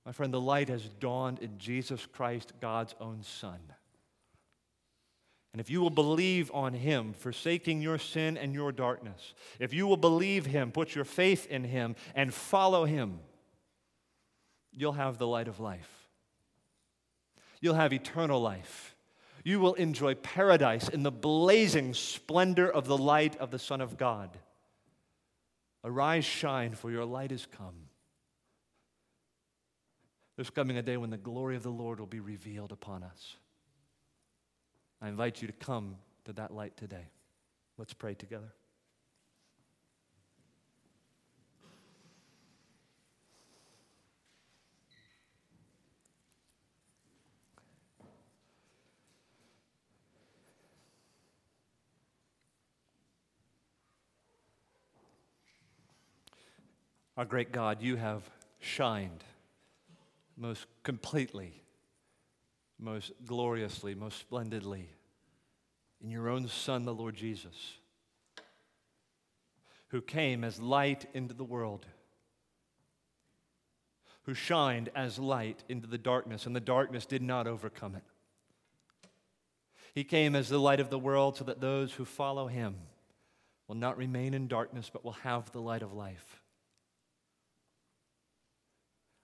My 0.05 0.13
friend, 0.13 0.35
the 0.35 0.41
light 0.41 0.69
has 0.69 0.83
dawned 0.83 1.39
in 1.39 1.59
Jesus 1.59 2.07
Christ, 2.07 2.53
God's 2.61 2.95
own 3.01 3.23
Son. 3.23 3.61
And 5.53 5.61
if 5.61 5.69
you 5.69 5.81
will 5.81 5.91
believe 5.91 6.51
on 6.55 6.75
him, 6.75 7.13
forsaking 7.13 7.83
your 7.83 7.99
sin 7.99 8.37
and 8.37 8.55
your 8.55 8.73
darkness, 8.73 9.35
if 9.59 9.73
you 9.73 9.87
will 9.87 9.97
believe 9.97 10.47
him, 10.47 10.73
put 10.73 10.95
your 10.95 11.05
faith 11.05 11.47
in 11.47 11.65
him, 11.65 11.97
and 12.15 12.33
follow 12.33 12.85
him, 12.85 13.21
you'll 14.73 14.93
have 14.93 15.19
the 15.19 15.27
light 15.27 15.49
of 15.49 15.61
life. 15.61 16.00
You'll 17.61 17.75
have 17.75 17.93
eternal 17.93 18.41
life. 18.41 18.95
You 19.45 19.61
will 19.61 19.75
enjoy 19.75 20.15
paradise 20.15 20.89
in 20.89 21.03
the 21.03 21.11
blazing 21.11 21.95
splendor 21.95 22.71
of 22.71 22.87
the 22.87 22.99
light 22.99 23.37
of 23.37 23.51
the 23.51 23.59
Son 23.59 23.81
of 23.81 23.97
God. 23.97 24.39
Arise, 25.83 26.25
shine, 26.25 26.75
for 26.75 26.91
your 26.91 27.05
light 27.05 27.33
is 27.33 27.47
come. 27.47 27.89
There's 30.37 30.51
coming 30.51 30.79
a 30.79 30.83
day 30.83 30.97
when 30.97 31.11
the 31.11 31.17
glory 31.17 31.57
of 31.57 31.63
the 31.63 31.71
Lord 31.71 32.01
will 32.01 32.07
be 32.07 32.21
revealed 32.21 32.73
upon 32.73 33.03
us. 33.03 33.37
I 35.01 35.09
invite 35.09 35.41
you 35.41 35.49
to 35.49 35.55
come 35.55 35.97
to 36.25 36.33
that 36.35 36.53
light 36.53 36.77
today. 36.77 37.09
Let's 37.79 37.95
pray 37.95 38.15
together. 38.15 38.53
Our 57.21 57.27
great 57.27 57.53
God, 57.53 57.83
you 57.83 57.97
have 57.97 58.23
shined 58.61 59.23
most 60.39 60.65
completely, 60.83 61.53
most 62.79 63.13
gloriously, 63.27 63.95
most 63.95 64.19
splendidly 64.19 64.89
in 66.03 66.11
your 66.11 66.31
own 66.31 66.49
Son, 66.49 66.87
the 66.87 66.95
Lord 66.95 67.15
Jesus, 67.15 67.75
who 69.89 70.01
came 70.01 70.45
as 70.45 70.63
light 70.63 71.11
into 71.13 71.35
the 71.35 71.45
world, 71.45 71.85
who 74.23 74.33
shined 74.33 74.89
as 74.97 75.19
light 75.19 75.63
into 75.69 75.87
the 75.87 75.99
darkness, 75.99 76.47
and 76.47 76.57
the 76.57 76.59
darkness 76.59 77.05
did 77.05 77.21
not 77.21 77.47
overcome 77.47 77.97
it. 77.97 78.05
He 79.93 80.05
came 80.05 80.35
as 80.35 80.49
the 80.49 80.59
light 80.59 80.81
of 80.81 80.89
the 80.89 80.99
world 80.99 81.37
so 81.37 81.45
that 81.45 81.61
those 81.61 81.93
who 81.93 82.07
follow 82.07 82.47
him 82.47 82.77
will 83.69 83.77
not 83.77 83.99
remain 83.99 84.33
in 84.33 84.49
darkness, 84.49 84.89
but 84.91 85.05
will 85.05 85.13
have 85.13 85.53
the 85.53 85.61
light 85.61 85.83
of 85.83 85.93
life. 85.93 86.40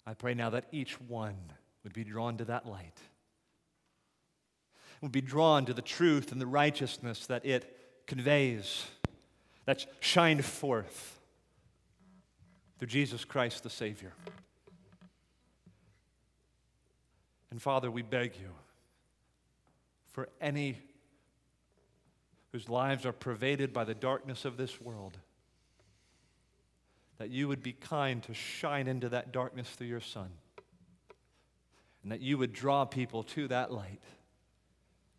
I 0.06 0.14
pray 0.14 0.34
now 0.34 0.50
that 0.50 0.66
each 0.70 1.00
one 1.00 1.36
would 1.82 1.92
be 1.92 2.04
drawn 2.04 2.36
to 2.38 2.44
that 2.44 2.66
light, 2.66 2.98
would 5.00 5.12
be 5.12 5.20
drawn 5.20 5.66
to 5.66 5.74
the 5.74 5.82
truth 5.82 6.32
and 6.32 6.40
the 6.40 6.46
righteousness 6.46 7.26
that 7.26 7.44
it 7.44 7.76
conveys, 8.06 8.86
that 9.64 9.84
shine 10.00 10.42
forth 10.42 11.18
through 12.78 12.88
Jesus 12.88 13.24
Christ 13.24 13.62
the 13.62 13.70
Savior. 13.70 14.12
And 17.50 17.60
Father, 17.60 17.90
we 17.90 18.02
beg 18.02 18.36
you 18.36 18.50
for 20.12 20.28
any 20.40 20.78
whose 22.52 22.68
lives 22.68 23.04
are 23.04 23.12
pervaded 23.12 23.72
by 23.72 23.84
the 23.84 23.94
darkness 23.94 24.44
of 24.44 24.56
this 24.56 24.80
world 24.80 25.18
that 27.18 27.30
you 27.30 27.48
would 27.48 27.62
be 27.62 27.72
kind 27.72 28.22
to 28.24 28.34
shine 28.34 28.88
into 28.88 29.08
that 29.10 29.32
darkness 29.32 29.68
through 29.70 29.86
your 29.86 30.00
Son. 30.00 30.30
And 32.02 32.12
that 32.12 32.20
you 32.20 32.38
would 32.38 32.52
draw 32.52 32.84
people 32.84 33.24
to 33.24 33.48
that 33.48 33.72
light, 33.72 34.02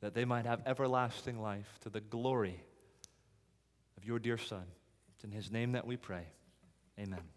that 0.02 0.14
they 0.14 0.26
might 0.26 0.46
have 0.46 0.62
everlasting 0.66 1.42
life 1.42 1.68
to 1.82 1.90
the 1.90 2.00
glory 2.00 2.64
of 3.98 4.06
your 4.06 4.20
dear 4.20 4.38
Son. 4.38 4.66
It's 5.16 5.24
in 5.24 5.32
His 5.32 5.52
name 5.52 5.74
that 5.74 5.86
we 5.86 5.98
pray. 5.98 6.28
Amen. 7.00 7.37